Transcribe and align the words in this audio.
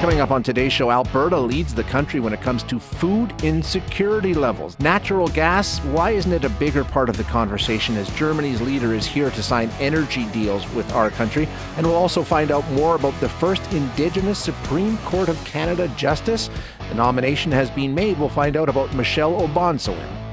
Coming 0.00 0.20
up 0.20 0.30
on 0.30 0.44
today's 0.44 0.72
show, 0.72 0.92
Alberta 0.92 1.36
leads 1.36 1.74
the 1.74 1.82
country 1.82 2.20
when 2.20 2.32
it 2.32 2.40
comes 2.40 2.62
to 2.62 2.78
food 2.78 3.34
insecurity 3.42 4.32
levels. 4.32 4.78
Natural 4.78 5.26
gas, 5.26 5.80
why 5.80 6.12
isn't 6.12 6.32
it 6.32 6.44
a 6.44 6.48
bigger 6.50 6.84
part 6.84 7.08
of 7.08 7.16
the 7.16 7.24
conversation 7.24 7.96
as 7.96 8.08
Germany's 8.10 8.60
leader 8.60 8.94
is 8.94 9.04
here 9.04 9.28
to 9.32 9.42
sign 9.42 9.70
energy 9.80 10.26
deals 10.26 10.72
with 10.72 10.88
our 10.92 11.10
country? 11.10 11.48
And 11.76 11.84
we'll 11.84 11.96
also 11.96 12.22
find 12.22 12.52
out 12.52 12.70
more 12.70 12.94
about 12.94 13.18
the 13.18 13.28
first 13.28 13.72
Indigenous 13.72 14.38
Supreme 14.38 14.98
Court 14.98 15.28
of 15.28 15.44
Canada 15.44 15.88
justice. 15.96 16.48
The 16.90 16.94
nomination 16.94 17.50
has 17.50 17.68
been 17.68 17.92
made. 17.92 18.20
We'll 18.20 18.28
find 18.28 18.56
out 18.56 18.68
about 18.68 18.94
Michelle 18.94 19.34
O'Bonsawin. 19.34 20.27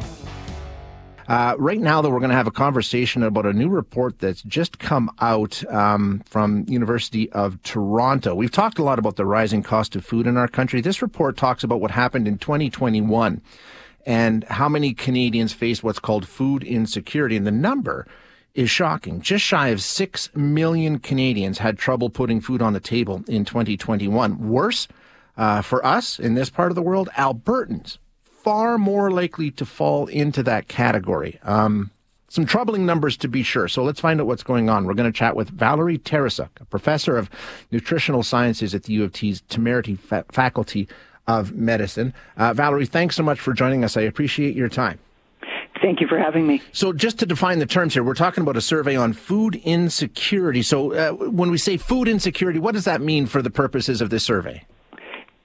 Uh, 1.28 1.56
right 1.58 1.80
now, 1.80 2.02
though, 2.02 2.10
we're 2.10 2.20
going 2.20 2.30
to 2.30 2.36
have 2.36 2.46
a 2.46 2.52
conversation 2.52 3.24
about 3.24 3.48
a 3.48 3.54
new 3.54 3.68
report 3.68 4.20
that's 4.20 4.44
just 4.44 4.78
come 4.78 5.10
out 5.20 5.64
um, 5.74 6.22
from 6.26 6.66
University 6.68 7.32
of 7.32 7.62
Toronto. 7.64 8.36
We've 8.36 8.52
talked 8.52 8.78
a 8.78 8.84
lot 8.84 9.00
about 9.00 9.16
the 9.16 9.26
rising 9.26 9.64
cost 9.64 9.96
of 9.96 10.06
food 10.06 10.28
in 10.28 10.38
our 10.38 10.48
country. 10.48 10.82
This 10.82 11.02
report 11.02 11.36
talks 11.36 11.64
about 11.64 11.82
what 11.82 11.90
happened 11.90 12.28
in 12.28 12.38
2021 12.38 13.42
and 14.06 14.44
how 14.44 14.70
many 14.70 14.94
Canadians 14.94 15.52
faced 15.52 15.84
what's 15.84 15.98
called 15.98 16.28
food 16.28 16.64
insecurity. 16.64 17.36
And 17.36 17.48
the 17.48 17.52
number 17.52 18.06
is 18.54 18.70
shocking. 18.70 19.20
Just 19.20 19.44
shy 19.44 19.70
of 19.70 19.82
6 19.82 20.36
million 20.36 21.00
Canadians 21.00 21.58
had 21.58 21.80
trouble 21.80 22.12
putting 22.12 22.40
food 22.40 22.62
on 22.62 22.74
the 22.74 22.80
table 22.80 23.24
in 23.28 23.46
2021. 23.46 24.48
Worse, 24.48 24.88
uh, 25.38 25.64
for 25.64 25.84
us 25.84 26.20
in 26.20 26.36
this 26.36 26.52
part 26.52 26.72
of 26.72 26.76
the 26.76 26.84
world, 26.84 27.10
Albertans 27.18 27.98
far 28.46 28.78
more 28.78 29.10
likely 29.10 29.50
to 29.50 29.66
fall 29.66 30.06
into 30.06 30.44
that 30.44 30.68
category. 30.68 31.40
Um, 31.42 31.90
some 32.30 32.46
troubling 32.46 32.86
numbers 32.86 33.18
to 33.18 33.28
be 33.28 33.42
sure. 33.42 33.68
So 33.68 33.82
let's 33.84 34.00
find 34.00 34.22
out 34.22 34.28
what's 34.28 34.44
going 34.44 34.70
on. 34.70 34.86
We're 34.86 34.94
going 34.94 35.12
to 35.12 35.18
chat 35.18 35.36
with 35.36 35.50
Valerie 35.50 35.98
Tarasuk, 35.98 36.50
a 36.62 36.66
professor 36.66 37.18
of 37.18 37.28
nutritional 37.72 38.22
sciences 38.22 38.76
at 38.76 38.84
the 38.84 38.94
U 38.94 39.04
of 39.04 39.14
T's 39.14 39.42
Temerity 39.50 39.96
fa- 39.96 40.26
Faculty 40.32 40.88
of 41.28 41.54
Medicine. 41.54 42.14
Uh, 42.38 42.54
Valerie, 42.54 42.86
thanks 42.86 43.16
so 43.16 43.24
much 43.24 43.40
for 43.40 43.52
joining 43.52 43.84
us. 43.84 43.98
I 43.98 44.02
appreciate 44.02 44.56
your 44.56 44.70
time. 44.70 45.00
Thank 45.82 46.00
you 46.00 46.08
for 46.08 46.20
having 46.20 46.46
me. 46.46 46.62
So, 46.72 46.94
just 46.94 47.18
to 47.20 47.26
define 47.26 47.58
the 47.58 47.66
terms 47.66 47.96
here, 47.96 48.04
we're 48.04 48.14
talking 48.14 48.44
about 48.44 48.58
a 48.58 48.62
survey 48.62 48.96
on 48.96 49.14
food 49.14 49.56
insecurity. 49.64 50.62
So, 50.62 50.94
uh, 50.94 51.12
when 51.12 51.50
we 51.50 51.58
say 51.58 51.78
food 51.78 52.08
insecurity, 52.08 52.60
what 52.60 52.74
does 52.74 52.86
that 52.86 53.02
mean 53.02 53.26
for 53.26 53.42
the 53.42 53.50
purposes 53.50 54.02
of 54.02 54.10
this 54.10 54.24
survey? 54.24 54.64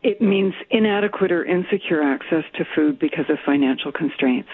It 0.03 0.21
means 0.21 0.55
inadequate 0.71 1.31
or 1.31 1.45
insecure 1.45 2.03
access 2.03 2.45
to 2.55 2.65
food 2.75 2.99
because 2.99 3.27
of 3.29 3.39
financial 3.45 3.93
constraints. 3.93 4.49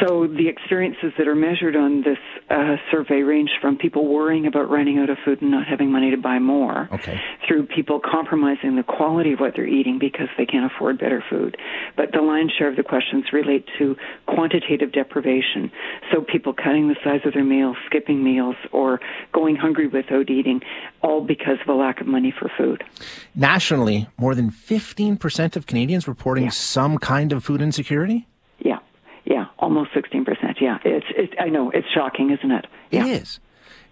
So 0.00 0.26
the 0.26 0.48
experiences 0.48 1.12
that 1.16 1.26
are 1.26 1.34
measured 1.34 1.76
on 1.76 2.02
this 2.02 2.18
uh, 2.50 2.76
survey 2.90 3.22
range 3.22 3.50
from 3.60 3.76
people 3.78 4.06
worrying 4.06 4.46
about 4.46 4.68
running 4.68 4.98
out 4.98 5.08
of 5.10 5.16
food 5.24 5.40
and 5.40 5.50
not 5.50 5.66
having 5.66 5.90
money 5.90 6.10
to 6.10 6.16
buy 6.16 6.38
more, 6.38 6.88
okay. 6.92 7.20
through 7.46 7.66
people 7.66 8.00
compromising 8.00 8.76
the 8.76 8.82
quality 8.82 9.32
of 9.32 9.40
what 9.40 9.54
they're 9.56 9.66
eating 9.66 9.98
because 9.98 10.28
they 10.36 10.44
can't 10.46 10.70
afford 10.70 10.98
better 10.98 11.24
food. 11.30 11.56
But 11.96 12.12
the 12.12 12.20
lion's 12.20 12.52
share 12.52 12.68
of 12.68 12.76
the 12.76 12.82
questions 12.82 13.24
relate 13.32 13.66
to 13.78 13.96
quantitative 14.26 14.92
deprivation. 14.92 15.70
So 16.12 16.20
people 16.20 16.52
cutting 16.52 16.88
the 16.88 16.96
size 17.02 17.20
of 17.24 17.32
their 17.32 17.44
meals, 17.44 17.76
skipping 17.86 18.22
meals, 18.22 18.56
or 18.72 19.00
going 19.32 19.56
hungry 19.56 19.86
without 19.86 20.28
eating, 20.30 20.60
all 21.02 21.22
because 21.22 21.58
of 21.62 21.68
a 21.68 21.74
lack 21.74 22.00
of 22.00 22.06
money 22.06 22.34
for 22.38 22.50
food. 22.56 22.84
Nationally, 23.34 24.08
more 24.18 24.34
than 24.34 24.50
15% 24.50 25.56
of 25.56 25.66
Canadians 25.66 26.06
reporting 26.06 26.44
Yeah. 26.44 26.50
some 26.50 26.98
kind 26.98 27.32
of 27.32 27.44
food 27.44 27.62
insecurity? 27.62 28.26
Almost 29.66 29.90
16%. 29.94 30.60
Yeah, 30.60 30.78
it's, 30.84 31.06
it's 31.16 31.32
I 31.40 31.48
know, 31.48 31.70
it's 31.70 31.88
shocking, 31.92 32.30
isn't 32.30 32.52
it? 32.52 32.66
It 32.92 32.98
Yeah. 32.98 33.06
is. 33.06 33.40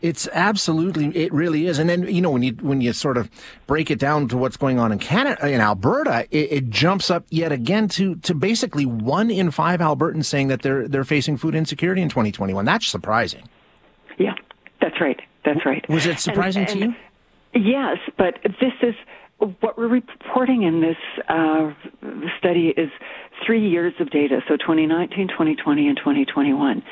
It's 0.03 0.29
absolutely, 0.33 1.07
it 1.17 1.33
really 1.33 1.67
is. 1.67 1.81
And 1.81 1.91
then, 1.91 2.07
you 2.07 2.21
know, 2.21 2.31
when 2.31 2.43
you, 2.45 2.53
when 2.61 2.81
you 2.81 2.93
sort 2.93 3.17
of 3.17 3.29
break 3.67 3.91
it 3.91 3.99
down 3.99 4.29
to 4.29 4.37
what's 4.37 4.57
going 4.57 4.79
on 4.79 4.93
in 4.93 5.01
Canada, 5.01 5.49
in 5.49 5.61
Alberta, 5.61 6.29
it, 6.31 6.53
it 6.53 6.71
jumps 6.71 7.11
up 7.11 7.25
yet 7.31 7.51
again 7.51 7.89
to, 7.89 8.15
to 8.17 8.35
basically 8.35 8.87
one 8.87 9.33
in 9.33 9.51
five 9.51 9.81
Albertans 9.81 10.27
saying 10.27 10.47
that 10.49 10.63
they're, 10.63 10.87
they're 10.87 11.03
facing 11.05 11.37
food 11.37 11.57
insecurity 11.57 12.03
in 12.03 12.09
2021. 12.09 12.65
That's 12.65 12.87
surprising. 12.87 13.49
Yeah, 14.17 14.35
that's 14.81 15.01
right. 15.01 15.19
That's 15.45 15.67
right. 15.67 15.85
Was 15.89 16.07
it 16.07 16.21
surprising 16.21 16.67
to 16.67 16.79
you? 16.79 16.95
Yes, 17.55 17.97
but 18.17 18.39
this 18.61 18.75
is 18.83 18.95
what 19.61 19.77
we're 19.77 19.89
reporting 19.89 20.63
in 20.63 20.81
this 20.81 20.97
uh, 21.29 21.73
study 22.39 22.75
is 22.77 22.91
three 23.45 23.69
years 23.69 23.93
of 24.01 24.11
data, 24.11 24.41
so 24.49 24.57
2019, 24.57 25.29
2020, 25.29 25.89
and 25.89 25.97
2021. 25.97 26.83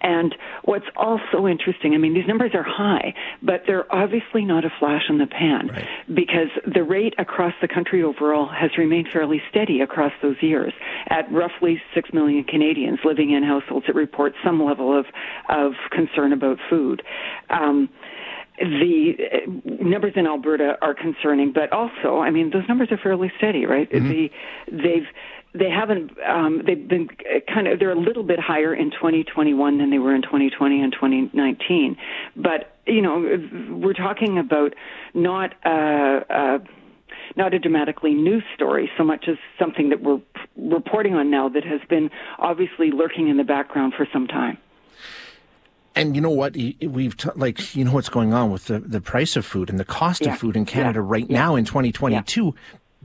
And 0.00 0.34
what's 0.64 0.86
also 0.96 1.46
interesting, 1.46 1.94
I 1.94 1.98
mean, 1.98 2.14
these 2.14 2.26
numbers 2.26 2.52
are 2.54 2.62
high, 2.62 3.14
but 3.42 3.62
they're 3.66 3.92
obviously 3.94 4.44
not 4.44 4.64
a 4.64 4.70
flash 4.78 5.02
in 5.08 5.18
the 5.18 5.26
pan 5.26 5.68
Right. 5.68 5.86
because 6.12 6.48
the 6.66 6.82
rate 6.82 7.14
across 7.18 7.54
the 7.60 7.68
country 7.68 8.02
overall 8.02 8.48
has 8.48 8.70
remained 8.76 9.08
fairly 9.12 9.40
steady 9.50 9.80
across 9.80 10.12
those 10.22 10.36
years 10.40 10.72
at 11.08 11.30
roughly 11.30 11.80
6 11.94 12.12
million 12.12 12.44
Canadians 12.44 12.98
living 13.04 13.30
in 13.30 13.42
households 13.42 13.86
that 13.86 13.94
report 13.94 14.34
some 14.44 14.62
level 14.62 14.98
of, 14.98 15.06
of 15.48 15.72
concern 15.90 16.32
about 16.32 16.58
food. 16.68 17.02
Um, 17.50 17.88
the 18.58 19.14
uh, 19.18 19.82
numbers 19.82 20.12
in 20.14 20.26
Alberta 20.26 20.76
are 20.82 20.94
concerning, 20.94 21.52
but 21.52 21.72
also, 21.72 22.18
I 22.18 22.30
mean, 22.30 22.50
those 22.50 22.64
numbers 22.68 22.88
are 22.92 22.98
fairly 22.98 23.32
steady, 23.38 23.64
right? 23.66 23.90
The 23.90 24.28
they've 24.70 25.06
they 25.54 25.68
haven't 25.70 26.12
um, 26.26 26.62
they've 26.66 26.88
been 26.88 27.08
kind 27.52 27.68
of 27.68 27.78
they're 27.78 27.92
a 27.92 27.98
little 28.00 28.22
bit 28.22 28.38
higher 28.40 28.74
in 28.74 28.90
2021 28.90 29.78
than 29.78 29.90
they 29.90 29.98
were 29.98 30.14
in 30.14 30.22
2020 30.22 30.80
and 30.82 30.92
2019, 30.92 31.96
but 32.36 32.76
you 32.86 33.02
know 33.02 33.20
we're 33.70 33.92
talking 33.92 34.38
about 34.38 34.74
not 35.14 35.54
uh, 35.64 36.20
uh, 36.30 36.58
not 37.36 37.52
a 37.54 37.58
dramatically 37.58 38.14
new 38.14 38.40
story 38.54 38.90
so 38.96 39.04
much 39.04 39.26
as 39.28 39.36
something 39.58 39.90
that 39.90 40.02
we're 40.02 40.20
reporting 40.56 41.14
on 41.14 41.30
now 41.30 41.48
that 41.48 41.64
has 41.64 41.80
been 41.88 42.10
obviously 42.38 42.90
lurking 42.90 43.28
in 43.28 43.36
the 43.36 43.44
background 43.44 43.92
for 43.96 44.06
some 44.12 44.26
time. 44.26 44.56
And 45.94 46.14
you 46.16 46.22
know 46.22 46.30
what? 46.30 46.54
We've 46.56 47.14
t- 47.16 47.28
like 47.36 47.76
you 47.76 47.84
know 47.84 47.92
what's 47.92 48.08
going 48.08 48.32
on 48.32 48.50
with 48.50 48.64
the, 48.66 48.78
the 48.80 49.00
price 49.02 49.36
of 49.36 49.44
food 49.44 49.68
and 49.68 49.78
the 49.78 49.84
cost 49.84 50.22
Yeah. 50.22 50.32
of 50.32 50.38
food 50.38 50.56
in 50.56 50.64
Canada 50.64 51.00
Yeah. 51.00 51.06
right 51.06 51.26
Yeah. 51.28 51.38
now 51.38 51.56
in 51.56 51.66
2022. 51.66 52.54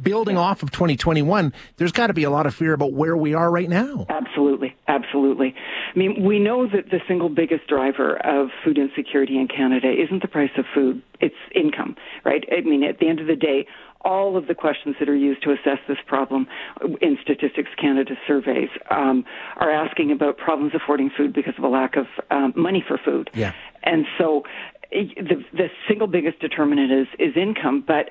Building 0.01 0.37
off 0.37 0.61
of 0.61 0.71
2021, 0.71 1.53
there's 1.77 1.91
got 1.91 2.07
to 2.07 2.13
be 2.13 2.23
a 2.23 2.29
lot 2.29 2.45
of 2.45 2.53
fear 2.53 2.73
about 2.73 2.93
where 2.93 3.17
we 3.17 3.33
are 3.33 3.49
right 3.49 3.69
now. 3.69 4.05
Absolutely, 4.09 4.75
absolutely. 4.87 5.55
I 5.93 5.97
mean, 5.97 6.23
we 6.23 6.37
know 6.39 6.67
that 6.67 6.91
the 6.91 6.99
single 7.07 7.29
biggest 7.29 7.67
driver 7.67 8.17
of 8.17 8.49
food 8.63 8.77
insecurity 8.77 9.37
in 9.39 9.47
Canada 9.47 9.91
isn't 9.91 10.21
the 10.21 10.27
price 10.27 10.51
of 10.57 10.65
food, 10.73 11.01
it's 11.19 11.35
income, 11.55 11.95
right? 12.23 12.43
I 12.55 12.61
mean, 12.61 12.83
at 12.83 12.99
the 12.99 13.07
end 13.07 13.19
of 13.19 13.27
the 13.27 13.35
day, 13.35 13.65
all 14.01 14.37
of 14.37 14.47
the 14.47 14.55
questions 14.55 14.95
that 14.99 15.09
are 15.09 15.15
used 15.15 15.43
to 15.43 15.51
assess 15.51 15.79
this 15.87 15.97
problem 16.05 16.47
in 17.01 17.17
Statistics 17.21 17.71
Canada 17.79 18.13
surveys 18.27 18.69
um, 18.89 19.25
are 19.57 19.71
asking 19.71 20.11
about 20.11 20.37
problems 20.37 20.73
affording 20.75 21.09
food 21.15 21.33
because 21.33 21.55
of 21.57 21.63
a 21.63 21.67
lack 21.67 21.95
of 21.97 22.05
um, 22.31 22.53
money 22.55 22.83
for 22.87 22.97
food. 23.03 23.29
Yeah. 23.33 23.53
And 23.83 24.05
so 24.17 24.43
the 24.91 25.43
the 25.53 25.67
single 25.87 26.07
biggest 26.07 26.39
determinant 26.39 26.91
is 26.91 27.07
is 27.19 27.35
income, 27.35 27.83
but 27.85 28.09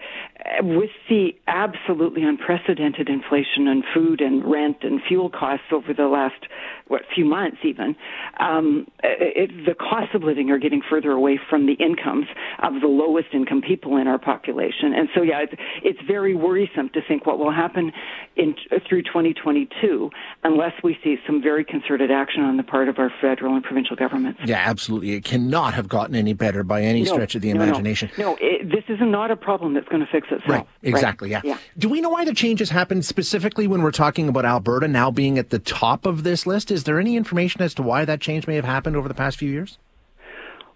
with 0.60 0.90
the 1.08 1.30
absolutely 1.46 2.22
unprecedented 2.22 3.08
inflation 3.08 3.66
on 3.68 3.82
food 3.94 4.20
and 4.20 4.44
rent 4.44 4.78
and 4.82 5.00
fuel 5.06 5.30
costs 5.30 5.66
over 5.72 5.94
the 5.94 6.06
last 6.06 6.46
what 6.88 7.02
few 7.14 7.24
months 7.24 7.58
even, 7.64 7.96
um, 8.38 8.86
it, 9.02 9.50
the 9.66 9.74
costs 9.74 10.14
of 10.14 10.22
living 10.22 10.50
are 10.50 10.58
getting 10.58 10.82
further 10.88 11.10
away 11.10 11.40
from 11.50 11.66
the 11.66 11.72
incomes 11.74 12.26
of 12.62 12.80
the 12.80 12.86
lowest 12.86 13.28
income 13.32 13.60
people 13.60 13.96
in 13.96 14.06
our 14.06 14.18
population, 14.18 14.92
and 14.94 15.08
so 15.14 15.22
yeah, 15.22 15.40
it's, 15.40 15.54
it's 15.82 15.98
very 16.06 16.34
worrisome 16.34 16.90
to 16.90 17.00
think 17.08 17.26
what 17.26 17.38
will 17.38 17.52
happen 17.52 17.90
in 18.36 18.54
through 18.88 19.02
2022 19.02 20.10
unless 20.44 20.72
we 20.84 20.96
see 21.02 21.16
some 21.26 21.42
very 21.42 21.64
concerted 21.64 22.10
action 22.10 22.42
on 22.42 22.56
the 22.56 22.62
part 22.62 22.88
of 22.88 22.98
our 22.98 23.10
federal 23.20 23.54
and 23.54 23.64
provincial 23.64 23.96
governments. 23.96 24.40
Yeah, 24.44 24.62
absolutely. 24.64 25.12
It 25.12 25.24
cannot 25.24 25.74
have 25.74 25.88
gotten 25.88 26.14
any 26.14 26.34
better. 26.34 26.62
By 26.66 26.82
any 26.82 27.02
no, 27.02 27.12
stretch 27.12 27.34
of 27.34 27.42
the 27.42 27.52
no, 27.52 27.62
imagination. 27.62 28.10
No, 28.18 28.32
no 28.32 28.38
it, 28.40 28.68
this 28.68 28.84
is 28.88 28.98
not 29.00 29.30
a 29.30 29.36
problem 29.36 29.74
that's 29.74 29.88
going 29.88 30.00
to 30.00 30.10
fix 30.10 30.28
itself. 30.30 30.48
Right, 30.48 30.66
exactly, 30.82 31.32
right? 31.32 31.44
Yeah. 31.44 31.52
yeah. 31.54 31.58
Do 31.78 31.88
we 31.88 32.00
know 32.00 32.10
why 32.10 32.24
the 32.24 32.34
changes 32.34 32.70
happened 32.70 33.04
specifically 33.04 33.66
when 33.66 33.82
we're 33.82 33.90
talking 33.90 34.28
about 34.28 34.44
Alberta 34.44 34.88
now 34.88 35.10
being 35.10 35.38
at 35.38 35.50
the 35.50 35.58
top 35.58 36.06
of 36.06 36.22
this 36.22 36.46
list? 36.46 36.70
Is 36.70 36.84
there 36.84 36.98
any 36.98 37.16
information 37.16 37.62
as 37.62 37.74
to 37.74 37.82
why 37.82 38.04
that 38.04 38.20
change 38.20 38.46
may 38.46 38.56
have 38.56 38.64
happened 38.64 38.96
over 38.96 39.08
the 39.08 39.14
past 39.14 39.38
few 39.38 39.50
years? 39.50 39.78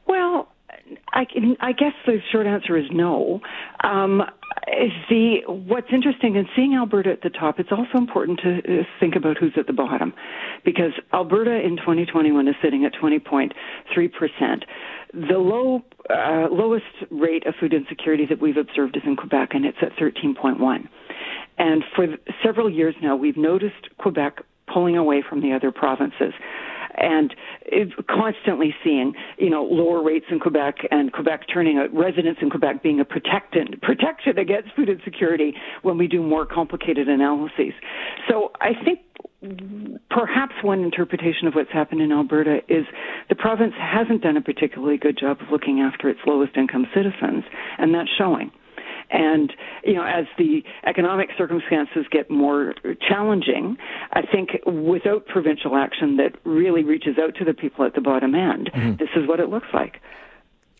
Well, 0.06 0.48
I, 1.12 1.26
I 1.60 1.72
guess 1.72 1.92
the 2.06 2.18
short 2.32 2.46
answer 2.46 2.76
is 2.76 2.86
no. 2.90 3.40
Um, 3.82 4.22
the 5.08 5.40
what's 5.46 5.88
interesting 5.92 6.36
in 6.36 6.46
seeing 6.54 6.74
Alberta 6.74 7.10
at 7.10 7.22
the 7.22 7.30
top, 7.30 7.58
it's 7.58 7.72
also 7.72 7.98
important 7.98 8.40
to 8.40 8.58
uh, 8.58 8.84
think 8.98 9.16
about 9.16 9.38
who's 9.38 9.52
at 9.56 9.66
the 9.66 9.72
bottom, 9.72 10.12
because 10.64 10.92
Alberta 11.12 11.60
in 11.60 11.76
2021 11.76 12.48
is 12.48 12.54
sitting 12.62 12.84
at 12.84 12.92
20.3 12.94 13.52
percent. 14.12 14.64
The 15.12 15.38
low 15.38 15.82
uh, 16.08 16.48
lowest 16.50 16.84
rate 17.10 17.46
of 17.46 17.54
food 17.58 17.72
insecurity 17.72 18.26
that 18.26 18.40
we've 18.40 18.56
observed 18.56 18.96
is 18.96 19.02
in 19.04 19.16
Quebec, 19.16 19.50
and 19.52 19.64
it's 19.64 19.78
at 19.82 19.96
13.1. 19.96 20.88
And 21.58 21.84
for 21.94 22.06
several 22.44 22.70
years 22.70 22.94
now, 23.02 23.16
we've 23.16 23.36
noticed 23.36 23.96
Quebec 23.98 24.42
pulling 24.72 24.96
away 24.96 25.22
from 25.28 25.40
the 25.42 25.52
other 25.52 25.72
provinces 25.72 26.32
and 26.96 27.34
constantly 28.08 28.74
seeing, 28.82 29.14
you 29.38 29.50
know, 29.50 29.64
lower 29.64 30.02
rates 30.02 30.26
in 30.30 30.40
Quebec 30.40 30.76
and 30.90 31.12
Quebec 31.12 31.42
turning 31.52 31.78
residents 31.92 32.40
in 32.42 32.50
Quebec 32.50 32.82
being 32.82 33.00
a 33.00 33.04
protectant 33.04 33.80
protection 33.82 34.38
against 34.38 34.74
food 34.74 34.88
insecurity 34.88 35.54
when 35.82 35.98
we 35.98 36.06
do 36.06 36.22
more 36.22 36.46
complicated 36.46 37.08
analyses. 37.08 37.72
So 38.28 38.52
I 38.60 38.72
think 38.84 39.00
perhaps 40.10 40.54
one 40.62 40.84
interpretation 40.84 41.46
of 41.46 41.54
what's 41.54 41.72
happened 41.72 42.02
in 42.02 42.12
Alberta 42.12 42.58
is 42.68 42.84
the 43.28 43.34
province 43.34 43.72
hasn't 43.78 44.22
done 44.22 44.36
a 44.36 44.42
particularly 44.42 44.98
good 44.98 45.18
job 45.18 45.38
of 45.40 45.48
looking 45.50 45.80
after 45.80 46.08
its 46.08 46.20
lowest 46.26 46.56
income 46.56 46.86
citizens, 46.94 47.44
and 47.78 47.94
that's 47.94 48.10
showing. 48.18 48.50
And, 49.10 49.52
you 49.84 49.94
know, 49.94 50.04
as 50.04 50.26
the 50.38 50.62
economic 50.86 51.30
circumstances 51.36 52.06
get 52.10 52.30
more 52.30 52.74
challenging, 53.08 53.76
I 54.12 54.22
think 54.22 54.50
without 54.66 55.26
provincial 55.26 55.76
action 55.76 56.16
that 56.18 56.36
really 56.44 56.84
reaches 56.84 57.16
out 57.18 57.34
to 57.36 57.44
the 57.44 57.54
people 57.54 57.84
at 57.84 57.94
the 57.94 58.00
bottom 58.00 58.34
end, 58.34 58.70
mm-hmm. 58.72 58.96
this 58.96 59.08
is 59.16 59.26
what 59.26 59.40
it 59.40 59.48
looks 59.48 59.68
like. 59.74 60.00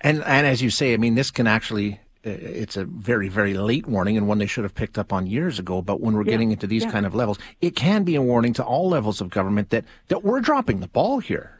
And, 0.00 0.22
and 0.24 0.46
as 0.46 0.62
you 0.62 0.70
say, 0.70 0.94
I 0.94 0.96
mean, 0.96 1.14
this 1.14 1.30
can 1.30 1.46
actually 1.46 2.00
uh, 2.24 2.30
it's 2.30 2.76
a 2.76 2.84
very, 2.84 3.28
very 3.28 3.54
late 3.54 3.86
warning 3.86 4.18
and 4.18 4.28
one 4.28 4.36
they 4.38 4.46
should 4.46 4.64
have 4.64 4.74
picked 4.74 4.98
up 4.98 5.10
on 5.10 5.26
years 5.26 5.58
ago. 5.58 5.80
But 5.80 6.00
when 6.00 6.14
we're 6.14 6.24
yeah, 6.24 6.32
getting 6.32 6.52
into 6.52 6.66
these 6.66 6.84
yeah. 6.84 6.90
kind 6.90 7.06
of 7.06 7.14
levels, 7.14 7.38
it 7.62 7.74
can 7.74 8.04
be 8.04 8.14
a 8.14 8.22
warning 8.22 8.52
to 8.54 8.64
all 8.64 8.90
levels 8.90 9.22
of 9.22 9.30
government 9.30 9.70
that, 9.70 9.84
that 10.08 10.22
we're 10.22 10.40
dropping 10.40 10.80
the 10.80 10.88
ball 10.88 11.20
here. 11.20 11.59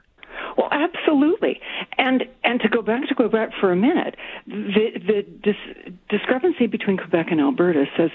Well, 0.61 0.69
absolutely. 0.73 1.59
And 1.97 2.25
and 2.45 2.61
to 2.61 2.69
go 2.69 2.83
back 2.83 3.09
to 3.09 3.15
Quebec 3.15 3.51
for 3.59 3.73
a 3.73 3.77
minute, 3.77 4.15
the 4.47 4.91
the 4.95 5.23
dis- 5.43 5.95
discrepancy 6.11 6.67
between 6.67 6.99
Quebec 6.99 7.29
and 7.31 7.41
Alberta 7.41 7.87
says 7.97 8.11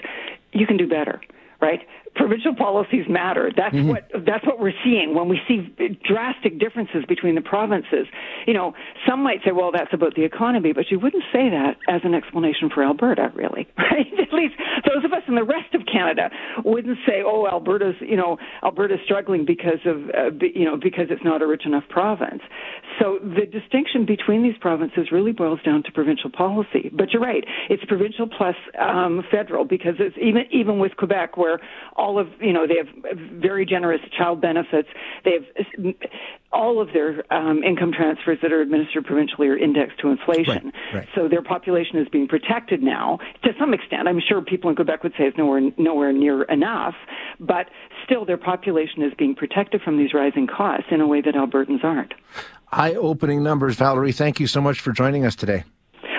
you 0.52 0.64
can 0.64 0.76
do 0.76 0.86
better, 0.88 1.20
right? 1.60 1.80
Provincial 2.16 2.54
policies 2.54 3.04
matter. 3.08 3.52
That's 3.54 3.74
mm-hmm. 3.74 3.88
what 3.88 4.10
that's 4.26 4.44
what 4.46 4.58
we're 4.58 4.76
seeing 4.82 5.14
when 5.14 5.28
we 5.28 5.40
see 5.46 5.72
drastic 6.04 6.58
differences 6.58 7.04
between 7.06 7.34
the 7.34 7.40
provinces. 7.40 8.06
You 8.46 8.54
know, 8.54 8.74
some 9.06 9.22
might 9.22 9.40
say, 9.44 9.52
"Well, 9.52 9.70
that's 9.72 9.92
about 9.92 10.14
the 10.14 10.24
economy," 10.24 10.72
but 10.72 10.90
you 10.90 10.98
wouldn't 10.98 11.24
say 11.32 11.50
that 11.50 11.76
as 11.88 12.00
an 12.04 12.14
explanation 12.14 12.70
for 12.72 12.82
Alberta, 12.82 13.32
really, 13.34 13.68
right? 13.78 14.06
At 14.18 14.32
least 14.32 14.54
those 14.84 15.04
of 15.04 15.12
us 15.12 15.22
in 15.28 15.34
the 15.34 15.44
rest 15.44 15.74
of 15.74 15.82
Canada 15.90 16.30
wouldn't 16.64 16.98
say, 17.06 17.22
"Oh, 17.24 17.46
Alberta's 17.46 17.96
you 18.00 18.16
know 18.16 18.38
Alberta's 18.62 19.00
struggling 19.04 19.44
because 19.44 19.80
of 19.84 20.08
uh, 20.10 20.30
you 20.40 20.64
know 20.64 20.76
because 20.76 21.06
it's 21.10 21.24
not 21.24 21.42
a 21.42 21.46
rich 21.46 21.66
enough 21.66 21.84
province." 21.88 22.42
So 22.98 23.18
the 23.20 23.46
distinction 23.46 24.06
between 24.06 24.42
these 24.42 24.56
provinces 24.60 25.12
really 25.12 25.32
boils 25.32 25.60
down 25.64 25.82
to 25.84 25.92
provincial 25.92 26.30
policy. 26.30 26.90
But 26.92 27.12
you're 27.12 27.22
right; 27.22 27.44
it's 27.68 27.84
provincial 27.84 28.26
plus 28.26 28.56
um, 28.78 29.22
federal 29.30 29.64
because 29.64 29.94
it's 29.98 30.16
even 30.20 30.44
even 30.50 30.78
with 30.78 30.96
Quebec 30.96 31.36
where 31.36 31.60
all 31.94 32.05
all 32.06 32.20
of 32.20 32.28
you 32.40 32.52
know 32.52 32.66
they 32.66 32.76
have 32.76 33.18
very 33.40 33.66
generous 33.66 34.00
child 34.16 34.40
benefits. 34.40 34.88
They 35.24 35.32
have 35.32 35.94
all 36.52 36.80
of 36.80 36.88
their 36.92 37.24
um, 37.32 37.64
income 37.64 37.92
transfers 37.92 38.38
that 38.42 38.52
are 38.52 38.60
administered 38.60 39.04
provincially 39.04 39.48
are 39.48 39.58
indexed 39.58 39.98
to 40.00 40.08
inflation. 40.08 40.72
Right, 40.92 40.94
right. 40.94 41.08
So 41.16 41.28
their 41.28 41.42
population 41.42 41.98
is 41.98 42.08
being 42.08 42.28
protected 42.28 42.80
now 42.80 43.18
to 43.42 43.50
some 43.58 43.74
extent. 43.74 44.06
I'm 44.06 44.20
sure 44.26 44.40
people 44.40 44.70
in 44.70 44.76
Quebec 44.76 45.02
would 45.02 45.12
say 45.18 45.24
it's 45.24 45.36
nowhere 45.36 45.60
nowhere 45.76 46.12
near 46.12 46.44
enough, 46.44 46.94
but 47.40 47.66
still 48.04 48.24
their 48.24 48.38
population 48.38 49.02
is 49.02 49.12
being 49.18 49.34
protected 49.34 49.82
from 49.82 49.98
these 49.98 50.14
rising 50.14 50.46
costs 50.46 50.86
in 50.92 51.00
a 51.00 51.08
way 51.08 51.20
that 51.20 51.34
Albertans 51.34 51.82
aren't. 51.82 52.14
Eye-opening 52.70 53.42
numbers, 53.42 53.76
Valerie. 53.76 54.12
Thank 54.12 54.38
you 54.38 54.46
so 54.46 54.60
much 54.60 54.80
for 54.80 54.92
joining 54.92 55.24
us 55.24 55.34
today. 55.34 55.64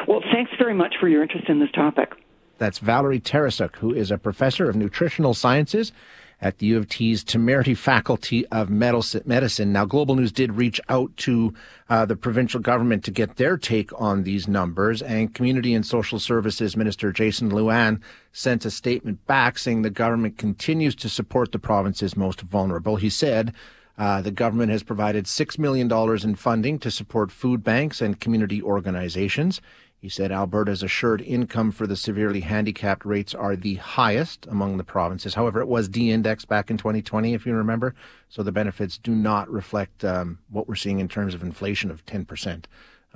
Well, 0.07 0.21
thanks 0.33 0.51
very 0.57 0.73
much 0.73 0.95
for 0.99 1.07
your 1.07 1.21
interest 1.21 1.47
in 1.49 1.59
this 1.59 1.71
topic. 1.71 2.13
That's 2.57 2.79
Valerie 2.79 3.19
Tarasuk, 3.19 3.77
who 3.77 3.93
is 3.93 4.11
a 4.11 4.17
professor 4.17 4.69
of 4.69 4.75
nutritional 4.75 5.33
sciences 5.33 5.91
at 6.39 6.59
the 6.59 6.67
U 6.67 6.77
of 6.77 6.87
T's 6.87 7.23
Temerity 7.23 7.73
Faculty 7.77 8.45
of 8.47 8.69
Medicine. 8.69 9.71
Now, 9.73 9.85
Global 9.85 10.15
News 10.15 10.31
did 10.31 10.53
reach 10.53 10.79
out 10.89 11.15
to 11.17 11.53
uh, 11.89 12.05
the 12.05 12.15
provincial 12.15 12.59
government 12.59 13.03
to 13.05 13.11
get 13.11 13.37
their 13.37 13.57
take 13.57 13.89
on 13.99 14.23
these 14.23 14.47
numbers, 14.47 15.01
and 15.01 15.33
Community 15.33 15.73
and 15.73 15.85
Social 15.85 16.19
Services 16.19 16.77
Minister 16.77 17.11
Jason 17.11 17.49
Luan 17.53 18.01
sent 18.31 18.65
a 18.65 18.71
statement 18.71 19.25
back 19.25 19.57
saying 19.57 19.81
the 19.81 19.89
government 19.89 20.37
continues 20.37 20.95
to 20.95 21.09
support 21.09 21.51
the 21.51 21.59
province's 21.59 22.15
most 22.15 22.41
vulnerable. 22.41 22.97
He 22.97 23.09
said, 23.09 23.53
uh, 23.97 24.21
the 24.21 24.31
government 24.31 24.71
has 24.71 24.83
provided 24.83 25.25
$6 25.25 25.57
million 25.57 25.91
in 26.23 26.35
funding 26.35 26.77
to 26.79 26.91
support 26.91 27.31
food 27.31 27.63
banks 27.63 27.99
and 27.99 28.19
community 28.19 28.61
organizations. 28.61 29.59
He 30.07 30.11
said 30.11 30.31
Alberta's 30.31 30.83
assured 30.83 31.19
income 31.19 31.69
for 31.69 31.85
the 31.85 31.97
severely 31.97 32.39
handicapped 32.39 33.03
rates 33.03 33.35
are 33.35 33.57
the 33.57 33.75
highest 33.75 34.47
among 34.49 34.77
the 34.77 34.85
provinces. 34.85 35.33
However, 35.33 35.59
it 35.59 35.67
was 35.67 35.89
de-indexed 35.89 36.47
back 36.47 36.71
in 36.71 36.77
2020, 36.77 37.33
if 37.33 37.45
you 37.45 37.53
remember. 37.53 37.93
So 38.29 38.41
the 38.41 38.53
benefits 38.53 38.97
do 38.97 39.13
not 39.13 39.51
reflect 39.51 40.05
um, 40.05 40.39
what 40.49 40.65
we're 40.65 40.75
seeing 40.75 40.99
in 40.99 41.09
terms 41.09 41.33
of 41.33 41.43
inflation 41.43 41.91
of 41.91 42.05
10% 42.05 42.63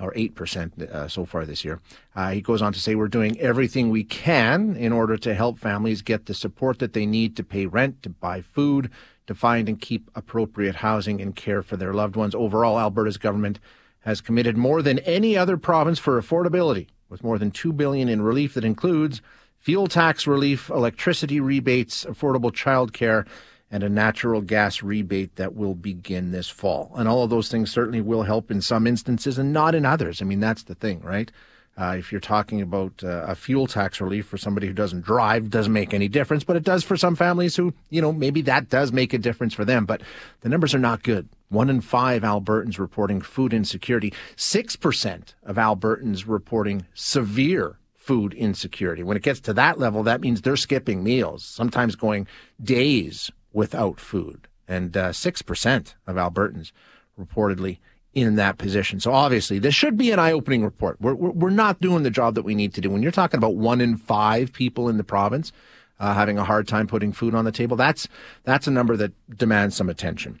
or 0.00 0.12
8% 0.12 0.82
uh, 0.82 1.08
so 1.08 1.24
far 1.24 1.46
this 1.46 1.64
year. 1.64 1.80
Uh, 2.14 2.32
he 2.32 2.42
goes 2.42 2.60
on 2.60 2.74
to 2.74 2.78
say, 2.78 2.94
We're 2.94 3.08
doing 3.08 3.40
everything 3.40 3.88
we 3.88 4.04
can 4.04 4.76
in 4.76 4.92
order 4.92 5.16
to 5.16 5.32
help 5.32 5.58
families 5.58 6.02
get 6.02 6.26
the 6.26 6.34
support 6.34 6.78
that 6.80 6.92
they 6.92 7.06
need 7.06 7.36
to 7.36 7.42
pay 7.42 7.64
rent, 7.64 8.02
to 8.02 8.10
buy 8.10 8.42
food, 8.42 8.90
to 9.28 9.34
find 9.34 9.66
and 9.66 9.80
keep 9.80 10.10
appropriate 10.14 10.74
housing 10.74 11.22
and 11.22 11.34
care 11.34 11.62
for 11.62 11.78
their 11.78 11.94
loved 11.94 12.16
ones. 12.16 12.34
Overall, 12.34 12.78
Alberta's 12.78 13.16
government 13.16 13.60
has 14.02 14.20
committed 14.20 14.56
more 14.56 14.82
than 14.82 14.98
any 15.00 15.36
other 15.36 15.56
province 15.56 15.98
for 15.98 16.20
affordability, 16.20 16.88
with 17.08 17.24
more 17.24 17.38
than 17.38 17.50
2 17.50 17.72
billion 17.72 18.08
in 18.08 18.22
relief 18.22 18.54
that 18.54 18.64
includes 18.64 19.20
fuel 19.58 19.86
tax 19.86 20.26
relief, 20.26 20.68
electricity 20.70 21.40
rebates, 21.40 22.04
affordable 22.04 22.52
childcare, 22.52 23.26
and 23.70 23.82
a 23.82 23.88
natural 23.88 24.42
gas 24.42 24.82
rebate 24.82 25.36
that 25.36 25.54
will 25.54 25.74
begin 25.74 26.30
this 26.30 26.48
fall. 26.48 26.92
And 26.94 27.08
all 27.08 27.24
of 27.24 27.30
those 27.30 27.48
things 27.48 27.70
certainly 27.70 28.02
will 28.02 28.24
help 28.24 28.50
in 28.50 28.60
some 28.60 28.86
instances 28.86 29.38
and 29.38 29.52
not 29.52 29.74
in 29.74 29.86
others. 29.86 30.20
I 30.20 30.26
mean, 30.26 30.40
that's 30.40 30.64
the 30.64 30.74
thing, 30.74 31.00
right? 31.00 31.32
Uh, 31.78 31.96
if 31.98 32.12
you're 32.12 32.20
talking 32.20 32.60
about 32.60 32.92
uh, 33.02 33.24
a 33.26 33.34
fuel 33.34 33.66
tax 33.66 33.98
relief 33.98 34.26
for 34.26 34.36
somebody 34.36 34.66
who 34.66 34.74
doesn't 34.74 35.00
drive, 35.00 35.48
doesn't 35.48 35.72
make 35.72 35.94
any 35.94 36.06
difference, 36.06 36.44
but 36.44 36.54
it 36.54 36.64
does 36.64 36.84
for 36.84 36.98
some 36.98 37.16
families 37.16 37.56
who, 37.56 37.72
you 37.88 38.02
know, 38.02 38.12
maybe 38.12 38.42
that 38.42 38.68
does 38.68 38.92
make 38.92 39.14
a 39.14 39.18
difference 39.18 39.54
for 39.54 39.64
them. 39.64 39.86
But 39.86 40.02
the 40.42 40.50
numbers 40.50 40.74
are 40.74 40.78
not 40.78 41.02
good. 41.02 41.26
One 41.52 41.68
in 41.68 41.82
five 41.82 42.22
Albertans 42.22 42.78
reporting 42.78 43.20
food 43.20 43.52
insecurity. 43.52 44.12
6% 44.36 45.34
of 45.42 45.56
Albertans 45.56 46.24
reporting 46.26 46.86
severe 46.94 47.78
food 47.94 48.32
insecurity. 48.32 49.02
When 49.02 49.18
it 49.18 49.22
gets 49.22 49.38
to 49.40 49.52
that 49.52 49.78
level, 49.78 50.02
that 50.02 50.22
means 50.22 50.40
they're 50.40 50.56
skipping 50.56 51.04
meals, 51.04 51.44
sometimes 51.44 51.94
going 51.94 52.26
days 52.62 53.30
without 53.52 54.00
food. 54.00 54.48
And 54.66 54.96
uh, 54.96 55.10
6% 55.10 55.94
of 56.06 56.16
Albertans 56.16 56.72
reportedly 57.20 57.78
in 58.14 58.36
that 58.36 58.56
position. 58.56 58.98
So 58.98 59.12
obviously, 59.12 59.58
this 59.58 59.74
should 59.74 59.98
be 59.98 60.10
an 60.10 60.18
eye-opening 60.18 60.64
report. 60.64 60.98
We're, 61.02 61.14
we're, 61.14 61.32
we're 61.32 61.50
not 61.50 61.82
doing 61.82 62.02
the 62.02 62.10
job 62.10 62.34
that 62.34 62.44
we 62.44 62.54
need 62.54 62.72
to 62.74 62.80
do. 62.80 62.88
When 62.88 63.02
you're 63.02 63.12
talking 63.12 63.36
about 63.36 63.56
one 63.56 63.82
in 63.82 63.98
five 63.98 64.54
people 64.54 64.88
in 64.88 64.96
the 64.96 65.04
province 65.04 65.52
uh, 66.00 66.14
having 66.14 66.38
a 66.38 66.44
hard 66.44 66.66
time 66.66 66.86
putting 66.86 67.12
food 67.12 67.34
on 67.34 67.44
the 67.44 67.52
table, 67.52 67.76
that's 67.76 68.08
that's 68.44 68.66
a 68.66 68.70
number 68.70 68.96
that 68.96 69.12
demands 69.36 69.76
some 69.76 69.90
attention. 69.90 70.40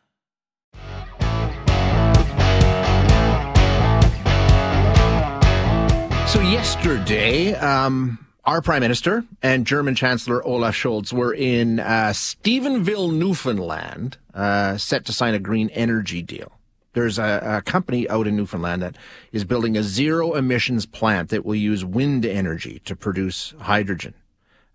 So 6.31 6.39
yesterday, 6.39 7.55
um, 7.55 8.25
our 8.45 8.61
prime 8.61 8.79
minister 8.79 9.25
and 9.43 9.67
German 9.67 9.95
Chancellor 9.95 10.41
Olaf 10.45 10.73
Scholz 10.73 11.11
were 11.11 11.33
in 11.33 11.81
uh, 11.81 12.13
Stephenville, 12.13 13.13
Newfoundland, 13.13 14.17
uh, 14.33 14.77
set 14.77 15.03
to 15.07 15.11
sign 15.11 15.33
a 15.33 15.39
green 15.39 15.69
energy 15.71 16.21
deal. 16.21 16.53
There's 16.93 17.19
a, 17.19 17.57
a, 17.57 17.61
company 17.61 18.09
out 18.09 18.27
in 18.27 18.37
Newfoundland 18.37 18.81
that 18.81 18.95
is 19.33 19.43
building 19.43 19.75
a 19.75 19.83
zero 19.83 20.35
emissions 20.35 20.85
plant 20.85 21.31
that 21.31 21.43
will 21.43 21.55
use 21.55 21.83
wind 21.83 22.25
energy 22.25 22.81
to 22.85 22.95
produce 22.95 23.53
hydrogen. 23.59 24.13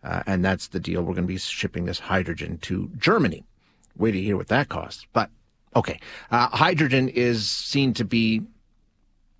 Uh, 0.04 0.24
and 0.26 0.44
that's 0.44 0.68
the 0.68 0.78
deal. 0.78 1.00
We're 1.00 1.14
going 1.14 1.24
to 1.24 1.32
be 1.32 1.38
shipping 1.38 1.86
this 1.86 2.00
hydrogen 2.00 2.58
to 2.58 2.90
Germany. 2.98 3.44
Wait 3.96 4.12
to 4.12 4.20
hear 4.20 4.36
what 4.36 4.48
that 4.48 4.68
costs. 4.68 5.06
But 5.14 5.30
okay, 5.74 6.00
uh, 6.30 6.48
hydrogen 6.48 7.08
is 7.08 7.48
seen 7.48 7.94
to 7.94 8.04
be 8.04 8.42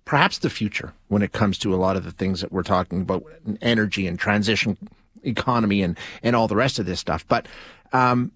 perhaps 0.07 0.37
the 0.37 0.49
future 0.49 0.93
when 1.09 1.21
it 1.21 1.33
comes 1.33 1.57
to 1.57 1.75
a 1.75 1.75
lot 1.75 1.97
of 1.97 2.05
the 2.05 2.13
things 2.13 2.39
that 2.39 2.49
we're 2.49 2.63
talking 2.63 3.01
about 3.01 3.25
energy 3.61 4.07
and 4.07 4.17
transition 4.17 4.77
economy 5.23 5.81
and, 5.81 5.97
and 6.23 6.33
all 6.33 6.47
the 6.47 6.55
rest 6.55 6.79
of 6.79 6.85
this 6.85 6.97
stuff. 6.97 7.27
But, 7.27 7.45
um, 7.91 8.31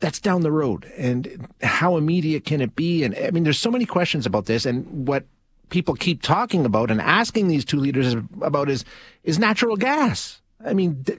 that's 0.00 0.20
down 0.20 0.42
the 0.42 0.52
road 0.52 0.84
and 0.98 1.48
how 1.62 1.96
immediate 1.96 2.44
can 2.44 2.60
it 2.60 2.76
be? 2.76 3.04
And 3.04 3.16
I 3.16 3.30
mean, 3.30 3.42
there's 3.42 3.58
so 3.58 3.70
many 3.70 3.86
questions 3.86 4.26
about 4.26 4.44
this 4.44 4.66
and 4.66 5.08
what 5.08 5.24
people 5.70 5.94
keep 5.94 6.20
talking 6.20 6.66
about 6.66 6.90
and 6.90 7.00
asking 7.00 7.48
these 7.48 7.64
two 7.64 7.78
leaders 7.78 8.14
about 8.42 8.68
is, 8.68 8.84
is 9.22 9.38
natural 9.38 9.76
gas. 9.76 10.42
I 10.62 10.74
mean, 10.74 11.04
th- 11.04 11.18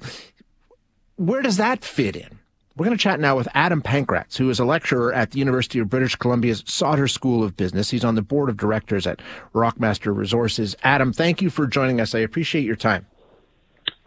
where 1.16 1.42
does 1.42 1.58
that 1.58 1.84
fit 1.84 2.16
in? 2.16 2.38
We're 2.78 2.86
going 2.86 2.98
to 2.98 3.02
chat 3.02 3.22
now 3.22 3.38
with 3.38 3.48
Adam 3.54 3.82
Pankratz, 3.82 4.36
who 4.36 4.50
is 4.50 4.60
a 4.60 4.66
lecturer 4.66 5.14
at 5.14 5.32
the 5.32 5.40
University 5.40 5.80
of 5.80 5.90
British 5.90 6.18
Columbia's 6.18 6.62
Sauder 6.68 7.08
School 7.08 7.42
of 7.42 7.56
Business. 7.56 7.90
He's 7.90 8.04
on 8.04 8.16
the 8.16 8.22
board 8.22 8.50
of 8.50 8.58
directors 8.58 9.08
at 9.08 9.22
Rockmaster 9.54 10.14
Resources. 10.14 10.76
Adam, 10.84 11.14
thank 11.14 11.42
you 11.42 11.50
for 11.50 11.68
joining 11.68 12.02
us. 12.02 12.14
I 12.14 12.20
appreciate 12.20 12.66
your 12.66 12.76
time. 12.76 13.06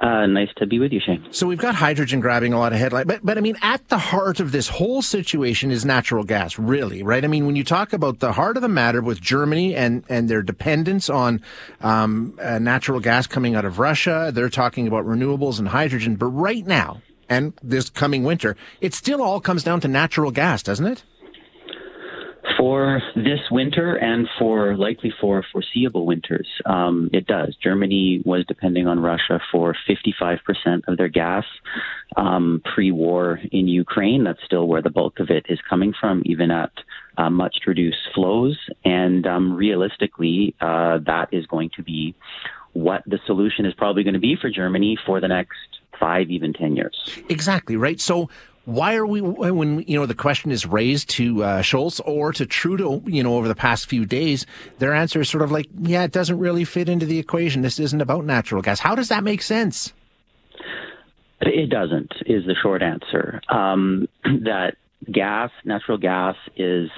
Uh, 0.01 0.27
nice 0.27 0.51
to 0.59 0.67
be 0.67 0.79
with 0.79 0.93
you, 0.93 1.01
Shane. 1.01 1.27
So 1.31 1.47
we've 1.47 1.59
got 1.59 1.75
hydrogen 1.75 2.21
grabbing 2.21 2.53
a 2.53 2.59
lot 2.59 2.73
of 2.73 2.79
headline, 2.79 3.07
but 3.07 3.21
but 3.25 3.39
I 3.39 3.41
mean, 3.41 3.57
at 3.63 3.89
the 3.89 3.99
heart 3.99 4.39
of 4.39 4.53
this 4.53 4.69
whole 4.69 5.03
situation 5.03 5.71
is 5.71 5.85
natural 5.85 6.23
gas, 6.23 6.57
really, 6.59 7.03
right? 7.03 7.25
I 7.25 7.27
mean, 7.27 7.47
when 7.47 7.57
you 7.57 7.65
talk 7.65 7.93
about 7.93 8.21
the 8.21 8.33
heart 8.33 8.57
of 8.57 8.63
the 8.63 8.69
matter 8.69 9.01
with 9.01 9.21
Germany 9.21 9.75
and 9.75 10.05
and 10.09 10.29
their 10.29 10.43
dependence 10.43 11.11
on 11.11 11.43
um, 11.81 12.39
uh, 12.41 12.61
natural 12.61 13.01
gas 13.01 13.27
coming 13.27 13.57
out 13.57 13.65
of 13.65 13.81
Russia, 13.81 14.31
they're 14.33 14.49
talking 14.49 14.87
about 14.87 15.05
renewables 15.05 15.59
and 15.59 15.67
hydrogen, 15.67 16.15
but 16.15 16.27
right 16.27 16.65
now, 16.65 17.01
and 17.29 17.53
this 17.63 17.91
coming 17.91 18.25
winter, 18.25 18.57
it 18.81 18.95
still 18.95 19.23
all 19.23 19.41
comes 19.41 19.63
down 19.63 19.81
to 19.81 19.89
natural 19.89 20.31
gas, 20.31 20.63
doesn't 20.63 20.87
it? 20.87 21.05
For 22.57 23.01
this 23.15 23.41
winter 23.51 23.95
and 23.97 24.27
for 24.39 24.77
likely 24.77 25.13
for 25.21 25.45
foreseeable 25.53 26.07
winters, 26.07 26.49
um, 26.67 27.09
it 27.13 27.27
does. 27.27 27.57
Germany 27.63 28.23
was 28.25 28.45
depending 28.49 28.89
on 28.89 28.99
Russia 28.99 29.41
for 29.53 29.77
55% 29.89 30.89
of 30.89 30.97
their 30.97 31.09
gas 31.09 31.45
um, 32.17 32.61
pre 32.75 32.91
war 32.91 33.39
in 33.53 33.69
Ukraine. 33.69 34.25
That's 34.25 34.43
still 34.45 34.67
where 34.67 34.83
the 34.83 34.91
bulk 34.91 35.21
of 35.21 35.31
it 35.31 35.47
is 35.49 35.61
coming 35.69 35.93
from, 36.01 36.23
even 36.25 36.51
at 36.51 36.73
uh, 37.17 37.31
much 37.31 37.59
reduced 37.67 37.99
flows. 38.15 38.59
And 38.85 39.27
um, 39.27 39.55
realistically, 39.55 40.57
uh, 40.61 40.99
that 41.07 41.29
is 41.33 41.47
going 41.47 41.71
to 41.77 41.83
be 41.83 42.17
what 42.73 43.03
the 43.07 43.19
solution 43.27 43.67
is 43.67 43.75
probably 43.75 44.03
going 44.03 44.15
to 44.15 44.21
be 44.21 44.37
for 44.41 44.51
Germany 44.51 44.99
for 45.07 45.21
the 45.21 45.29
next 45.29 45.78
five, 45.99 46.31
even 46.31 46.53
10 46.53 46.77
years. 46.77 46.97
Exactly, 47.29 47.77
right? 47.77 48.01
So 48.01 48.29
why 48.69 48.97
are 48.97 49.07
we, 49.07 49.23
when, 49.23 49.81
you 49.87 49.99
know, 49.99 50.05
the 50.05 50.15
question 50.15 50.51
is 50.51 50.67
raised 50.67 51.09
to 51.11 51.43
uh, 51.43 51.63
Scholz 51.63 52.03
or 52.05 52.33
to 52.35 52.45
Trudeau, 52.45 53.03
you 53.07 53.23
know, 53.23 53.37
over 53.37 53.49
the 53.49 53.55
past 53.55 53.87
few 53.87 54.05
days, 54.05 54.45
their 54.79 54.93
answer 54.93 55.23
is 55.23 55.31
sort 55.31 55.43
of 55.43 55.51
like, 55.51 55.67
yeah, 55.81 56.03
it 56.03 56.13
doesn't 56.13 56.39
really 56.39 56.65
fit 56.65 56.89
into 56.89 57.07
the 57.07 57.19
equation. 57.19 57.63
This 57.63 57.81
isn't 57.81 58.01
about 58.03 58.27
natural 58.27 58.61
gas. 58.61 58.79
How 58.79 58.95
does 58.95 59.09
that 59.09 59.25
make 59.25 59.41
sense? 59.41 59.95
It 61.41 61.71
doesn't, 61.71 62.13
is 62.27 62.45
the 62.45 62.55
short 62.63 62.83
answer. 62.83 63.41
Um, 63.49 64.07
that 64.25 64.77
gas, 65.11 65.51
natural 65.65 65.97
gas, 65.97 66.37
is 66.57 66.91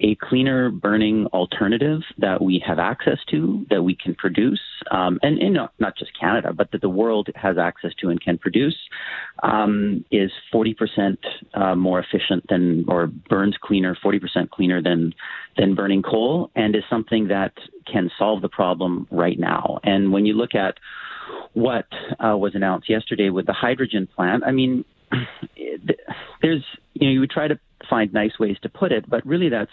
a 0.00 0.14
cleaner 0.16 0.70
burning 0.70 1.26
alternative 1.26 2.00
that 2.18 2.42
we 2.42 2.62
have 2.66 2.78
access 2.78 3.18
to, 3.30 3.66
that 3.70 3.82
we 3.82 3.96
can 3.96 4.14
produce, 4.14 4.60
um, 4.90 5.18
and, 5.22 5.38
not, 5.52 5.72
not, 5.78 5.96
just 5.96 6.10
Canada, 6.18 6.52
but 6.52 6.70
that 6.72 6.80
the 6.80 6.88
world 6.88 7.28
has 7.34 7.58
access 7.58 7.90
to 8.00 8.08
and 8.08 8.20
can 8.20 8.38
produce, 8.38 8.76
um, 9.42 10.04
is 10.10 10.30
40% 10.52 11.16
uh, 11.54 11.74
more 11.74 12.00
efficient 12.00 12.44
than, 12.48 12.84
or 12.88 13.06
burns 13.06 13.56
cleaner, 13.60 13.96
40% 14.04 14.50
cleaner 14.50 14.82
than, 14.82 15.14
than 15.56 15.74
burning 15.74 16.02
coal, 16.02 16.50
and 16.54 16.76
is 16.76 16.84
something 16.88 17.28
that 17.28 17.52
can 17.90 18.10
solve 18.18 18.42
the 18.42 18.48
problem 18.48 19.06
right 19.10 19.38
now. 19.38 19.80
And 19.82 20.12
when 20.12 20.26
you 20.26 20.34
look 20.34 20.54
at 20.54 20.74
what 21.54 21.86
uh, 22.24 22.36
was 22.36 22.54
announced 22.54 22.88
yesterday 22.88 23.30
with 23.30 23.46
the 23.46 23.52
hydrogen 23.52 24.08
plant, 24.14 24.44
I 24.46 24.52
mean, 24.52 24.84
there's, 26.42 26.64
you 26.94 27.06
know, 27.06 27.12
you 27.12 27.20
would 27.20 27.30
try 27.30 27.48
to 27.48 27.58
find 27.88 28.12
nice 28.12 28.38
ways 28.38 28.56
to 28.62 28.68
put 28.68 28.92
it, 28.92 29.08
but 29.08 29.24
really 29.26 29.48
that's 29.48 29.70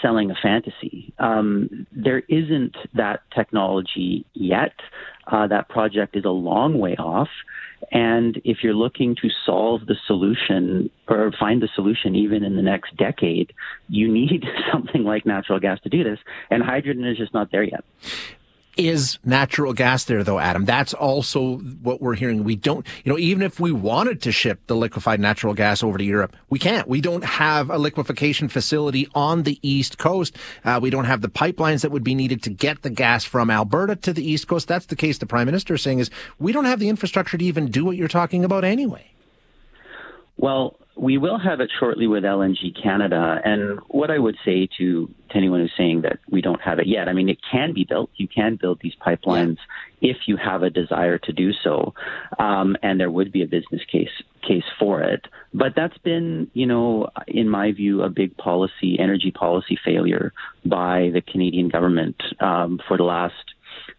selling 0.00 0.30
a 0.30 0.34
fantasy. 0.34 1.12
Um, 1.18 1.86
there 1.92 2.20
isn't 2.28 2.76
that 2.94 3.22
technology 3.34 4.24
yet. 4.34 4.74
Uh, 5.26 5.46
that 5.46 5.68
project 5.68 6.16
is 6.16 6.24
a 6.24 6.30
long 6.30 6.78
way 6.78 6.96
off. 6.96 7.28
And 7.90 8.40
if 8.44 8.58
you're 8.62 8.74
looking 8.74 9.16
to 9.22 9.28
solve 9.44 9.86
the 9.86 9.96
solution 10.06 10.90
or 11.08 11.32
find 11.38 11.62
the 11.62 11.68
solution 11.74 12.14
even 12.14 12.44
in 12.44 12.56
the 12.56 12.62
next 12.62 12.96
decade, 12.96 13.52
you 13.88 14.10
need 14.10 14.44
something 14.72 15.04
like 15.04 15.26
natural 15.26 15.60
gas 15.60 15.80
to 15.82 15.88
do 15.88 16.04
this. 16.04 16.18
And 16.50 16.62
hydrogen 16.62 17.04
is 17.04 17.18
just 17.18 17.34
not 17.34 17.50
there 17.50 17.64
yet 17.64 17.84
is 18.76 19.18
natural 19.24 19.72
gas 19.72 20.04
there 20.04 20.24
though, 20.24 20.38
Adam? 20.38 20.64
That's 20.64 20.94
also 20.94 21.56
what 21.56 22.00
we're 22.00 22.14
hearing. 22.14 22.44
We 22.44 22.56
don't, 22.56 22.86
you 23.04 23.12
know, 23.12 23.18
even 23.18 23.42
if 23.42 23.60
we 23.60 23.72
wanted 23.72 24.22
to 24.22 24.32
ship 24.32 24.60
the 24.66 24.76
liquefied 24.76 25.20
natural 25.20 25.54
gas 25.54 25.82
over 25.82 25.98
to 25.98 26.04
Europe, 26.04 26.36
we 26.50 26.58
can't. 26.58 26.88
We 26.88 27.00
don't 27.00 27.24
have 27.24 27.70
a 27.70 27.78
liquefaction 27.78 28.48
facility 28.48 29.08
on 29.14 29.42
the 29.42 29.58
East 29.62 29.98
Coast. 29.98 30.36
Uh, 30.64 30.78
we 30.82 30.90
don't 30.90 31.04
have 31.04 31.20
the 31.20 31.28
pipelines 31.28 31.82
that 31.82 31.90
would 31.90 32.04
be 32.04 32.14
needed 32.14 32.42
to 32.44 32.50
get 32.50 32.82
the 32.82 32.90
gas 32.90 33.24
from 33.24 33.50
Alberta 33.50 33.96
to 33.96 34.12
the 34.12 34.28
East 34.28 34.48
Coast. 34.48 34.68
That's 34.68 34.86
the 34.86 34.96
case 34.96 35.18
the 35.18 35.26
Prime 35.26 35.46
Minister 35.46 35.74
is 35.74 35.82
saying 35.82 35.98
is 35.98 36.10
we 36.38 36.52
don't 36.52 36.64
have 36.64 36.80
the 36.80 36.88
infrastructure 36.88 37.38
to 37.38 37.44
even 37.44 37.70
do 37.70 37.84
what 37.84 37.96
you're 37.96 38.08
talking 38.08 38.44
about 38.44 38.64
anyway. 38.64 39.06
Well, 40.36 40.78
we 40.96 41.18
will 41.18 41.38
have 41.38 41.60
it 41.60 41.70
shortly 41.78 42.06
with 42.06 42.24
LNG 42.24 42.80
Canada. 42.80 43.40
And 43.44 43.80
what 43.88 44.10
I 44.10 44.18
would 44.18 44.36
say 44.44 44.68
to, 44.78 45.06
to 45.30 45.36
anyone 45.36 45.60
who's 45.60 45.72
saying 45.76 46.02
that 46.02 46.18
we 46.30 46.42
don't 46.42 46.60
have 46.60 46.78
it 46.78 46.86
yet, 46.86 47.08
I 47.08 47.12
mean, 47.12 47.28
it 47.28 47.38
can 47.50 47.72
be 47.72 47.84
built. 47.84 48.10
You 48.16 48.28
can 48.28 48.56
build 48.56 48.80
these 48.82 48.94
pipelines 49.04 49.56
if 50.00 50.16
you 50.26 50.36
have 50.36 50.62
a 50.62 50.70
desire 50.70 51.18
to 51.18 51.32
do 51.32 51.52
so, 51.52 51.94
um, 52.38 52.76
and 52.82 52.98
there 53.00 53.10
would 53.10 53.32
be 53.32 53.42
a 53.42 53.46
business 53.46 53.82
case 53.90 54.10
case 54.46 54.64
for 54.78 55.00
it. 55.02 55.26
But 55.54 55.74
that's 55.76 55.96
been, 55.98 56.50
you 56.52 56.66
know, 56.66 57.08
in 57.28 57.48
my 57.48 57.70
view, 57.72 58.02
a 58.02 58.08
big 58.08 58.36
policy, 58.36 58.98
energy 58.98 59.30
policy 59.30 59.78
failure 59.84 60.32
by 60.64 61.10
the 61.14 61.20
Canadian 61.20 61.68
government 61.68 62.20
um, 62.40 62.80
for 62.88 62.96
the 62.96 63.04
last 63.04 63.51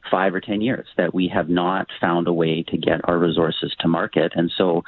five 0.10 0.36
or 0.36 0.42
10 0.42 0.62
years 0.62 0.88
that 0.98 1.14
we 1.14 1.28
have 1.28 1.50
not 1.50 1.88
found 2.00 2.28
a 2.28 2.34
way 2.34 2.64
to 2.64 2.78
get 2.78 3.02
our 3.06 3.18
resources 3.18 3.74
to 3.80 3.88
market. 3.88 4.34
And 4.36 4.52
so 4.58 4.84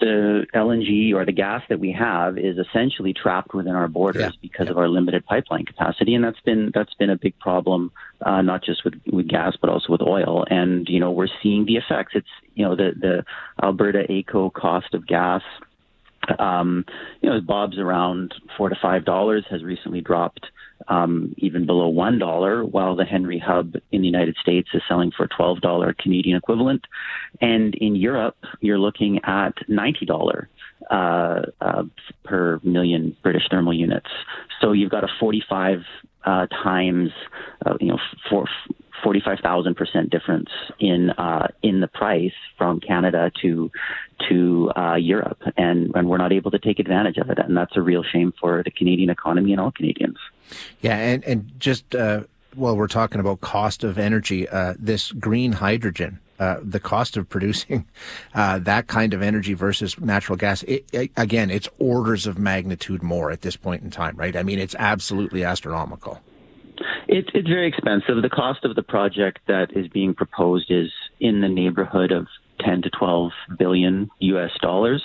the 0.00 0.46
LNG 0.54 1.14
or 1.14 1.24
the 1.24 1.32
gas 1.32 1.62
that 1.68 1.80
we 1.80 1.92
have 1.92 2.38
is 2.38 2.58
essentially 2.58 3.12
trapped 3.12 3.54
within 3.54 3.74
our 3.74 3.88
borders 3.88 4.22
yeah. 4.22 4.30
because 4.40 4.66
yeah. 4.66 4.72
of 4.72 4.78
our 4.78 4.88
limited 4.88 5.24
pipeline 5.26 5.64
capacity. 5.64 6.14
And 6.14 6.24
that's 6.24 6.40
been, 6.40 6.70
that's 6.74 6.94
been 6.94 7.10
a 7.10 7.16
big 7.16 7.38
problem, 7.38 7.92
uh, 8.24 8.42
not 8.42 8.64
just 8.64 8.84
with, 8.84 8.94
with 9.12 9.28
gas, 9.28 9.56
but 9.60 9.70
also 9.70 9.90
with 9.90 10.02
oil. 10.02 10.44
And, 10.48 10.88
you 10.88 11.00
know, 11.00 11.10
we're 11.10 11.28
seeing 11.42 11.66
the 11.66 11.76
effects. 11.76 12.12
It's, 12.14 12.26
you 12.54 12.64
know, 12.64 12.76
the, 12.76 12.92
the 12.98 13.24
Alberta 13.62 14.04
AECO 14.08 14.52
cost 14.52 14.94
of 14.94 15.06
gas 15.06 15.42
um, 16.38 16.84
you 17.20 17.28
know, 17.28 17.40
Bob's 17.40 17.78
around 17.78 18.34
four 18.56 18.68
to 18.68 18.76
five 18.80 19.04
dollars 19.04 19.44
has 19.50 19.62
recently 19.62 20.00
dropped 20.00 20.46
um, 20.88 21.34
even 21.38 21.66
below 21.66 21.88
one 21.88 22.18
dollar, 22.18 22.64
while 22.64 22.96
the 22.96 23.04
Henry 23.04 23.38
Hub 23.38 23.74
in 23.90 24.00
the 24.02 24.06
United 24.06 24.36
States 24.40 24.68
is 24.74 24.82
selling 24.88 25.12
for 25.16 25.26
twelve 25.26 25.60
dollar 25.60 25.94
Canadian 25.98 26.36
equivalent, 26.36 26.86
and 27.40 27.74
in 27.74 27.94
Europe 27.96 28.36
you're 28.60 28.78
looking 28.78 29.20
at 29.24 29.54
ninety 29.68 30.06
dollar 30.06 30.48
uh, 30.90 31.42
uh, 31.60 31.82
per 32.24 32.60
million 32.62 33.16
British 33.22 33.42
thermal 33.50 33.74
units. 33.74 34.10
So 34.60 34.72
you've 34.72 34.90
got 34.90 35.04
a 35.04 35.08
forty 35.20 35.42
five 35.48 35.80
uh, 36.24 36.46
times, 36.46 37.10
uh, 37.66 37.74
you 37.80 37.88
know, 37.88 37.98
four, 38.30 38.46
45,000% 39.02 40.10
difference 40.10 40.50
in 40.78 41.10
uh, 41.10 41.48
in 41.62 41.80
the 41.80 41.88
price 41.88 42.32
from 42.56 42.80
Canada 42.80 43.30
to 43.42 43.70
to 44.28 44.70
uh, 44.76 44.94
Europe, 44.94 45.42
and 45.56 45.92
and 45.94 46.08
we're 46.08 46.18
not 46.18 46.32
able 46.32 46.50
to 46.50 46.58
take 46.58 46.78
advantage 46.78 47.18
of 47.18 47.28
it, 47.30 47.38
and 47.38 47.56
that's 47.56 47.76
a 47.76 47.82
real 47.82 48.02
shame 48.02 48.32
for 48.40 48.62
the 48.62 48.70
Canadian 48.70 49.10
economy 49.10 49.52
and 49.52 49.60
all 49.60 49.72
Canadians. 49.72 50.18
Yeah, 50.80 50.96
and 50.96 51.24
and 51.24 51.50
just 51.58 51.94
uh, 51.94 52.22
while 52.54 52.76
we're 52.76 52.86
talking 52.86 53.20
about 53.20 53.40
cost 53.40 53.84
of 53.84 53.98
energy, 53.98 54.48
uh, 54.48 54.74
this 54.78 55.12
green 55.12 55.52
hydrogen. 55.52 56.18
Uh, 56.38 56.58
the 56.60 56.80
cost 56.80 57.16
of 57.16 57.28
producing 57.28 57.86
uh, 58.34 58.58
that 58.58 58.88
kind 58.88 59.14
of 59.14 59.22
energy 59.22 59.54
versus 59.54 60.00
natural 60.00 60.36
gas, 60.36 60.64
it, 60.64 60.84
it, 60.92 61.08
again, 61.16 61.52
it's 61.52 61.68
orders 61.78 62.26
of 62.26 62.36
magnitude 62.36 63.00
more 63.00 63.30
at 63.30 63.42
this 63.42 63.54
point 63.54 63.80
in 63.84 63.90
time, 63.90 64.16
right? 64.16 64.34
I 64.34 64.42
mean, 64.42 64.58
it's 64.58 64.74
absolutely 64.76 65.44
astronomical 65.44 66.20
It, 67.12 67.30
it's 67.34 67.48
very 67.48 67.68
expensive. 67.68 68.22
The 68.22 68.30
cost 68.30 68.64
of 68.64 68.74
the 68.74 68.82
project 68.82 69.40
that 69.46 69.76
is 69.76 69.86
being 69.88 70.14
proposed 70.14 70.70
is 70.70 70.90
in 71.20 71.42
the 71.42 71.48
neighborhood 71.48 72.10
of 72.10 72.26
10 72.60 72.82
to 72.82 72.90
12 72.90 73.32
billion 73.58 74.10
US 74.20 74.50
dollars. 74.60 75.02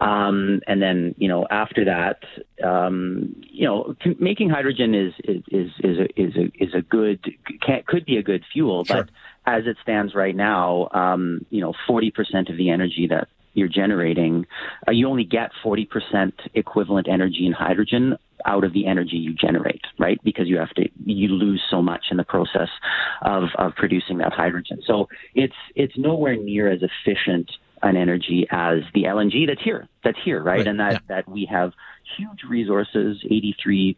Um, 0.00 0.60
and 0.66 0.82
then, 0.82 1.14
you 1.18 1.28
know, 1.28 1.46
after 1.50 1.84
that, 1.84 2.24
um, 2.66 3.36
you 3.42 3.66
know, 3.66 3.94
making 4.18 4.50
hydrogen 4.50 4.94
is, 4.94 5.12
is, 5.24 5.42
is, 5.48 5.70
is, 5.84 5.98
a, 5.98 6.20
is, 6.20 6.36
a, 6.36 6.64
is 6.64 6.74
a 6.74 6.82
good, 6.82 7.24
can, 7.62 7.82
could 7.86 8.04
be 8.04 8.16
a 8.16 8.22
good 8.22 8.44
fuel, 8.52 8.84
sure. 8.84 9.04
but 9.04 9.10
as 9.46 9.66
it 9.66 9.76
stands 9.82 10.14
right 10.14 10.34
now, 10.34 10.88
um, 10.92 11.46
you 11.50 11.60
know, 11.60 11.74
40% 11.88 12.50
of 12.50 12.56
the 12.56 12.70
energy 12.70 13.06
that 13.08 13.28
you're 13.56 13.68
generating, 13.68 14.46
uh, 14.86 14.92
you 14.92 15.08
only 15.08 15.24
get 15.24 15.50
40% 15.64 16.32
equivalent 16.54 17.08
energy 17.08 17.46
in 17.46 17.52
hydrogen 17.52 18.16
out 18.44 18.64
of 18.64 18.72
the 18.72 18.86
energy 18.86 19.16
you 19.16 19.32
generate, 19.34 19.82
right? 19.98 20.20
Because 20.22 20.46
you 20.46 20.58
have 20.58 20.70
to, 20.74 20.88
you 21.04 21.28
lose 21.28 21.62
so 21.70 21.82
much 21.82 22.06
in 22.10 22.16
the 22.16 22.24
process 22.24 22.68
of, 23.22 23.44
of 23.58 23.74
producing 23.74 24.18
that 24.18 24.32
hydrogen. 24.32 24.80
So 24.86 25.08
it's, 25.34 25.54
it's 25.74 25.94
nowhere 25.96 26.36
near 26.36 26.70
as 26.70 26.80
efficient 26.82 27.50
an 27.82 27.96
energy 27.96 28.46
as 28.50 28.78
the 28.94 29.04
LNG 29.04 29.46
that's 29.46 29.62
here, 29.62 29.88
that's 30.04 30.18
here, 30.24 30.42
right? 30.42 30.58
right. 30.58 30.66
And 30.66 30.80
that, 30.80 30.92
yeah. 30.92 30.98
that 31.08 31.28
we 31.28 31.46
have 31.50 31.72
huge 32.16 32.42
resources, 32.48 33.18
83 33.24 33.96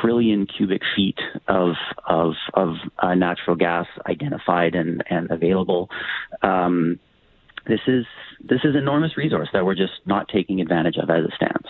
trillion 0.00 0.46
cubic 0.46 0.82
feet 0.96 1.18
of 1.46 1.74
of 2.06 2.34
of 2.54 2.76
uh, 2.98 3.14
natural 3.14 3.56
gas 3.56 3.86
identified 4.06 4.74
and 4.74 5.04
and 5.10 5.30
available. 5.30 5.90
Um, 6.42 6.98
this 7.66 7.80
is 7.86 8.06
this 8.40 8.60
is 8.64 8.76
enormous 8.76 9.16
resource 9.16 9.48
that 9.52 9.64
we're 9.64 9.74
just 9.74 9.94
not 10.04 10.28
taking 10.28 10.60
advantage 10.60 10.96
of 10.96 11.08
as 11.08 11.24
it 11.24 11.32
stands. 11.34 11.66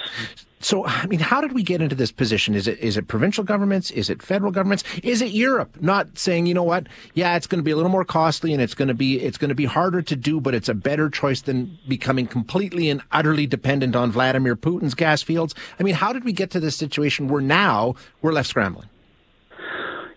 So, 0.65 0.87
I 0.87 1.07
mean, 1.07 1.21
how 1.21 1.43
did 1.43 1.53
we 1.53 1.63
get 1.63 1.83
into 1.83 1.95
this 1.95 2.11
position? 2.11 2.55
Is 2.55 2.67
it 2.67 2.79
is 2.79 2.97
it 2.97 3.07
provincial 3.07 3.45
governments? 3.45 3.91
Is 3.91 4.09
it 4.09 4.23
federal 4.23 4.51
governments? 4.51 4.83
Is 5.03 5.21
it 5.21 5.33
Europe 5.33 5.77
not 5.83 6.19
saying, 6.19 6.47
you 6.47 6.55
know 6.55 6.63
what, 6.63 6.87
yeah, 7.13 7.37
it's 7.37 7.47
going 7.47 7.59
to 7.59 7.63
be 7.63 7.71
a 7.71 7.77
little 7.77 7.91
more 7.91 8.05
costly 8.05 8.53
and 8.55 8.63
it's 8.63 8.73
going 8.73 8.89
to 8.89 8.95
be 8.95 9.21
it's 9.21 9.37
going 9.37 9.51
to 9.51 9.55
be 9.55 9.67
harder 9.67 10.01
to 10.01 10.17
do, 10.17 10.41
but 10.41 10.55
it's 10.55 10.69
a 10.69 10.75
better 10.75 11.11
choice 11.11 11.43
than 11.43 11.79
becoming 11.87 12.27
completely 12.27 12.89
and 12.89 13.03
utterly 13.13 13.47
dependent 13.47 13.95
on 13.95 14.11
Vladimir 14.11 14.57
Putin's 14.57 14.95
gas 14.95 15.23
fields? 15.23 15.55
I 15.79 15.83
mean, 15.83 15.95
how 15.95 16.15
did 16.15 16.25
we 16.25 16.33
get 16.33 16.51
to 16.53 16.61
this 16.61 16.77
situation 16.77 17.29
where 17.29 17.43
now 17.43 17.95
we're 18.23 18.33
left 18.33 18.49
scrambling? 18.49 18.89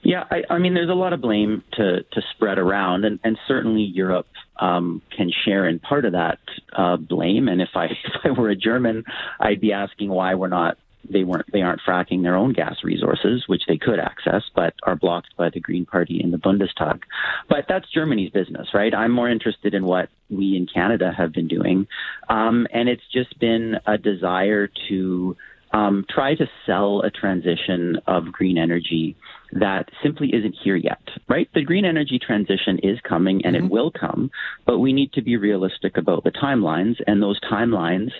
Yeah, 0.03 0.23
I, 0.29 0.43
I 0.49 0.57
mean, 0.57 0.73
there's 0.73 0.89
a 0.89 0.93
lot 0.93 1.13
of 1.13 1.21
blame 1.21 1.63
to, 1.73 2.03
to 2.03 2.21
spread 2.35 2.57
around, 2.57 3.05
and, 3.05 3.19
and 3.23 3.37
certainly 3.47 3.81
Europe 3.81 4.27
um, 4.59 5.01
can 5.15 5.31
share 5.45 5.67
in 5.67 5.79
part 5.79 6.05
of 6.05 6.13
that 6.13 6.39
uh, 6.73 6.97
blame. 6.97 7.47
And 7.47 7.61
if 7.61 7.69
I 7.75 7.85
if 8.05 8.13
I 8.23 8.31
were 8.31 8.49
a 8.49 8.55
German, 8.55 9.03
I'd 9.39 9.61
be 9.61 9.73
asking 9.73 10.09
why 10.09 10.35
we're 10.35 10.47
not 10.47 10.77
they 11.09 11.23
weren't 11.23 11.45
they 11.51 11.61
aren't 11.61 11.81
fracking 11.87 12.23
their 12.23 12.35
own 12.35 12.53
gas 12.53 12.77
resources, 12.83 13.43
which 13.47 13.63
they 13.67 13.77
could 13.77 13.99
access, 13.99 14.43
but 14.55 14.73
are 14.83 14.95
blocked 14.95 15.35
by 15.37 15.49
the 15.49 15.59
Green 15.59 15.85
Party 15.85 16.19
in 16.21 16.31
the 16.31 16.37
Bundestag. 16.37 17.01
But 17.49 17.65
that's 17.67 17.89
Germany's 17.91 18.31
business, 18.31 18.67
right? 18.73 18.93
I'm 18.93 19.11
more 19.11 19.29
interested 19.29 19.73
in 19.73 19.85
what 19.85 20.09
we 20.29 20.55
in 20.55 20.67
Canada 20.71 21.11
have 21.15 21.33
been 21.33 21.47
doing, 21.47 21.87
um, 22.29 22.67
and 22.73 22.89
it's 22.89 23.07
just 23.11 23.37
been 23.39 23.77
a 23.85 23.97
desire 23.97 24.69
to 24.89 25.37
um, 25.71 26.05
try 26.09 26.35
to 26.35 26.47
sell 26.65 27.01
a 27.01 27.11
transition 27.11 27.97
of 28.07 28.31
green 28.31 28.57
energy 28.57 29.15
that 29.53 29.89
simply 30.03 30.33
isn't 30.33 30.55
here 30.63 30.75
yet, 30.75 31.01
right? 31.27 31.49
The 31.53 31.63
green 31.63 31.85
energy 31.85 32.19
transition 32.19 32.79
is 32.83 32.99
coming 33.07 33.45
and 33.45 33.55
mm-hmm. 33.55 33.65
it 33.65 33.71
will 33.71 33.91
come, 33.91 34.31
but 34.65 34.79
we 34.79 34.93
need 34.93 35.13
to 35.13 35.21
be 35.21 35.37
realistic 35.37 35.97
about 35.97 36.23
the 36.23 36.31
timelines, 36.31 36.95
and 37.05 37.21
those 37.21 37.39
timelines 37.41 38.11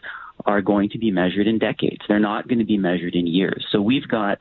are 0.45 0.61
going 0.61 0.89
to 0.89 0.97
be 0.97 1.11
measured 1.11 1.47
in 1.47 1.59
decades. 1.59 2.01
They're 2.07 2.19
not 2.19 2.47
going 2.47 2.59
to 2.59 2.65
be 2.65 2.77
measured 2.77 3.15
in 3.15 3.27
years. 3.27 3.65
So 3.71 3.81
we've 3.81 4.07
got 4.07 4.39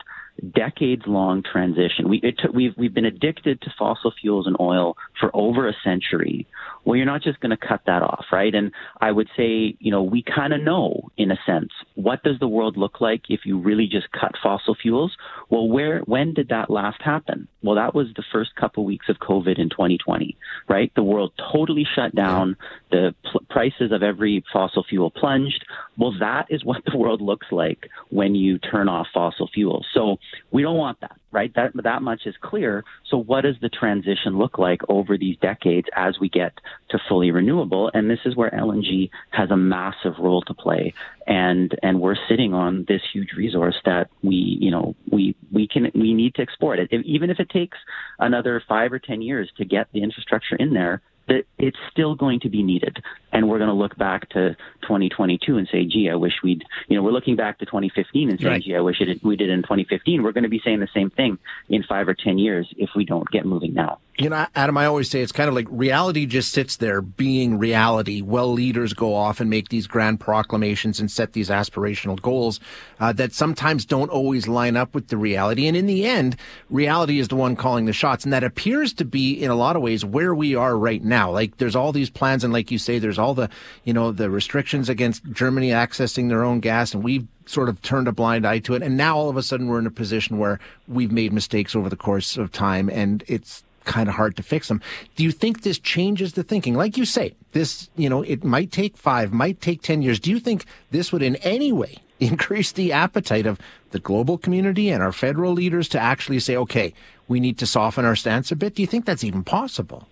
decades 0.55 1.03
long 1.07 1.43
transition. 1.43 2.09
We, 2.09 2.19
it, 2.19 2.41
we've, 2.53 2.75
we've 2.77 2.93
been 2.93 3.07
addicted 3.07 3.63
to 3.63 3.75
fossil 3.79 4.13
fuels 4.21 4.47
and 4.47 4.57
oil 4.61 4.97
for 5.19 5.31
over 5.35 5.69
a 5.69 5.73
century. 5.83 6.47
Well, 6.87 6.95
you're 6.97 7.05
not 7.05 7.23
just 7.23 7.40
going 7.40 7.50
to 7.50 7.57
cut 7.57 7.81
that 7.87 8.02
off, 8.02 8.26
right? 8.31 8.55
And 8.55 8.71
I 9.00 9.11
would 9.11 9.28
say, 9.37 9.76
you 9.81 9.90
know, 9.90 10.05
we 10.05 10.23
kind 10.23 10.55
of 10.55 10.62
know, 10.62 11.11
in 11.16 11.33
a 11.33 11.38
sense, 11.45 11.71
what 11.97 12.23
does 12.23 12.38
the 12.38 12.47
world 12.47 12.76
look 12.76 13.00
like 13.00 13.23
if 13.28 13.40
you 13.45 13.59
really 13.59 13.88
just 13.88 14.07
cut 14.12 14.33
fossil 14.40 14.76
fuels? 14.81 15.16
Well, 15.50 15.69
where, 15.69 16.00
when 16.02 16.33
did 16.33 16.49
that 16.50 16.71
last 16.71 17.02
happen? 17.02 17.49
Well, 17.61 17.75
that 17.75 17.97
was 17.97 18.07
the 18.14 18.23
first 18.33 18.55
couple 18.55 18.85
weeks 18.85 19.09
of 19.09 19.16
COVID 19.16 19.59
in 19.59 19.69
2020, 19.69 20.37
right? 20.69 20.93
The 20.95 21.02
world 21.02 21.33
totally 21.52 21.85
shut 21.97 22.14
down. 22.14 22.57
The 22.92 23.12
pl- 23.29 23.42
prices 23.51 23.90
of 23.90 24.05
every 24.05 24.44
fossil 24.53 24.85
fuel 24.88 25.11
plunged. 25.11 25.64
Well, 25.99 26.14
that 26.20 26.46
is 26.51 26.64
what 26.64 26.85
the 26.87 26.96
world 26.96 27.20
looks 27.20 27.49
like 27.51 27.88
when 28.11 28.37
you 28.37 28.59
turn 28.59 28.88
off 28.88 29.09
fossil 29.12 29.51
fuels. 29.53 29.87
So 29.92 30.18
we 30.53 30.62
don't 30.62 30.77
want 30.77 31.01
that, 31.01 31.18
right? 31.33 31.53
That 31.57 31.72
that 31.83 32.03
much 32.03 32.20
is 32.27 32.37
clear. 32.40 32.85
So 33.11 33.16
what 33.16 33.40
does 33.40 33.57
the 33.61 33.68
transition 33.68 34.38
look 34.38 34.59
like 34.59 34.83
over 34.88 35.18
these 35.18 35.37
decades 35.38 35.88
as 35.96 36.20
we 36.20 36.29
get 36.29 36.53
to 36.91 36.99
fully 37.09 37.31
renewable? 37.31 37.91
And 37.93 38.11
this 38.11 38.21
is 38.25 38.37
where 38.37 38.51
LNG 38.51 39.11
has 39.31 39.51
a 39.51 39.57
massive 39.57 40.15
role 40.19 40.43
to 40.43 40.55
play. 40.55 40.95
And 41.27 41.77
and 41.83 42.01
we're 42.01 42.17
sitting 42.29 42.55
on 42.55 42.85
this 42.89 43.03
huge 43.12 43.33
resource 43.37 43.77
that 43.85 44.09
we, 44.23 44.37
you 44.37 44.71
know, 44.71 44.95
we 45.11 45.37
we 45.53 45.67
can 45.67 45.91
we 45.95 46.15
need 46.15 46.35
to 46.37 46.43
export 46.43 46.79
it. 46.79 46.89
If, 46.91 47.03
even 47.05 47.31
if 47.31 47.41
it 47.41 47.51
takes 47.51 47.79
another 48.19 48.62
5 48.69 48.93
or 48.93 48.99
10 48.99 49.23
years 49.23 49.51
to 49.59 49.65
get 49.65 49.89
the 49.93 50.03
infrastructure 50.03 50.57
in 50.57 50.73
there, 50.73 51.03
that 51.29 51.45
it's 51.59 51.79
still 51.91 52.15
going 52.15 52.41
to 52.41 52.49
be 52.49 52.62
needed. 52.62 53.03
And 53.33 53.49
we're 53.49 53.59
going 53.59 53.69
to 53.69 53.75
look 53.75 53.97
back 53.97 54.29
to 54.31 54.55
2022 54.83 55.59
and 55.59 55.69
say, 55.71 55.85
gee, 55.85 56.09
I 56.11 56.15
wish 56.15 56.35
we'd, 56.43 56.65
you 56.89 56.97
know, 56.97 57.03
we're 57.03 57.12
looking 57.12 57.37
back 57.37 57.59
to 57.59 57.67
2015 57.67 58.31
and 58.31 58.39
saying, 58.39 58.51
right. 58.51 58.62
gee, 58.62 58.77
I 58.77 58.81
wish 58.81 59.01
it, 59.01 59.23
we 59.23 59.37
did 59.37 59.51
in 59.51 59.62
2015. 59.62 60.23
We're 60.23 60.33
going 60.33 60.45
to 60.45 60.51
be 60.51 60.61
saying 60.65 60.81
the 60.81 60.89
same 60.95 61.11
thing 61.11 61.39
in 61.69 61.83
five 61.83 62.09
or 62.09 62.15
10 62.15 62.39
years 62.39 62.73
if 62.77 62.91
we 62.95 63.05
don't 63.05 63.29
get 63.31 63.45
moving 63.45 63.75
now. 63.75 63.99
You 64.18 64.31
know, 64.31 64.46
Adam, 64.55 64.79
I 64.79 64.87
always 64.87 65.11
say 65.11 65.20
it's 65.20 65.31
kind 65.31 65.46
of 65.46 65.55
like 65.55 65.66
reality 65.68 66.24
just 66.24 66.52
sits 66.52 66.79
there 66.79 67.02
being 67.02 67.59
reality. 67.59 68.22
Well, 68.22 68.50
leaders 68.50 68.94
go 68.94 69.14
off 69.14 69.40
and 69.40 69.50
make 69.50 69.68
these 69.68 69.87
grand 69.87 70.20
proclamations 70.20 70.98
and 70.98 71.11
set 71.11 71.35
these 71.35 71.50
aspirational 71.50 72.20
goals 72.22 72.59
uh, 72.98 73.12
that 73.12 73.35
sometimes 73.35 73.85
don't 73.85 74.09
always 74.09 74.48
line 74.48 74.74
up 74.74 74.94
with 74.94 75.09
the 75.09 75.18
reality. 75.18 75.66
And 75.66 75.76
in 75.76 75.85
the 75.85 76.07
end, 76.07 76.37
reality 76.70 77.18
is 77.18 77.29
the 77.29 77.37
one 77.37 77.57
calling 77.57 77.85
the 77.85 77.92
shots. 77.92 78.24
And 78.24 78.33
that 78.33 78.42
appears 78.42 78.94
to 78.94 79.05
be, 79.05 79.35
in 79.35 79.50
a 79.50 79.55
lot 79.55 79.76
of 79.76 79.83
ways, 79.83 80.02
where 80.02 80.35
we 80.35 80.55
are 80.55 80.79
right 80.79 81.05
now. 81.05 81.31
Like 81.31 81.59
there's 81.59 81.76
all 81.76 81.92
these 81.92 82.09
plans. 82.09 82.42
And 82.42 82.55
like 82.55 82.70
you 82.70 82.79
say, 82.79 82.98
there's 82.98 83.18
all 83.18 83.35
the, 83.35 83.50
you 83.85 83.92
know, 83.92 84.12
the 84.12 84.31
restrictions 84.31 84.88
against 84.88 85.31
Germany 85.31 85.70
accessing 85.70 86.31
their 86.31 86.42
own 86.42 86.61
gas. 86.61 86.94
And 86.94 87.05
we've 87.05 87.26
sort 87.44 87.68
of 87.68 87.83
turned 87.83 88.09
a 88.09 88.12
blind 88.12 88.46
eye 88.46 88.61
to 88.61 88.74
it. 88.74 88.83
And 88.83 88.96
now 88.96 89.18
all 89.18 89.29
of 89.29 89.37
a 89.37 89.42
sudden 89.42 89.66
we're 89.66 89.79
in 89.79 89.87
a 89.87 89.90
position 89.90 90.38
where 90.38 90.59
we've 90.88 91.12
made 91.12 91.35
mistakes 91.35 91.76
over 91.76 91.90
the 91.90 91.96
course 91.96 92.38
of 92.38 92.50
time 92.50 92.88
and 92.88 93.22
it's 93.29 93.62
kind 93.87 94.09
of 94.09 94.14
hard 94.14 94.37
to 94.37 94.42
fix 94.42 94.68
them. 94.68 94.83
Do 95.14 95.25
you 95.25 95.33
think 95.33 95.62
this 95.62 95.79
changes 95.79 96.35
the 96.35 96.42
thinking? 96.42 96.75
Like 96.75 96.99
you 96.99 97.07
say, 97.07 97.35
this, 97.53 97.88
you 97.96 98.11
know, 98.11 98.22
it 98.22 98.44
might 98.44 98.70
take 98.70 98.96
five, 98.96 99.33
might 99.33 99.61
take 99.61 99.81
10 99.81 100.03
years. 100.03 100.20
Do 100.20 100.31
you 100.31 100.38
think 100.38 100.66
this 100.90 101.12
would 101.12 101.22
in 101.22 101.37
any 101.37 101.72
way 101.72 101.96
increase 102.20 102.72
the 102.72 102.92
appetite 102.92 103.46
of 103.46 103.59
the 103.90 103.99
global 103.99 104.37
community 104.37 104.90
and 104.90 105.03
our 105.03 105.12
federal 105.12 105.53
leaders 105.53 105.88
to 105.88 105.99
actually 105.99 106.40
say, 106.40 106.57
okay, 106.57 106.92
we 107.29 107.40
need 107.40 107.59
to 107.59 107.66
soften 107.66 108.05
our 108.05 108.16
stance 108.16 108.53
a 108.53 108.57
bit? 108.57 108.75
Do 108.75 108.83
you 108.83 108.88
think 108.88 109.07
that's 109.07 109.25
even 109.25 109.44
possible? 109.44 110.09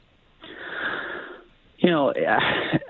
You 1.85 1.91
know, 1.91 2.15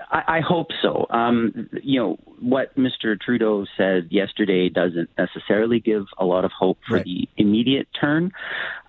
I, 0.09 0.37
I 0.37 0.39
hope 0.39 0.67
so. 0.81 1.05
Um, 1.09 1.69
you 1.83 1.99
know, 1.99 2.17
what 2.39 2.73
Mr. 2.77 3.19
Trudeau 3.19 3.65
said 3.75 4.07
yesterday 4.09 4.69
doesn't 4.69 5.09
necessarily 5.17 5.81
give 5.81 6.05
a 6.17 6.23
lot 6.23 6.45
of 6.45 6.53
hope 6.57 6.77
for 6.87 6.95
right. 6.95 7.03
the 7.03 7.27
immediate 7.35 7.89
turn. 7.99 8.31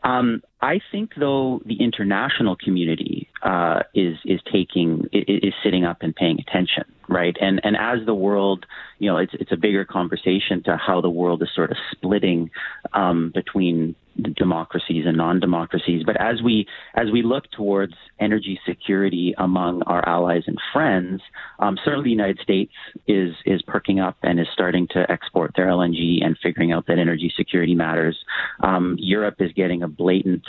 Um, 0.05 0.45
I 0.63 0.79
think, 0.93 1.15
though, 1.19 1.61
the 1.67 1.83
international 1.83 2.55
community 2.55 3.29
uh, 3.43 3.81
is 3.97 4.17
is 4.25 4.39
taking 4.53 5.09
is 5.13 5.55
sitting 5.65 5.85
up 5.85 5.99
and 6.03 6.15
paying 6.15 6.39
attention, 6.39 6.85
right? 7.09 7.37
And 7.41 7.61
and 7.65 7.77
as 7.77 8.07
the 8.07 8.15
world, 8.15 8.65
you 9.01 9.11
know, 9.11 9.19
it's 9.19 9.35
it's 9.35 9.51
a 9.51 9.57
bigger 9.57 9.85
conversation 9.85 10.63
to 10.67 10.77
how 10.77 11.01
the 11.01 11.11
world 11.11 11.43
is 11.43 11.49
sort 11.53 11.73
of 11.73 11.79
splitting 11.91 12.51
um, 12.93 13.33
between 13.35 13.97
democracies 14.37 15.05
and 15.07 15.17
non-democracies. 15.17 16.03
But 16.05 16.21
as 16.21 16.43
we 16.43 16.67
as 16.95 17.11
we 17.13 17.23
look 17.23 17.51
towards 17.51 17.95
energy 18.19 18.59
security 18.67 19.35
among 19.39 19.83
our 19.83 20.07
allies 20.09 20.45
and 20.47 20.59
friends, 20.73 21.21
um, 21.59 21.79
certainly 21.85 22.05
the 22.05 22.11
United 22.11 22.39
States 22.41 22.73
is 23.07 23.35
is 23.45 23.63
perking 23.63 24.01
up 24.01 24.17
and 24.23 24.41
is 24.41 24.47
starting 24.53 24.87
to 24.93 25.11
export 25.11 25.53
their 25.57 25.67
LNG 25.67 26.25
and 26.25 26.37
figuring 26.43 26.73
out 26.73 26.87
that 26.87 26.99
energy 26.99 27.33
security 27.37 27.75
matters. 27.75 28.17
Um, 28.63 28.97
Europe 28.99 29.37
is 29.41 29.53
getting 29.53 29.83
a 29.83 29.89
blatant 29.89 30.45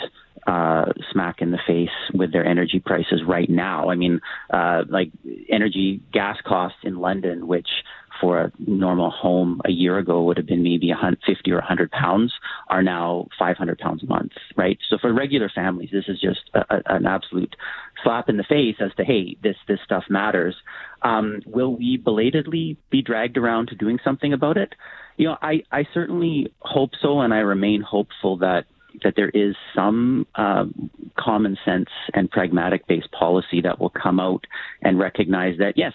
uh, 0.46 0.86
smack 1.12 1.42
in 1.42 1.50
the 1.50 1.58
face 1.66 1.90
with 2.14 2.32
their 2.32 2.44
energy 2.44 2.80
prices 2.80 3.22
right 3.26 3.50
now. 3.50 3.90
I 3.90 3.96
mean, 3.96 4.20
uh, 4.50 4.84
like 4.88 5.10
energy 5.50 6.00
gas 6.12 6.38
costs 6.44 6.78
in 6.84 6.96
London, 6.96 7.46
which 7.46 7.68
for 8.20 8.40
a 8.40 8.52
normal 8.58 9.10
home 9.10 9.60
a 9.64 9.70
year 9.70 9.98
ago 9.98 10.22
would 10.22 10.36
have 10.36 10.46
been 10.46 10.62
maybe 10.62 10.92
50 11.26 11.50
or 11.50 11.56
100 11.56 11.90
pounds 11.90 12.32
are 12.68 12.82
now 12.82 13.28
500 13.38 13.78
pounds 13.78 14.02
a 14.02 14.06
month, 14.06 14.32
right? 14.56 14.78
So 14.88 14.98
for 14.98 15.12
regular 15.12 15.50
families, 15.54 15.90
this 15.92 16.04
is 16.08 16.20
just 16.20 16.50
a, 16.54 16.60
a, 16.74 16.82
an 16.96 17.06
absolute 17.06 17.54
slap 18.02 18.28
in 18.28 18.36
the 18.36 18.44
face 18.44 18.76
as 18.80 18.94
to, 18.96 19.04
hey, 19.04 19.36
this, 19.42 19.56
this 19.66 19.78
stuff 19.84 20.04
matters. 20.08 20.56
Um, 21.02 21.42
will 21.46 21.76
we 21.76 21.96
belatedly 21.96 22.76
be 22.90 23.02
dragged 23.02 23.36
around 23.36 23.68
to 23.68 23.74
doing 23.74 23.98
something 24.02 24.32
about 24.32 24.56
it? 24.56 24.74
You 25.16 25.28
know, 25.28 25.36
I, 25.40 25.62
I 25.70 25.86
certainly 25.94 26.52
hope 26.60 26.90
so, 27.00 27.20
and 27.20 27.34
I 27.34 27.38
remain 27.38 27.82
hopeful 27.82 28.38
that 28.38 28.64
that 29.04 29.14
there 29.16 29.28
is 29.28 29.54
some 29.76 30.26
uh, 30.34 30.64
common 31.16 31.56
sense 31.64 31.88
and 32.14 32.30
pragmatic 32.30 32.86
based 32.86 33.10
policy 33.12 33.60
that 33.60 33.78
will 33.78 33.90
come 33.90 34.18
out 34.18 34.44
and 34.82 34.98
recognize 34.98 35.58
that 35.58 35.74
yes, 35.76 35.92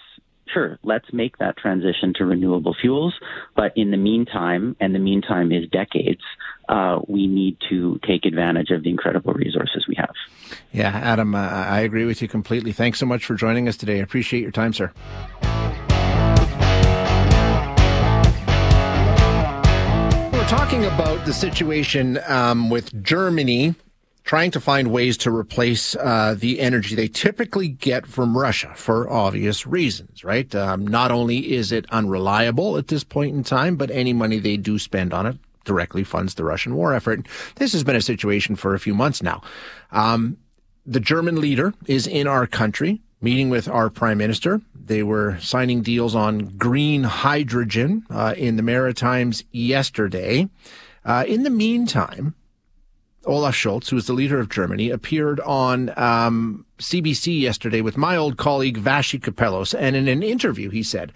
sure, 0.52 0.78
let's 0.82 1.12
make 1.12 1.38
that 1.38 1.56
transition 1.56 2.12
to 2.16 2.24
renewable 2.24 2.74
fuels. 2.80 3.14
But 3.56 3.72
in 3.76 3.90
the 3.90 3.96
meantime, 3.96 4.76
and 4.80 4.94
the 4.94 4.98
meantime 4.98 5.52
is 5.52 5.68
decades, 5.70 6.22
uh, 6.68 7.00
we 7.08 7.26
need 7.26 7.56
to 7.70 7.98
take 8.06 8.24
advantage 8.24 8.70
of 8.70 8.82
the 8.82 8.90
incredible 8.90 9.32
resources 9.32 9.86
we 9.88 9.94
have. 9.96 10.14
Yeah, 10.72 10.88
Adam, 10.88 11.34
uh, 11.34 11.38
I 11.38 11.80
agree 11.80 12.04
with 12.04 12.22
you 12.22 12.28
completely. 12.28 12.72
Thanks 12.72 12.98
so 12.98 13.06
much 13.06 13.24
for 13.24 13.34
joining 13.34 13.68
us 13.68 13.76
today. 13.76 13.98
I 13.98 14.02
appreciate 14.02 14.42
your 14.42 14.50
time, 14.50 14.72
sir. 14.72 14.92
We're 20.32 20.48
talking 20.48 20.84
about 20.84 21.24
the 21.26 21.32
situation 21.32 22.18
um, 22.26 22.70
with 22.70 23.02
Germany 23.02 23.74
trying 24.24 24.50
to 24.50 24.60
find 24.60 24.90
ways 24.90 25.16
to 25.18 25.30
replace 25.30 25.94
uh, 25.96 26.34
the 26.36 26.58
energy 26.58 26.94
they 26.94 27.08
typically 27.08 27.68
get 27.68 28.06
from 28.06 28.36
Russia 28.36 28.72
for 28.74 29.08
obvious 29.10 29.66
reasons, 29.66 30.24
right? 30.24 30.54
Um, 30.54 30.86
not 30.86 31.10
only 31.10 31.52
is 31.52 31.70
it 31.70 31.84
unreliable 31.90 32.78
at 32.78 32.88
this 32.88 33.04
point 33.04 33.34
in 33.34 33.44
time, 33.44 33.76
but 33.76 33.90
any 33.90 34.12
money 34.12 34.38
they 34.38 34.56
do 34.56 34.78
spend 34.78 35.12
on 35.12 35.26
it 35.26 35.36
directly 35.64 36.04
funds 36.04 36.34
the 36.34 36.44
Russian 36.44 36.74
war 36.74 36.94
effort. 36.94 37.26
This 37.56 37.72
has 37.72 37.84
been 37.84 37.96
a 37.96 38.00
situation 38.00 38.56
for 38.56 38.74
a 38.74 38.80
few 38.80 38.94
months 38.94 39.22
now. 39.22 39.42
Um, 39.92 40.38
the 40.86 41.00
German 41.00 41.40
leader 41.40 41.72
is 41.86 42.06
in 42.06 42.26
our 42.26 42.46
country 42.46 43.00
meeting 43.20 43.48
with 43.48 43.68
our 43.68 43.88
prime 43.88 44.18
minister. 44.18 44.60
They 44.74 45.02
were 45.02 45.38
signing 45.40 45.80
deals 45.80 46.14
on 46.14 46.56
green 46.58 47.04
hydrogen 47.04 48.04
uh, 48.10 48.34
in 48.36 48.56
the 48.56 48.62
Maritimes 48.62 49.44
yesterday. 49.50 50.48
Uh, 51.06 51.24
in 51.26 51.42
the 51.42 51.50
meantime, 51.50 52.34
Olaf 53.26 53.54
Scholz, 53.54 53.88
who 53.88 53.96
is 53.96 54.06
the 54.06 54.12
leader 54.12 54.38
of 54.38 54.48
Germany, 54.48 54.90
appeared 54.90 55.40
on 55.40 55.92
um, 55.96 56.64
CBC 56.78 57.40
yesterday 57.40 57.80
with 57.80 57.96
my 57.96 58.16
old 58.16 58.36
colleague 58.36 58.76
Vassy 58.76 59.18
Kapelos. 59.18 59.74
And 59.78 59.96
in 59.96 60.08
an 60.08 60.22
interview, 60.22 60.70
he 60.70 60.82
said, 60.82 61.12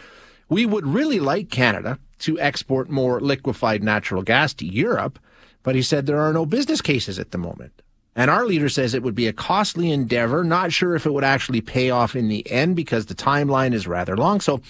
We 0.49 0.66
would 0.66 0.87
really 0.87 1.21
like 1.21 1.51
Canada 1.51 1.99
to 2.21 2.38
export 2.40 2.90
more 2.90 3.21
liquefied 3.21 3.83
natural 3.83 4.23
gas 4.23 4.55
to 4.55 4.66
Europe, 4.66 5.18
but 5.62 5.75
he 5.75 5.83
said 5.83 6.07
there 6.07 6.21
are 6.21 6.33
no 6.33 6.47
business 6.47 6.81
cases 6.81 7.18
at 7.18 7.31
the 7.31 7.38
moment. 7.38 7.73
And 8.16 8.33
our 8.33 8.47
leader 8.47 8.68
says 8.68 8.94
it 8.94 9.05
would 9.05 9.14
be 9.14 9.29
a 9.29 9.33
costly 9.33 9.92
endeavor, 9.92 10.42
not 10.42 10.73
sure 10.73 10.97
if 10.97 11.07
it 11.07 11.12
would 11.12 11.23
actually 11.23 11.61
pay 11.61 11.90
off 11.90 12.16
in 12.16 12.27
the 12.27 12.51
end 12.51 12.75
because 12.75 13.07
the 13.07 13.14
timeline 13.14 13.73
is 13.73 13.87
rather 13.87 14.16
long. 14.16 14.40
So 14.40 14.61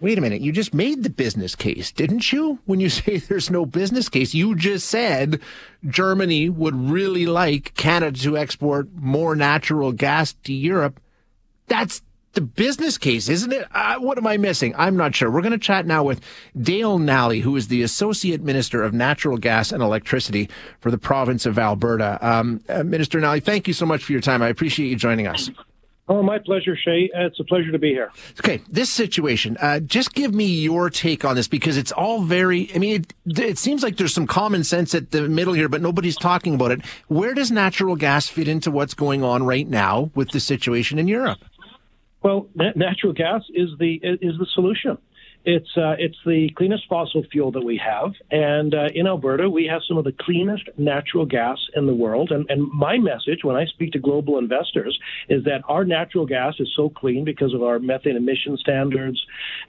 wait 0.00 0.18
a 0.18 0.20
minute, 0.20 0.40
you 0.40 0.52
just 0.52 0.74
made 0.74 1.02
the 1.02 1.10
business 1.10 1.54
case, 1.54 1.92
didn't 1.92 2.32
you? 2.32 2.58
When 2.66 2.80
you 2.80 2.88
say 2.90 3.18
there's 3.18 3.50
no 3.50 3.66
business 3.66 4.08
case, 4.08 4.34
you 4.34 4.54
just 4.54 4.88
said 4.88 5.40
Germany 5.86 6.48
would 6.48 6.74
really 6.74 7.26
like 7.26 7.74
Canada 7.74 8.18
to 8.20 8.38
export 8.38 8.88
more 8.94 9.36
natural 9.36 9.92
gas 9.92 10.32
to 10.44 10.52
Europe. 10.52 11.00
That's 11.66 12.02
the 12.32 12.40
business 12.40 12.96
case, 12.96 13.28
isn't 13.28 13.52
it? 13.52 13.66
Uh, 13.72 13.96
what 13.96 14.16
am 14.16 14.26
I 14.26 14.36
missing? 14.36 14.74
I'm 14.76 14.96
not 14.96 15.14
sure. 15.14 15.30
We're 15.30 15.40
going 15.40 15.52
to 15.52 15.58
chat 15.58 15.86
now 15.86 16.04
with 16.04 16.20
Dale 16.60 16.98
Nally, 16.98 17.40
who 17.40 17.56
is 17.56 17.68
the 17.68 17.82
Associate 17.82 18.40
Minister 18.40 18.82
of 18.82 18.94
Natural 18.94 19.36
Gas 19.36 19.72
and 19.72 19.82
Electricity 19.82 20.48
for 20.80 20.90
the 20.90 20.98
province 20.98 21.44
of 21.44 21.58
Alberta. 21.58 22.18
Um, 22.20 22.60
uh, 22.68 22.84
Minister 22.84 23.20
Nally, 23.20 23.40
thank 23.40 23.66
you 23.66 23.74
so 23.74 23.84
much 23.84 24.04
for 24.04 24.12
your 24.12 24.20
time. 24.20 24.42
I 24.42 24.48
appreciate 24.48 24.88
you 24.88 24.96
joining 24.96 25.26
us. 25.26 25.50
Oh, 26.10 26.24
my 26.24 26.40
pleasure, 26.40 26.76
Shay. 26.76 27.08
Uh, 27.16 27.26
it's 27.26 27.38
a 27.38 27.44
pleasure 27.44 27.70
to 27.70 27.78
be 27.78 27.90
here. 27.90 28.10
Okay, 28.40 28.60
this 28.68 28.90
situation, 28.90 29.56
uh, 29.58 29.78
just 29.78 30.12
give 30.12 30.34
me 30.34 30.44
your 30.44 30.90
take 30.90 31.24
on 31.24 31.36
this 31.36 31.46
because 31.46 31.76
it's 31.76 31.92
all 31.92 32.22
very, 32.22 32.68
I 32.74 32.78
mean, 32.78 33.06
it, 33.26 33.38
it, 33.38 33.58
seems 33.58 33.84
like 33.84 33.96
there's 33.96 34.12
some 34.12 34.26
common 34.26 34.64
sense 34.64 34.92
at 34.92 35.12
the 35.12 35.28
middle 35.28 35.54
here, 35.54 35.68
but 35.68 35.80
nobody's 35.80 36.16
talking 36.16 36.56
about 36.56 36.72
it. 36.72 36.84
Where 37.06 37.32
does 37.32 37.52
natural 37.52 37.94
gas 37.94 38.26
fit 38.26 38.48
into 38.48 38.72
what's 38.72 38.92
going 38.92 39.22
on 39.22 39.44
right 39.44 39.68
now 39.68 40.10
with 40.16 40.30
the 40.30 40.40
situation 40.40 40.98
in 40.98 41.06
Europe? 41.06 41.38
Well, 42.24 42.48
natural 42.56 43.12
gas 43.12 43.42
is 43.54 43.70
the 43.78 43.94
is 44.02 44.36
the 44.36 44.46
solution. 44.52 44.98
It's 45.44 45.70
uh, 45.74 45.96
it's 45.98 46.18
the 46.26 46.50
cleanest 46.54 46.84
fossil 46.86 47.24
fuel 47.32 47.50
that 47.52 47.64
we 47.64 47.80
have, 47.82 48.12
and 48.30 48.74
uh, 48.74 48.88
in 48.94 49.06
Alberta 49.06 49.48
we 49.48 49.66
have 49.66 49.80
some 49.88 49.96
of 49.96 50.04
the 50.04 50.12
cleanest 50.20 50.68
natural 50.76 51.24
gas 51.24 51.56
in 51.74 51.86
the 51.86 51.94
world. 51.94 52.30
And, 52.30 52.44
and 52.50 52.70
my 52.70 52.98
message 52.98 53.38
when 53.42 53.56
I 53.56 53.64
speak 53.64 53.92
to 53.92 53.98
global 53.98 54.36
investors 54.36 54.98
is 55.30 55.42
that 55.44 55.62
our 55.66 55.86
natural 55.86 56.26
gas 56.26 56.56
is 56.60 56.70
so 56.76 56.90
clean 56.90 57.24
because 57.24 57.54
of 57.54 57.62
our 57.62 57.78
methane 57.78 58.16
emission 58.16 58.58
standards, 58.58 59.18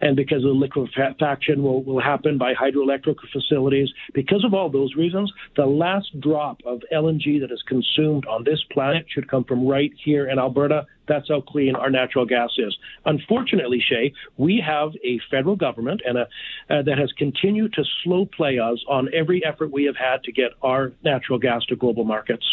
and 0.01 0.17
because 0.17 0.43
of 0.43 0.49
the 0.49 0.59
liquefaction 0.59 1.63
will 1.63 1.81
will 1.83 2.01
happen 2.01 2.37
by 2.37 2.53
hydroelectric 2.53 3.15
facilities. 3.31 3.87
Because 4.13 4.43
of 4.43 4.53
all 4.53 4.69
those 4.69 4.95
reasons, 4.95 5.31
the 5.55 5.65
last 5.65 6.19
drop 6.19 6.59
of 6.65 6.81
LNG 6.93 7.39
that 7.39 7.51
is 7.51 7.63
consumed 7.65 8.25
on 8.25 8.43
this 8.43 8.61
planet 8.73 9.05
should 9.07 9.29
come 9.29 9.45
from 9.45 9.65
right 9.65 9.93
here 10.03 10.29
in 10.29 10.37
Alberta 10.37 10.85
that's 11.07 11.27
how 11.27 11.41
clean 11.41 11.75
our 11.75 11.89
natural 11.89 12.25
gas 12.25 12.51
is. 12.57 12.77
Unfortunately, 13.05 13.79
Shay, 13.79 14.13
we 14.37 14.63
have 14.65 14.91
a 15.03 15.19
federal 15.29 15.55
government 15.55 16.01
and 16.05 16.17
a, 16.17 16.27
uh, 16.69 16.81
that 16.83 16.97
has 16.97 17.11
continued 17.13 17.73
to 17.73 17.83
slow 18.03 18.25
play 18.25 18.59
us 18.59 18.83
on 18.87 19.09
every 19.13 19.43
effort 19.45 19.71
we 19.71 19.85
have 19.85 19.95
had 19.95 20.23
to 20.23 20.31
get 20.31 20.51
our 20.61 20.91
natural 21.03 21.39
gas 21.39 21.65
to 21.65 21.75
global 21.75 22.03
markets 22.03 22.45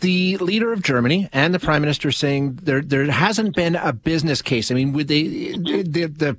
the 0.00 0.36
leader 0.38 0.72
of 0.72 0.82
Germany 0.82 1.28
and 1.32 1.54
the 1.54 1.58
prime 1.58 1.80
minister 1.80 2.12
saying 2.12 2.56
there 2.62 2.82
there 2.82 3.10
hasn't 3.10 3.56
been 3.56 3.76
a 3.76 3.92
business 3.92 4.42
case. 4.42 4.70
I 4.70 4.74
mean, 4.74 4.92
would 4.92 5.08
they 5.08 5.52
the, 5.56 6.06
the 6.06 6.36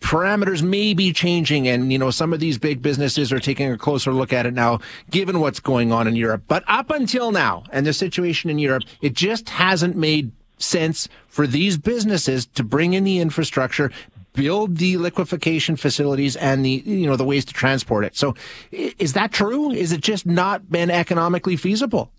parameters 0.00 0.62
may 0.62 0.92
be 0.94 1.12
changing 1.12 1.66
and 1.68 1.92
you 1.92 1.98
know 1.98 2.10
some 2.10 2.32
of 2.32 2.40
these 2.40 2.58
big 2.58 2.82
businesses 2.82 3.32
are 3.32 3.38
taking 3.38 3.70
a 3.70 3.78
closer 3.78 4.12
look 4.12 4.32
at 4.32 4.46
it 4.46 4.52
now 4.52 4.78
given 5.10 5.40
what's 5.40 5.60
going 5.60 5.92
on 5.92 6.06
in 6.06 6.16
Europe. 6.16 6.42
But 6.48 6.64
up 6.66 6.90
until 6.90 7.32
now 7.32 7.64
and 7.72 7.86
the 7.86 7.92
situation 7.92 8.50
in 8.50 8.58
Europe 8.58 8.84
it 9.00 9.14
just 9.14 9.48
hasn't 9.48 9.96
made 9.96 10.32
sense 10.58 11.08
for 11.28 11.46
these 11.46 11.78
businesses 11.78 12.46
to 12.46 12.62
bring 12.62 12.94
in 12.94 13.04
the 13.04 13.18
infrastructure 13.18 13.90
build 14.34 14.78
the 14.78 14.96
liquefaction 14.98 15.76
facilities 15.76 16.36
and 16.36 16.64
the 16.64 16.82
you 16.84 17.06
know 17.06 17.16
the 17.16 17.24
ways 17.24 17.44
to 17.46 17.54
transport 17.54 18.04
it. 18.04 18.16
So 18.16 18.34
is 18.72 19.14
that 19.14 19.32
true? 19.32 19.70
Is 19.70 19.92
it 19.92 20.00
just 20.00 20.26
not 20.26 20.70
been 20.70 20.90
economically 20.90 21.56
feasible 21.56 22.10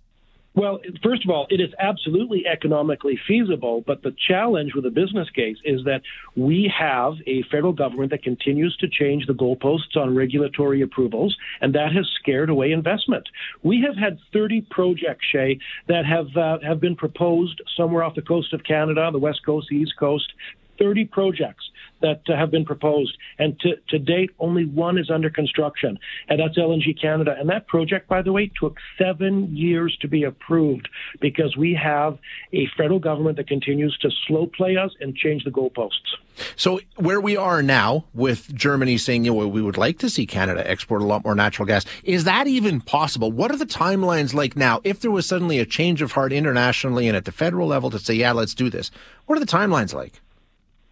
well, 0.56 0.80
first 1.04 1.26
of 1.26 1.30
all, 1.30 1.48
it 1.50 1.60
is 1.60 1.70
absolutely 1.80 2.48
economically 2.48 3.20
feasible, 3.28 3.84
but 3.86 4.04
the 4.04 4.16
challenge 4.28 4.74
with 4.74 4.86
a 4.86 4.90
business 4.90 5.30
case 5.30 5.58
is 5.66 5.84
that 5.84 6.02
we 6.36 6.72
have 6.78 7.16
a 7.28 7.44
federal 7.52 7.74
government 7.74 8.12
that 8.12 8.24
continues 8.24 8.76
to 8.78 8.88
change 8.88 9.28
the 9.28 9.34
goalposts 9.34 9.98
on 9.98 10.16
regulatory 10.16 10.82
approvals, 10.82 11.36
and 11.60 11.76
that 11.76 11.92
has 11.92 12.10
scared 12.20 12.50
away 12.50 12.72
investment. 12.72 13.28
We 13.64 13.82
have 13.86 13.98
had 13.98 14.18
30 14.32 14.62
projects, 14.70 15.26
Shay, 15.30 15.60
that 15.88 16.06
have 16.06 16.36
uh, 16.38 16.60
have 16.66 16.80
been 16.80 16.96
proposed 16.96 17.62
somewhere 17.76 18.04
off 18.04 18.16
the 18.16 18.22
coast 18.22 18.54
of 18.54 18.64
Canada, 18.64 19.10
the 19.12 19.20
west 19.20 19.46
coast, 19.46 19.68
the 19.70 19.76
east 19.76 19.94
coast. 20.00 20.32
30 20.80 21.06
projects 21.06 21.70
that 22.02 22.22
have 22.28 22.52
been 22.52 22.66
proposed, 22.66 23.18
and 23.40 23.60
to, 23.62 23.76
to 23.90 23.98
date, 23.98 24.30
only 24.40 24.66
one 24.66 24.98
is 24.98 25.10
under 25.10 25.30
construction, 25.30 25.98
and 26.28 26.40
that's 26.40 26.58
LNG 26.58 27.00
Canada. 27.00 27.36
And 27.40 27.50
that 27.50 27.68
project, 27.68 28.08
by 28.08 28.22
the 28.22 28.32
way, 28.32 28.52
took 28.60 28.78
seven 28.98 29.56
years 29.56 29.98
to 30.02 30.08
be 30.08 30.24
approved 30.24 30.88
because 31.20 31.56
we 31.58 31.74
have 31.74 32.20
a 32.54 32.68
federal 32.78 33.00
government 33.00 33.38
that 33.38 33.48
continues 33.48 33.98
to 34.00 34.12
slow 34.28 34.48
play 34.48 34.78
us 34.78 34.92
and 35.00 35.16
change 35.16 35.44
the 35.44 35.52
goalposts. 35.52 36.16
So 36.56 36.82
where 36.98 37.22
we 37.22 37.38
are 37.38 37.64
now 37.64 38.06
with 38.14 38.54
Germany 38.54 38.98
saying, 38.98 39.26
you 39.26 39.34
know, 39.34 39.48
we 39.48 39.62
would 39.62 39.78
like 39.78 40.00
to 40.00 40.10
see 40.10 40.26
Canada 40.26 40.70
export 40.70 41.02
a 41.02 41.06
lot 41.06 41.24
more 41.24 41.34
natural 41.34 41.66
gas, 41.66 41.86
is 42.04 42.26
that 42.26 42.46
even 42.48 42.82
possible? 42.82 43.32
What 43.32 43.52
are 43.52 43.58
the 43.58 43.66
timelines 43.66 44.34
like 44.34 44.56
now? 44.56 44.82
If 44.84 45.00
there 45.00 45.12
was 45.12 45.26
suddenly 45.26 45.60
a 45.60 45.66
change 45.66 46.02
of 46.02 46.12
heart 46.12 46.34
internationally 46.34 47.08
and 47.08 47.16
at 47.16 47.26
the 47.26 47.32
federal 47.32 47.68
level 47.68 47.90
to 47.92 48.00
say, 48.00 48.16
yeah, 48.16 48.34
let's 48.34 48.54
do 48.54 48.70
this, 48.70 48.92
what 49.26 49.38
are 49.38 49.40
the 49.40 49.46
timelines 49.46 49.94
like? 49.94 50.22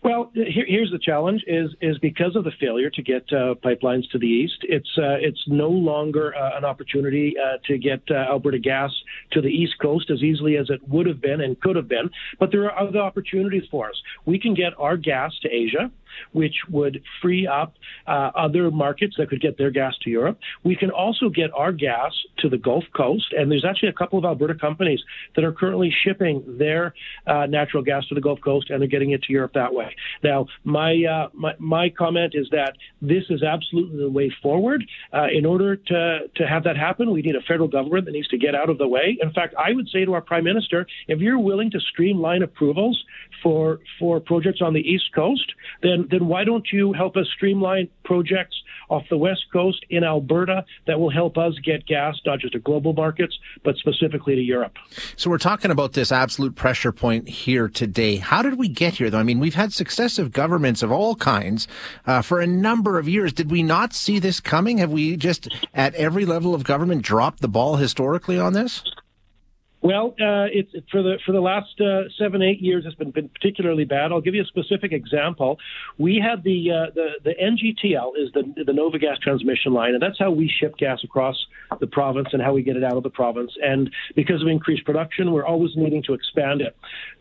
Well, 0.03 0.31
here, 0.33 0.65
here's 0.67 0.91
the 0.91 0.99
challenge: 0.99 1.43
is 1.47 1.71
is 1.81 1.97
because 1.99 2.35
of 2.35 2.43
the 2.43 2.51
failure 2.59 2.89
to 2.89 3.01
get 3.01 3.23
uh, 3.31 3.55
pipelines 3.63 4.09
to 4.11 4.19
the 4.19 4.27
east, 4.27 4.57
it's 4.63 4.89
uh, 4.97 5.15
it's 5.21 5.41
no 5.47 5.69
longer 5.69 6.35
uh, 6.35 6.57
an 6.57 6.65
opportunity 6.65 7.35
uh, 7.39 7.57
to 7.67 7.77
get 7.77 8.01
uh, 8.11 8.15
Alberta 8.15 8.59
gas 8.59 8.91
to 9.31 9.41
the 9.41 9.47
east 9.47 9.75
coast 9.81 10.11
as 10.11 10.21
easily 10.21 10.57
as 10.57 10.69
it 10.69 10.81
would 10.89 11.05
have 11.05 11.21
been 11.21 11.39
and 11.39 11.59
could 11.61 11.77
have 11.77 11.87
been. 11.87 12.09
But 12.37 12.51
there 12.51 12.69
are 12.69 12.87
other 12.87 12.99
opportunities 12.99 13.63
for 13.71 13.89
us. 13.89 13.95
We 14.25 14.37
can 14.39 14.53
get 14.53 14.73
our 14.77 14.97
gas 14.97 15.31
to 15.43 15.49
Asia 15.49 15.89
which 16.31 16.55
would 16.69 17.01
free 17.21 17.47
up 17.47 17.73
uh, 18.07 18.31
other 18.35 18.71
markets 18.71 19.15
that 19.17 19.29
could 19.29 19.41
get 19.41 19.57
their 19.57 19.71
gas 19.71 19.93
to 20.03 20.09
Europe. 20.09 20.39
We 20.63 20.75
can 20.75 20.91
also 20.91 21.29
get 21.29 21.51
our 21.53 21.71
gas 21.71 22.11
to 22.39 22.49
the 22.49 22.57
Gulf 22.57 22.83
Coast, 22.95 23.33
and 23.37 23.51
there's 23.51 23.65
actually 23.65 23.89
a 23.89 23.93
couple 23.93 24.19
of 24.19 24.25
Alberta 24.25 24.55
companies 24.55 25.01
that 25.35 25.43
are 25.43 25.51
currently 25.51 25.93
shipping 26.03 26.43
their 26.57 26.93
uh, 27.27 27.45
natural 27.45 27.83
gas 27.83 28.05
to 28.07 28.15
the 28.15 28.21
Gulf 28.21 28.39
Coast, 28.41 28.69
and 28.69 28.81
they're 28.81 28.87
getting 28.87 29.11
it 29.11 29.23
to 29.23 29.33
Europe 29.33 29.53
that 29.53 29.73
way. 29.73 29.95
Now, 30.23 30.47
my 30.63 31.03
uh, 31.03 31.29
my, 31.33 31.53
my 31.59 31.89
comment 31.89 32.33
is 32.35 32.47
that 32.51 32.73
this 33.01 33.23
is 33.29 33.43
absolutely 33.43 33.97
the 33.97 34.09
way 34.09 34.33
forward. 34.41 34.83
Uh, 35.13 35.27
in 35.33 35.45
order 35.45 35.75
to 35.75 36.19
to 36.35 36.47
have 36.47 36.63
that 36.63 36.77
happen, 36.77 37.11
we 37.11 37.21
need 37.21 37.35
a 37.35 37.41
federal 37.41 37.67
government 37.67 38.05
that 38.05 38.11
needs 38.11 38.27
to 38.29 38.37
get 38.37 38.55
out 38.55 38.69
of 38.69 38.77
the 38.77 38.87
way. 38.87 39.17
In 39.21 39.31
fact, 39.31 39.55
I 39.57 39.73
would 39.73 39.87
say 39.89 40.05
to 40.05 40.13
our 40.13 40.21
prime 40.21 40.43
minister, 40.43 40.85
if 41.07 41.19
you're 41.19 41.39
willing 41.39 41.71
to 41.71 41.79
streamline 41.79 42.43
approvals 42.43 43.03
for 43.41 43.79
for 43.99 44.19
projects 44.19 44.61
on 44.61 44.73
the 44.73 44.81
East 44.81 45.13
Coast, 45.13 45.53
then 45.81 46.02
then 46.09 46.27
why 46.27 46.43
don't 46.43 46.65
you 46.71 46.93
help 46.93 47.15
us 47.17 47.27
streamline 47.35 47.89
projects 48.03 48.55
off 48.89 49.03
the 49.09 49.17
west 49.17 49.45
coast 49.51 49.85
in 49.89 50.03
Alberta 50.03 50.65
that 50.87 50.99
will 50.99 51.09
help 51.09 51.37
us 51.37 51.53
get 51.63 51.85
gas 51.85 52.19
not 52.25 52.39
just 52.39 52.53
to 52.53 52.59
global 52.59 52.93
markets 52.93 53.37
but 53.63 53.75
specifically 53.77 54.35
to 54.35 54.41
Europe. 54.41 54.73
So 55.15 55.29
we're 55.29 55.37
talking 55.37 55.71
about 55.71 55.93
this 55.93 56.11
absolute 56.11 56.55
pressure 56.55 56.91
point 56.91 57.27
here 57.27 57.67
today. 57.67 58.17
How 58.17 58.41
did 58.41 58.57
we 58.57 58.67
get 58.67 58.95
here 58.95 59.09
though? 59.09 59.19
I 59.19 59.23
mean, 59.23 59.39
we've 59.39 59.55
had 59.55 59.73
successive 59.73 60.31
governments 60.31 60.83
of 60.83 60.91
all 60.91 61.15
kinds 61.15 61.67
uh, 62.05 62.21
for 62.21 62.39
a 62.39 62.47
number 62.47 62.99
of 62.99 63.07
years. 63.07 63.33
Did 63.33 63.49
we 63.49 63.63
not 63.63 63.93
see 63.93 64.19
this 64.19 64.39
coming? 64.39 64.77
Have 64.77 64.91
we 64.91 65.15
just 65.17 65.47
at 65.73 65.95
every 65.95 66.25
level 66.25 66.53
of 66.53 66.63
government 66.63 67.01
dropped 67.01 67.41
the 67.41 67.47
ball 67.47 67.77
historically 67.77 68.39
on 68.39 68.53
this? 68.53 68.83
Well, 69.83 70.11
uh, 70.11 70.47
it's 70.49 70.71
for 70.89 71.03
the 71.03 71.19
for 71.25 71.33
the 71.33 71.41
last 71.41 71.79
uh, 71.81 72.03
seven 72.17 72.41
eight 72.41 72.61
years, 72.61 72.85
it's 72.87 72.95
been, 72.95 73.11
been 73.11 73.27
particularly 73.27 73.83
bad. 73.83 74.13
I'll 74.13 74.21
give 74.21 74.33
you 74.33 74.41
a 74.41 74.45
specific 74.45 74.93
example. 74.93 75.59
We 75.97 76.23
had 76.25 76.41
the 76.41 76.71
uh, 76.71 76.91
the 76.95 77.07
the 77.25 77.31
NGTL 77.31 78.11
is 78.15 78.31
the 78.33 78.63
the 78.65 78.71
Nova 78.71 78.97
Gas 78.97 79.19
transmission 79.19 79.73
line, 79.73 79.93
and 79.93 80.01
that's 80.01 80.17
how 80.17 80.31
we 80.31 80.47
ship 80.47 80.77
gas 80.77 81.03
across 81.03 81.35
the 81.81 81.87
province 81.87 82.29
and 82.31 82.41
how 82.41 82.53
we 82.53 82.63
get 82.63 82.77
it 82.77 82.83
out 82.85 82.95
of 82.95 83.03
the 83.03 83.09
province. 83.09 83.51
And 83.61 83.91
because 84.15 84.41
of 84.41 84.47
increased 84.47 84.85
production, 84.85 85.33
we're 85.33 85.45
always 85.45 85.71
needing 85.75 86.01
to 86.03 86.13
expand 86.13 86.61
it. 86.61 86.77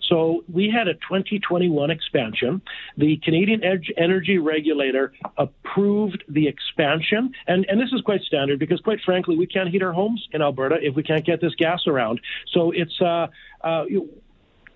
So 0.09 0.45
we 0.53 0.71
had 0.71 0.89
a 0.89 0.95
2021 0.95 1.91
expansion. 1.91 2.63
The 2.97 3.17
Canadian 3.25 3.63
Energy 3.97 4.39
Regulator 4.39 5.13
approved 5.37 6.23
the 6.29 6.47
expansion, 6.47 7.33
and 7.49 7.67
and 7.69 7.81
this 7.81 7.91
is 7.93 8.03
quite 8.03 8.21
standard 8.23 8.61
because, 8.61 8.81
quite 8.81 9.01
frankly, 9.05 9.37
we 9.37 9.49
can't 9.49 9.69
heat 9.69 9.83
our 9.83 9.93
homes 9.93 10.29
in 10.33 10.43
Alberta 10.43 10.77
if 10.81 10.95
we 10.95 11.03
can't 11.03 11.27
get 11.27 11.41
this 11.41 11.55
gas 11.57 11.89
around. 11.89 12.21
So 12.53 12.71
it's 12.71 13.01
uh, 13.01 13.29
uh, 13.63 13.85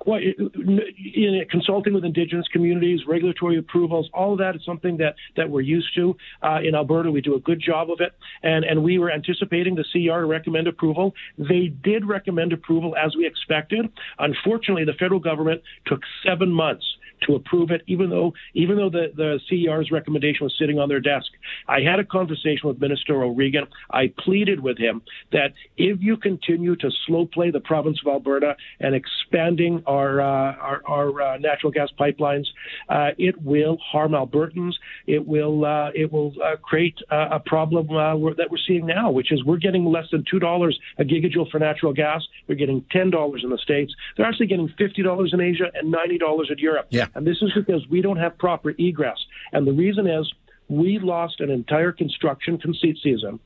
in 0.06 1.44
consulting 1.50 1.94
with 1.94 2.04
indigenous 2.04 2.46
communities, 2.52 3.00
regulatory 3.08 3.58
approvals, 3.58 4.08
all 4.14 4.32
of 4.32 4.38
that 4.38 4.54
is 4.54 4.64
something 4.64 4.96
that, 4.98 5.14
that 5.36 5.48
we're 5.50 5.62
used 5.62 5.94
to. 5.96 6.16
Uh, 6.42 6.60
in 6.62 6.74
Alberta, 6.74 7.10
we 7.10 7.20
do 7.20 7.34
a 7.34 7.40
good 7.40 7.60
job 7.60 7.90
of 7.90 8.00
it, 8.00 8.12
and, 8.42 8.64
and 8.64 8.82
we 8.82 8.98
were 8.98 9.10
anticipating 9.10 9.74
the 9.74 9.84
CER 9.92 10.20
to 10.20 10.26
recommend 10.26 10.68
approval. 10.68 11.14
They 11.38 11.68
did 11.82 12.04
recommend 12.04 12.52
approval 12.52 12.94
as 12.96 13.16
we 13.16 13.26
expected. 13.26 13.86
Unfortunately, 14.18 14.84
the 14.84 14.94
federal 14.94 15.20
government 15.20 15.62
took 15.86 16.02
seven 16.24 16.50
months 16.52 16.84
to 17.22 17.34
approve 17.34 17.70
it, 17.70 17.82
even 17.86 18.10
though 18.10 18.34
even 18.54 18.76
though 18.76 18.90
the, 18.90 19.12
the 19.14 19.40
CER's 19.50 19.90
recommendation 19.90 20.44
was 20.44 20.54
sitting 20.58 20.78
on 20.78 20.88
their 20.88 21.00
desk. 21.00 21.28
I 21.68 21.80
had 21.80 21.98
a 21.98 22.04
conversation 22.04 22.68
with 22.68 22.80
Minister 22.80 23.22
O'Regan. 23.22 23.66
I 23.90 24.12
pleaded 24.18 24.60
with 24.60 24.78
him 24.78 25.02
that 25.32 25.52
if 25.76 26.00
you 26.00 26.16
continue 26.16 26.76
to 26.76 26.90
slow 27.06 27.26
play 27.26 27.50
the 27.50 27.60
province 27.60 28.00
of 28.04 28.12
Alberta 28.12 28.56
and 28.80 28.94
expanding 28.94 29.82
our 29.86 30.20
uh, 30.20 30.54
our, 30.56 30.82
our 30.86 31.22
uh, 31.22 31.38
natural 31.38 31.72
gas 31.72 31.88
pipelines, 31.98 32.46
uh, 32.88 33.10
it 33.18 33.40
will 33.42 33.78
harm 33.78 34.12
Albertans. 34.12 34.74
It 35.06 35.26
will 35.26 35.64
uh, 35.64 35.90
it 35.94 36.12
will 36.12 36.32
uh, 36.42 36.56
create 36.56 36.98
a 37.10 37.40
problem 37.40 37.90
uh, 37.90 38.14
that 38.34 38.48
we're 38.50 38.58
seeing 38.66 38.86
now, 38.86 39.10
which 39.10 39.32
is 39.32 39.44
we're 39.44 39.56
getting 39.56 39.84
less 39.84 40.06
than 40.10 40.24
two 40.30 40.38
dollars 40.38 40.78
a 40.98 41.04
gigajoule 41.04 41.50
for 41.50 41.58
natural 41.58 41.92
gas. 41.92 42.22
We're 42.48 42.56
getting 42.56 42.84
ten 42.90 43.10
dollars 43.10 43.42
in 43.44 43.50
the 43.50 43.58
states. 43.58 43.94
They're 44.16 44.26
actually 44.26 44.46
getting 44.46 44.68
fifty 44.78 45.02
dollars 45.02 45.30
in 45.32 45.40
Asia 45.40 45.70
and 45.74 45.90
ninety 45.90 46.18
dollars 46.18 46.48
in 46.50 46.58
Europe. 46.58 46.86
Yeah. 46.90 47.05
And 47.14 47.26
this 47.26 47.38
is 47.42 47.52
because 47.54 47.86
we 47.88 48.00
don't 48.02 48.18
have 48.18 48.38
proper 48.38 48.70
egress. 48.78 49.18
And 49.52 49.66
the 49.66 49.72
reason 49.72 50.06
is 50.06 50.32
we 50.68 50.98
lost 50.98 51.40
an 51.40 51.50
entire 51.50 51.92
construction 51.92 52.58
conceit 52.58 52.98
season 53.02 53.38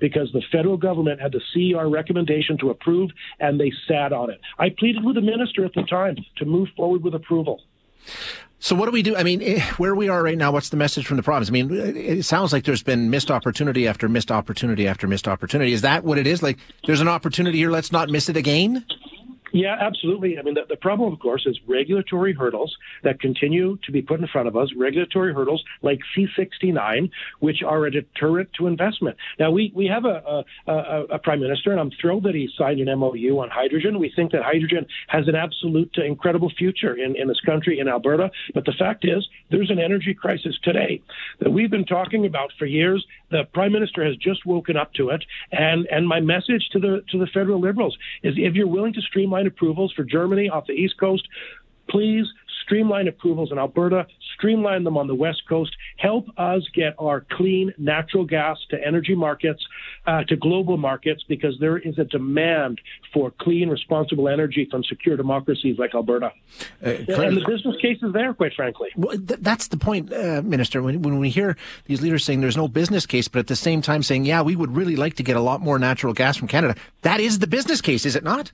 because 0.00 0.30
the 0.32 0.42
federal 0.52 0.76
government 0.76 1.20
had 1.20 1.32
to 1.32 1.40
see 1.52 1.74
our 1.74 1.88
recommendation 1.88 2.56
to 2.58 2.70
approve 2.70 3.10
and 3.40 3.58
they 3.58 3.72
sat 3.86 4.12
on 4.12 4.30
it. 4.30 4.40
I 4.58 4.70
pleaded 4.70 5.04
with 5.04 5.16
the 5.16 5.20
minister 5.20 5.64
at 5.64 5.74
the 5.74 5.82
time 5.82 6.16
to 6.36 6.44
move 6.44 6.68
forward 6.76 7.02
with 7.02 7.14
approval. 7.14 7.62
So 8.60 8.74
what 8.74 8.86
do 8.86 8.92
we 8.92 9.02
do? 9.02 9.14
I 9.16 9.22
mean, 9.22 9.40
eh, 9.40 9.60
where 9.76 9.94
we 9.94 10.08
are 10.08 10.22
right 10.22 10.36
now, 10.36 10.50
what's 10.50 10.70
the 10.70 10.76
message 10.76 11.06
from 11.06 11.16
the 11.16 11.22
province? 11.22 11.48
I 11.48 11.52
mean, 11.52 11.70
it 11.72 12.24
sounds 12.24 12.52
like 12.52 12.64
there's 12.64 12.82
been 12.82 13.08
missed 13.08 13.30
opportunity 13.30 13.86
after 13.86 14.08
missed 14.08 14.32
opportunity 14.32 14.88
after 14.88 15.06
missed 15.06 15.28
opportunity. 15.28 15.72
Is 15.72 15.82
that 15.82 16.02
what 16.02 16.18
it 16.18 16.26
is? 16.26 16.42
Like, 16.42 16.58
there's 16.84 17.00
an 17.00 17.08
opportunity 17.08 17.58
here, 17.58 17.70
let's 17.70 17.92
not 17.92 18.08
miss 18.08 18.28
it 18.28 18.36
again? 18.36 18.84
Yeah, 19.52 19.76
absolutely. 19.80 20.38
I 20.38 20.42
mean, 20.42 20.54
the, 20.54 20.62
the, 20.68 20.76
problem, 20.76 21.12
of 21.12 21.18
course, 21.20 21.46
is 21.46 21.58
regulatory 21.66 22.34
hurdles 22.34 22.76
that 23.02 23.20
continue 23.20 23.78
to 23.84 23.92
be 23.92 24.02
put 24.02 24.20
in 24.20 24.26
front 24.28 24.48
of 24.48 24.56
us, 24.56 24.68
regulatory 24.76 25.32
hurdles 25.32 25.62
like 25.82 26.00
C69, 26.16 27.10
which 27.40 27.62
are 27.66 27.86
a 27.86 27.90
deterrent 27.90 28.50
to 28.58 28.66
investment. 28.66 29.16
Now, 29.38 29.50
we, 29.50 29.72
we 29.74 29.86
have 29.86 30.04
a, 30.04 30.44
a, 30.66 31.04
a, 31.12 31.18
prime 31.18 31.40
minister, 31.40 31.70
and 31.70 31.80
I'm 31.80 31.90
thrilled 32.00 32.24
that 32.24 32.34
he 32.34 32.48
signed 32.58 32.80
an 32.80 32.98
MOU 32.98 33.38
on 33.38 33.48
hydrogen. 33.50 33.98
We 33.98 34.12
think 34.14 34.32
that 34.32 34.42
hydrogen 34.42 34.86
has 35.08 35.28
an 35.28 35.34
absolute 35.34 35.96
incredible 35.96 36.52
future 36.56 36.94
in, 36.94 37.16
in 37.16 37.28
this 37.28 37.40
country, 37.40 37.78
in 37.78 37.88
Alberta. 37.88 38.30
But 38.54 38.64
the 38.66 38.74
fact 38.78 39.04
is, 39.04 39.26
there's 39.50 39.70
an 39.70 39.78
energy 39.78 40.14
crisis 40.14 40.58
today 40.62 41.02
that 41.40 41.50
we've 41.50 41.70
been 41.70 41.86
talking 41.86 42.26
about 42.26 42.52
for 42.58 42.66
years. 42.66 43.04
The 43.30 43.44
prime 43.52 43.72
minister 43.72 44.04
has 44.04 44.16
just 44.16 44.44
woken 44.44 44.76
up 44.76 44.92
to 44.94 45.10
it. 45.10 45.24
And, 45.52 45.86
and 45.90 46.06
my 46.06 46.20
message 46.20 46.68
to 46.72 46.78
the, 46.78 47.02
to 47.10 47.18
the 47.18 47.26
federal 47.32 47.60
liberals 47.60 47.96
is 48.22 48.34
if 48.36 48.54
you're 48.54 48.68
willing 48.68 48.92
to 48.92 49.00
streamline 49.00 49.37
streamline 49.38 49.46
approvals 49.46 49.92
for 49.92 50.04
Germany 50.04 50.48
off 50.48 50.66
the 50.66 50.72
East 50.72 50.98
Coast. 50.98 51.26
Please 51.88 52.26
streamline 52.64 53.08
approvals 53.08 53.50
in 53.50 53.58
Alberta, 53.58 54.06
streamline 54.34 54.84
them 54.84 54.98
on 54.98 55.06
the 55.06 55.14
West 55.14 55.42
Coast, 55.48 55.74
help 55.96 56.26
us 56.36 56.62
get 56.74 56.94
our 56.98 57.24
clean 57.30 57.72
natural 57.78 58.26
gas 58.26 58.58
to 58.68 58.76
energy 58.86 59.14
markets, 59.14 59.64
uh, 60.06 60.22
to 60.24 60.36
global 60.36 60.76
markets, 60.76 61.24
because 61.26 61.56
there 61.60 61.78
is 61.78 61.98
a 61.98 62.04
demand 62.04 62.78
for 63.14 63.32
clean, 63.40 63.70
responsible 63.70 64.28
energy 64.28 64.68
from 64.70 64.84
secure 64.84 65.16
democracies 65.16 65.78
like 65.78 65.94
Alberta. 65.94 66.30
Uh, 66.84 66.88
and 66.90 67.38
the 67.38 67.44
business 67.46 67.76
case 67.80 68.02
is 68.02 68.12
there, 68.12 68.34
quite 68.34 68.52
frankly. 68.54 68.88
Well, 68.96 69.16
th- 69.16 69.40
that's 69.40 69.68
the 69.68 69.78
point, 69.78 70.12
uh, 70.12 70.42
Minister. 70.44 70.82
When, 70.82 71.00
when 71.00 71.18
we 71.18 71.30
hear 71.30 71.56
these 71.86 72.02
leaders 72.02 72.22
saying 72.22 72.42
there's 72.42 72.56
no 72.56 72.68
business 72.68 73.06
case, 73.06 73.28
but 73.28 73.38
at 73.38 73.46
the 73.46 73.56
same 73.56 73.80
time 73.80 74.02
saying, 74.02 74.26
yeah, 74.26 74.42
we 74.42 74.54
would 74.54 74.76
really 74.76 74.96
like 74.96 75.14
to 75.14 75.22
get 75.22 75.36
a 75.36 75.40
lot 75.40 75.62
more 75.62 75.78
natural 75.78 76.12
gas 76.12 76.36
from 76.36 76.48
Canada, 76.48 76.74
that 77.00 77.18
is 77.18 77.38
the 77.38 77.46
business 77.46 77.80
case, 77.80 78.04
is 78.04 78.14
it 78.14 78.24
not? 78.24 78.52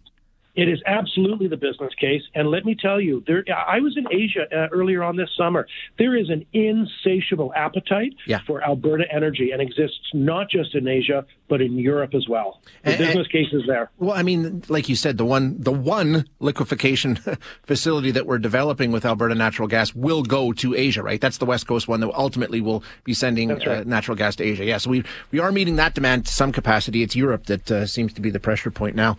It 0.54 0.68
is 0.68 0.80
absolutely 0.86 1.48
the 1.48 1.56
business 1.56 1.92
case. 1.94 2.22
And 2.34 2.48
let 2.50 2.64
me 2.64 2.76
tell 2.76 3.00
you, 3.00 3.24
there, 3.26 3.44
I 3.52 3.80
was 3.80 3.96
in 3.96 4.06
Asia 4.10 4.46
uh, 4.52 4.68
earlier 4.70 5.02
on 5.02 5.16
this 5.16 5.30
summer. 5.36 5.66
There 5.98 6.16
is 6.16 6.30
an 6.30 6.46
insatiable 6.52 7.52
appetite 7.54 8.14
yeah. 8.26 8.38
for 8.46 8.62
Alberta 8.62 9.04
energy 9.12 9.50
and 9.50 9.60
exists 9.60 10.10
not 10.12 10.48
just 10.48 10.74
in 10.74 10.86
Asia, 10.86 11.26
but 11.48 11.60
in 11.60 11.76
Europe 11.76 12.14
as 12.14 12.28
well. 12.28 12.60
The 12.84 12.90
and, 12.90 12.98
business 12.98 13.26
and, 13.26 13.30
case 13.30 13.52
is 13.52 13.62
there. 13.66 13.90
Well, 13.98 14.16
I 14.16 14.22
mean, 14.22 14.62
like 14.68 14.88
you 14.88 14.96
said, 14.96 15.18
the 15.18 15.24
one, 15.24 15.60
the 15.60 15.72
one 15.72 16.26
liquefaction 16.38 17.16
facility 17.64 18.12
that 18.12 18.26
we're 18.26 18.38
developing 18.38 18.92
with 18.92 19.04
Alberta 19.04 19.34
natural 19.34 19.68
gas 19.68 19.94
will 19.94 20.22
go 20.22 20.52
to 20.52 20.74
Asia, 20.74 21.02
right? 21.02 21.20
That's 21.20 21.38
the 21.38 21.46
West 21.46 21.66
Coast 21.66 21.88
one 21.88 22.00
that 22.00 22.12
ultimately 22.14 22.60
will 22.60 22.84
be 23.02 23.12
sending 23.12 23.48
right. 23.48 23.66
uh, 23.66 23.84
natural 23.84 24.16
gas 24.16 24.36
to 24.36 24.44
Asia. 24.44 24.64
Yeah. 24.64 24.78
So 24.78 24.90
we, 24.90 25.04
we 25.32 25.40
are 25.40 25.50
meeting 25.50 25.76
that 25.76 25.94
demand 25.94 26.26
to 26.26 26.32
some 26.32 26.52
capacity. 26.52 27.02
It's 27.02 27.16
Europe 27.16 27.46
that 27.46 27.70
uh, 27.70 27.86
seems 27.86 28.12
to 28.14 28.20
be 28.20 28.30
the 28.30 28.40
pressure 28.40 28.70
point 28.70 28.96
now. 28.96 29.16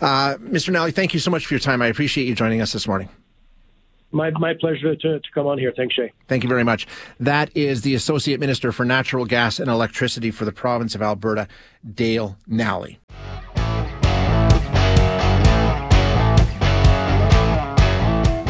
Uh, 0.00 0.36
Mr. 0.40 0.69
Nally, 0.70 0.92
thank 0.92 1.14
you 1.14 1.20
so 1.20 1.30
much 1.30 1.46
for 1.46 1.54
your 1.54 1.60
time. 1.60 1.82
I 1.82 1.86
appreciate 1.86 2.26
you 2.26 2.34
joining 2.34 2.60
us 2.60 2.72
this 2.72 2.86
morning. 2.86 3.08
My, 4.12 4.30
my 4.30 4.54
pleasure 4.54 4.96
to, 4.96 5.20
to 5.20 5.30
come 5.32 5.46
on 5.46 5.58
here. 5.58 5.72
Thanks, 5.76 5.94
Shay. 5.94 6.12
Thank 6.26 6.42
you 6.42 6.48
very 6.48 6.64
much. 6.64 6.86
That 7.20 7.56
is 7.56 7.82
the 7.82 7.94
Associate 7.94 8.40
Minister 8.40 8.72
for 8.72 8.84
Natural 8.84 9.24
Gas 9.24 9.60
and 9.60 9.70
Electricity 9.70 10.32
for 10.32 10.44
the 10.44 10.52
province 10.52 10.96
of 10.96 11.02
Alberta, 11.02 11.46
Dale 11.94 12.36
Nally. 12.48 12.98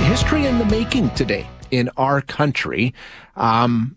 History 0.09 0.47
in 0.47 0.59
the 0.59 0.67
making 0.71 1.11
today 1.11 1.47
in 1.71 1.91
our 1.97 2.21
country. 2.21 2.95
Um, 3.37 3.97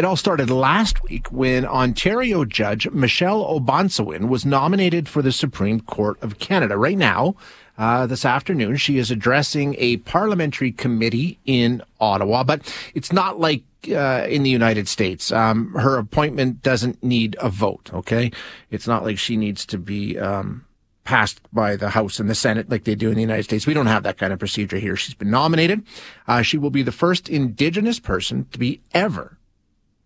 it 0.00 0.04
all 0.06 0.16
started 0.16 0.48
last 0.48 1.02
week 1.04 1.30
when 1.30 1.66
Ontario 1.66 2.46
Judge 2.46 2.88
Michelle 2.88 3.44
O'Bonsawin 3.44 4.30
was 4.30 4.46
nominated 4.46 5.10
for 5.10 5.20
the 5.20 5.30
Supreme 5.30 5.78
Court 5.78 6.16
of 6.22 6.38
Canada. 6.38 6.78
Right 6.78 6.96
now, 6.96 7.36
uh, 7.76 8.06
this 8.06 8.24
afternoon, 8.24 8.76
she 8.76 8.96
is 8.96 9.10
addressing 9.10 9.76
a 9.76 9.98
parliamentary 9.98 10.72
committee 10.72 11.38
in 11.44 11.82
Ottawa, 12.00 12.44
but 12.44 12.74
it's 12.94 13.12
not 13.12 13.40
like 13.40 13.62
uh, 13.90 14.24
in 14.26 14.42
the 14.42 14.48
United 14.48 14.88
States. 14.88 15.30
Um, 15.32 15.74
her 15.74 15.98
appointment 15.98 16.62
doesn't 16.62 17.04
need 17.04 17.36
a 17.38 17.50
vote. 17.50 17.90
Okay, 17.92 18.32
it's 18.70 18.86
not 18.86 19.04
like 19.04 19.18
she 19.18 19.36
needs 19.36 19.66
to 19.66 19.76
be 19.76 20.18
um, 20.18 20.64
passed 21.04 21.42
by 21.52 21.76
the 21.76 21.90
House 21.90 22.18
and 22.18 22.30
the 22.30 22.34
Senate 22.34 22.70
like 22.70 22.84
they 22.84 22.94
do 22.94 23.10
in 23.10 23.16
the 23.16 23.20
United 23.20 23.42
States. 23.42 23.66
We 23.66 23.74
don't 23.74 23.84
have 23.84 24.04
that 24.04 24.16
kind 24.16 24.32
of 24.32 24.38
procedure 24.38 24.78
here. 24.78 24.96
She's 24.96 25.12
been 25.12 25.30
nominated. 25.30 25.82
Uh, 26.26 26.40
she 26.40 26.56
will 26.56 26.70
be 26.70 26.82
the 26.82 26.90
first 26.90 27.28
Indigenous 27.28 28.00
person 28.00 28.46
to 28.52 28.58
be 28.58 28.80
ever 28.94 29.36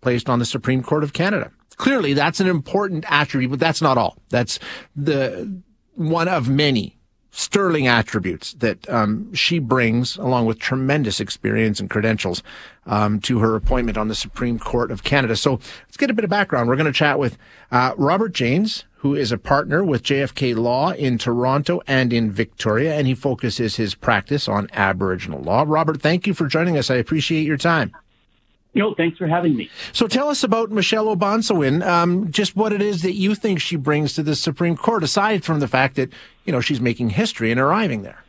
placed 0.04 0.28
on 0.28 0.38
the 0.38 0.44
Supreme 0.44 0.82
Court 0.82 1.02
of 1.02 1.14
Canada. 1.14 1.50
Clearly, 1.76 2.12
that's 2.12 2.38
an 2.38 2.46
important 2.46 3.04
attribute, 3.08 3.50
but 3.50 3.58
that's 3.58 3.82
not 3.82 3.98
all. 3.98 4.16
That's 4.28 4.60
the 4.94 5.50
one 5.96 6.28
of 6.28 6.48
many 6.48 6.96
sterling 7.32 7.88
attributes 7.88 8.52
that 8.54 8.88
um, 8.88 9.32
she 9.34 9.58
brings, 9.58 10.16
along 10.18 10.46
with 10.46 10.60
tremendous 10.60 11.18
experience 11.18 11.80
and 11.80 11.90
credentials, 11.90 12.44
um, 12.86 13.18
to 13.18 13.40
her 13.40 13.56
appointment 13.56 13.98
on 13.98 14.06
the 14.06 14.14
Supreme 14.14 14.56
Court 14.56 14.92
of 14.92 15.02
Canada. 15.02 15.34
So 15.34 15.54
let's 15.54 15.96
get 15.96 16.10
a 16.10 16.14
bit 16.14 16.22
of 16.22 16.30
background. 16.30 16.68
We're 16.68 16.76
going 16.76 16.86
to 16.86 16.92
chat 16.92 17.18
with 17.18 17.36
uh, 17.72 17.92
Robert 17.96 18.34
Janes, 18.34 18.84
who 18.98 19.16
is 19.16 19.32
a 19.32 19.38
partner 19.38 19.82
with 19.82 20.04
JFK 20.04 20.54
Law 20.56 20.92
in 20.92 21.18
Toronto 21.18 21.80
and 21.88 22.12
in 22.12 22.30
Victoria, 22.30 22.94
and 22.94 23.08
he 23.08 23.14
focuses 23.14 23.76
his 23.76 23.96
practice 23.96 24.46
on 24.46 24.68
Aboriginal 24.72 25.40
law. 25.40 25.64
Robert, 25.66 26.00
thank 26.00 26.28
you 26.28 26.34
for 26.34 26.46
joining 26.46 26.78
us. 26.78 26.88
I 26.88 26.96
appreciate 26.96 27.46
your 27.46 27.56
time. 27.56 27.92
No, 28.74 28.94
thanks 28.94 29.16
for 29.18 29.26
having 29.28 29.56
me. 29.56 29.70
So 29.92 30.08
tell 30.08 30.28
us 30.28 30.42
about 30.42 30.70
Michelle 30.70 31.08
O'Bonsawin, 31.08 31.86
um, 31.86 32.30
just 32.30 32.56
what 32.56 32.72
it 32.72 32.82
is 32.82 33.02
that 33.02 33.14
you 33.14 33.34
think 33.34 33.60
she 33.60 33.76
brings 33.76 34.14
to 34.14 34.22
the 34.22 34.34
Supreme 34.34 34.76
Court, 34.76 35.04
aside 35.04 35.44
from 35.44 35.60
the 35.60 35.68
fact 35.68 35.94
that, 35.94 36.12
you 36.44 36.52
know, 36.52 36.60
she's 36.60 36.80
making 36.80 37.10
history 37.10 37.52
in 37.52 37.58
arriving 37.58 38.02
there. 38.02 38.24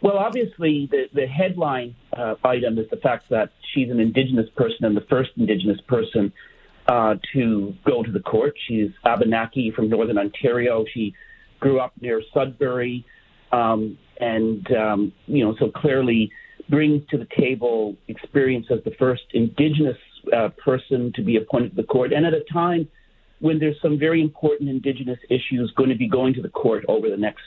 Well, 0.00 0.16
obviously, 0.16 0.88
the, 0.90 1.08
the 1.12 1.26
headline 1.26 1.96
uh, 2.16 2.36
item 2.44 2.78
is 2.78 2.88
the 2.88 2.96
fact 2.96 3.28
that 3.30 3.50
she's 3.74 3.90
an 3.90 4.00
Indigenous 4.00 4.48
person 4.56 4.84
and 4.84 4.96
the 4.96 5.02
first 5.02 5.30
Indigenous 5.36 5.80
person 5.88 6.32
uh, 6.86 7.16
to 7.34 7.74
go 7.84 8.02
to 8.02 8.10
the 8.10 8.20
court. 8.20 8.54
She's 8.66 8.90
Abenaki 9.04 9.72
from 9.72 9.90
Northern 9.90 10.18
Ontario. 10.18 10.84
She 10.94 11.14
grew 11.58 11.80
up 11.80 11.92
near 12.00 12.22
Sudbury. 12.32 13.04
Um, 13.52 13.98
and, 14.20 14.70
um, 14.72 15.12
you 15.26 15.44
know, 15.44 15.56
so 15.58 15.70
clearly 15.70 16.30
brings 16.70 17.06
to 17.08 17.18
the 17.18 17.26
table 17.38 17.96
experience 18.08 18.66
as 18.70 18.82
the 18.84 18.92
first 18.92 19.24
Indigenous 19.34 19.98
uh, 20.34 20.50
person 20.64 21.12
to 21.16 21.22
be 21.22 21.36
appointed 21.36 21.70
to 21.70 21.76
the 21.76 21.82
court, 21.82 22.12
and 22.12 22.24
at 22.24 22.34
a 22.34 22.44
time 22.52 22.88
when 23.40 23.58
there's 23.58 23.80
some 23.82 23.98
very 23.98 24.20
important 24.20 24.68
Indigenous 24.68 25.18
issues 25.28 25.72
going 25.76 25.88
to 25.88 25.96
be 25.96 26.08
going 26.08 26.34
to 26.34 26.42
the 26.42 26.48
court 26.48 26.84
over 26.88 27.10
the 27.10 27.16
next 27.16 27.42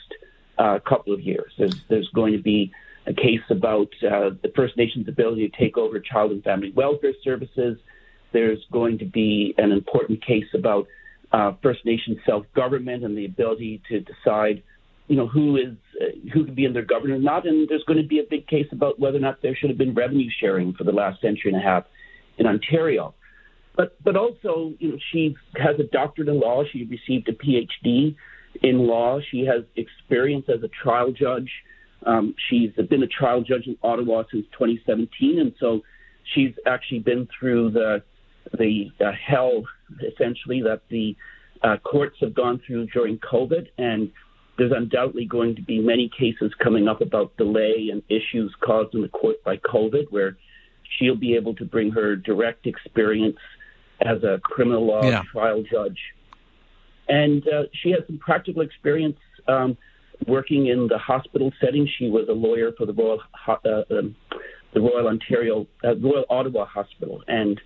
uh, 0.58 0.78
couple 0.86 1.14
of 1.14 1.20
years. 1.20 1.52
There's, 1.56 1.80
there's 1.88 2.08
going 2.14 2.32
to 2.32 2.42
be 2.42 2.72
a 3.06 3.14
case 3.14 3.42
about 3.50 3.88
uh, 4.02 4.30
the 4.42 4.52
First 4.54 4.76
Nations' 4.76 5.08
ability 5.08 5.48
to 5.48 5.56
take 5.56 5.76
over 5.76 6.00
child 6.00 6.32
and 6.32 6.42
family 6.42 6.72
welfare 6.74 7.12
services. 7.22 7.78
There's 8.32 8.64
going 8.72 8.98
to 8.98 9.04
be 9.04 9.54
an 9.58 9.72
important 9.72 10.24
case 10.24 10.46
about 10.54 10.86
uh, 11.32 11.52
First 11.62 11.84
Nation 11.84 12.20
self 12.26 12.46
government 12.54 13.04
and 13.04 13.16
the 13.16 13.24
ability 13.24 13.82
to 13.88 14.00
decide 14.00 14.62
you 15.06 15.16
know, 15.16 15.26
who 15.26 15.56
is 15.56 15.76
uh, 16.00 16.30
who 16.32 16.44
could 16.44 16.56
be 16.56 16.64
in 16.64 16.72
their 16.72 16.84
government 16.84 17.20
or 17.20 17.22
not. 17.22 17.46
And 17.46 17.68
there's 17.68 17.84
going 17.84 18.00
to 18.00 18.08
be 18.08 18.20
a 18.20 18.24
big 18.28 18.46
case 18.46 18.66
about 18.72 18.98
whether 18.98 19.18
or 19.18 19.20
not 19.20 19.42
there 19.42 19.54
should 19.54 19.70
have 19.70 19.78
been 19.78 19.94
revenue 19.94 20.30
sharing 20.40 20.72
for 20.72 20.84
the 20.84 20.92
last 20.92 21.20
century 21.20 21.52
and 21.52 21.60
a 21.60 21.64
half 21.64 21.84
in 22.38 22.46
Ontario. 22.46 23.14
But 23.76 24.02
but 24.02 24.16
also, 24.16 24.72
you 24.78 24.92
know, 24.92 24.98
she 25.12 25.36
has 25.56 25.78
a 25.78 25.84
doctorate 25.84 26.28
in 26.28 26.40
law. 26.40 26.62
She 26.70 26.84
received 26.84 27.28
a 27.28 27.32
PhD 27.32 28.16
in 28.62 28.78
law. 28.78 29.18
She 29.30 29.46
has 29.46 29.64
experience 29.76 30.46
as 30.48 30.62
a 30.62 30.68
trial 30.68 31.12
judge. 31.12 31.50
Um, 32.06 32.34
she's 32.48 32.70
been 32.72 33.02
a 33.02 33.08
trial 33.08 33.42
judge 33.42 33.66
in 33.66 33.76
Ottawa 33.82 34.24
since 34.30 34.46
2017, 34.52 35.38
and 35.40 35.54
so 35.58 35.80
she's 36.34 36.52
actually 36.66 37.00
been 37.00 37.28
through 37.38 37.70
the 37.70 38.02
the 38.56 38.90
uh, 39.00 39.10
hell 39.12 39.64
essentially 40.00 40.62
that 40.62 40.82
the 40.90 41.16
uh, 41.62 41.76
courts 41.78 42.16
have 42.20 42.34
gone 42.34 42.60
through 42.66 42.86
during 42.86 43.18
COVID 43.18 43.68
and 43.78 44.12
there's 44.56 44.72
undoubtedly 44.72 45.24
going 45.24 45.56
to 45.56 45.62
be 45.62 45.80
many 45.80 46.10
cases 46.16 46.52
coming 46.62 46.88
up 46.88 47.00
about 47.00 47.36
delay 47.36 47.88
and 47.90 48.02
issues 48.08 48.54
caused 48.60 48.94
in 48.94 49.02
the 49.02 49.08
court 49.08 49.42
by 49.44 49.56
COVID, 49.56 50.10
where 50.10 50.36
she'll 50.96 51.16
be 51.16 51.34
able 51.34 51.54
to 51.56 51.64
bring 51.64 51.90
her 51.90 52.14
direct 52.16 52.66
experience 52.66 53.38
as 54.00 54.22
a 54.22 54.40
criminal 54.42 54.86
law 54.86 55.04
yeah. 55.04 55.22
trial 55.32 55.64
judge. 55.70 55.98
And 57.08 57.46
uh, 57.48 57.64
she 57.72 57.90
has 57.90 58.00
some 58.06 58.18
practical 58.18 58.62
experience 58.62 59.18
um, 59.48 59.76
working 60.26 60.68
in 60.68 60.86
the 60.88 60.98
hospital 60.98 61.52
setting. 61.60 61.88
She 61.98 62.08
was 62.08 62.28
a 62.28 62.32
lawyer 62.32 62.72
for 62.78 62.86
the 62.86 62.92
Royal, 62.92 63.20
uh, 63.46 63.82
um, 63.90 64.14
the 64.72 64.80
Royal 64.80 65.08
Ontario, 65.08 65.66
uh, 65.82 65.96
Royal 65.96 66.24
Ottawa 66.30 66.64
Hospital, 66.64 67.22
and 67.28 67.60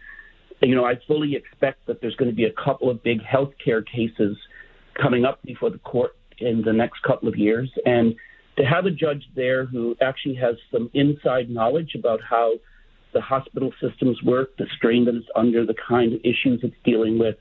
you 0.61 0.75
know 0.75 0.85
I 0.85 0.95
fully 1.07 1.37
expect 1.37 1.87
that 1.87 2.01
there's 2.01 2.17
going 2.17 2.31
to 2.31 2.35
be 2.35 2.45
a 2.45 2.53
couple 2.53 2.91
of 2.91 3.03
big 3.03 3.21
healthcare 3.23 3.85
cases 3.87 4.37
coming 5.01 5.25
up 5.25 5.41
before 5.45 5.71
the 5.71 5.79
court 5.79 6.18
in 6.41 6.63
the 6.63 6.73
next 6.73 7.03
couple 7.03 7.29
of 7.29 7.37
years. 7.37 7.71
And 7.85 8.15
to 8.57 8.65
have 8.65 8.87
a 8.87 8.91
judge 8.91 9.29
there 9.35 9.67
who 9.67 9.97
actually 10.01 10.35
has 10.37 10.57
some 10.73 10.91
inside 10.95 11.49
knowledge 11.51 11.95
about 11.95 12.21
how 12.23 12.53
the 13.13 13.21
hospital 13.21 13.73
systems 13.81 14.23
work, 14.23 14.57
the 14.59 14.67
strain 14.77 15.05
that 15.07 15.15
it's 15.15 15.27
under, 15.35 15.65
the 15.65 15.75
kind 15.89 16.13
of 16.13 16.21
issues 16.25 16.61
it's 16.63 16.77
dealing 16.85 17.19
with, 17.19 17.37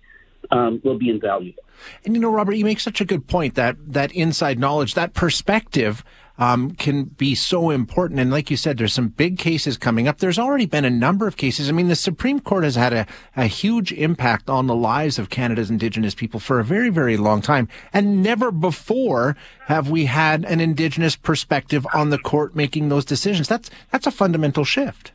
um, 0.52 0.82
will 0.84 0.98
be 0.98 1.10
invaluable. 1.10 1.64
And 2.06 2.16
you 2.16 2.22
know, 2.22 2.32
Robert, 2.32 2.54
you 2.54 2.66
make 2.66 2.80
such 2.80 3.02
a 3.02 3.06
good 3.06 3.28
point 3.28 3.56
that 3.56 3.76
that 3.94 4.12
inside 4.14 4.60
knowledge, 4.60 4.94
that 4.94 5.14
perspective 5.14 6.04
um, 6.38 6.72
can 6.72 7.06
be 7.06 7.36
so 7.36 7.70
important. 7.70 8.20
And 8.20 8.32
like 8.32 8.52
you 8.52 8.58
said, 8.58 8.78
there's 8.78 8.94
some 8.94 9.10
big 9.10 9.38
cases 9.38 9.78
coming 9.78 10.08
up. 10.08 10.20
There's 10.20 10.40
already 10.40 10.66
been 10.66 10.86
a 10.86 10.90
number 10.90 11.28
of 11.28 11.38
cases. 11.38 11.70
I 11.70 11.72
mean, 11.72 11.88
the 11.88 11.96
Supreme 11.96 12.40
Court 12.40 12.64
has 12.64 12.76
had 12.76 12.94
a, 12.94 13.08
a 13.36 13.46
huge 13.46 13.92
impact 13.92 14.50
on 14.50 14.68
the 14.68 14.76
lives 14.76 15.18
of 15.18 15.30
Canada's 15.30 15.70
Indigenous 15.70 16.14
people 16.14 16.40
for 16.40 16.60
a 16.60 16.64
very, 16.64 16.90
very 16.90 17.18
long 17.18 17.42
time. 17.42 17.68
And 17.94 18.22
never 18.22 18.52
before 18.52 19.36
have 19.66 19.90
we 19.90 20.06
had 20.06 20.46
an 20.46 20.60
Indigenous 20.60 21.16
perspective 21.16 21.86
on 21.94 22.10
the 22.10 22.20
court 22.20 22.56
making 22.56 22.90
those 22.90 23.06
decisions. 23.06 23.48
That's, 23.48 23.70
that's 23.92 24.08
a 24.08 24.12
fundamental 24.12 24.64
shift. 24.64 25.12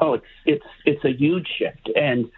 Oh, 0.00 0.14
it's, 0.14 0.26
it's, 0.44 0.66
it's 0.84 1.04
a 1.04 1.12
huge 1.12 1.48
shift. 1.58 1.88
And, 1.94 2.30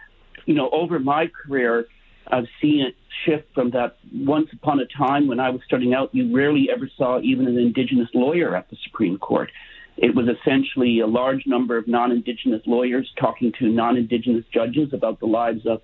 you 0.45 0.53
know, 0.53 0.69
over 0.69 0.99
my 0.99 1.27
career, 1.27 1.87
I've 2.29 2.47
seen 2.61 2.81
it 2.81 2.95
shift 3.25 3.53
from 3.53 3.71
that 3.71 3.97
once 4.13 4.49
upon 4.53 4.79
a 4.79 4.85
time 4.97 5.27
when 5.27 5.39
I 5.39 5.49
was 5.49 5.61
starting 5.65 5.93
out, 5.93 6.13
you 6.13 6.35
rarely 6.35 6.69
ever 6.73 6.89
saw 6.97 7.19
even 7.21 7.47
an 7.47 7.57
Indigenous 7.57 8.07
lawyer 8.13 8.55
at 8.55 8.69
the 8.69 8.77
Supreme 8.85 9.17
Court. 9.17 9.49
It 9.97 10.15
was 10.15 10.27
essentially 10.27 10.99
a 11.01 11.07
large 11.07 11.45
number 11.45 11.77
of 11.77 11.87
non 11.87 12.11
Indigenous 12.11 12.61
lawyers 12.65 13.11
talking 13.19 13.51
to 13.59 13.67
non 13.67 13.97
Indigenous 13.97 14.45
judges 14.53 14.93
about 14.93 15.19
the 15.19 15.25
lives 15.25 15.65
of 15.65 15.81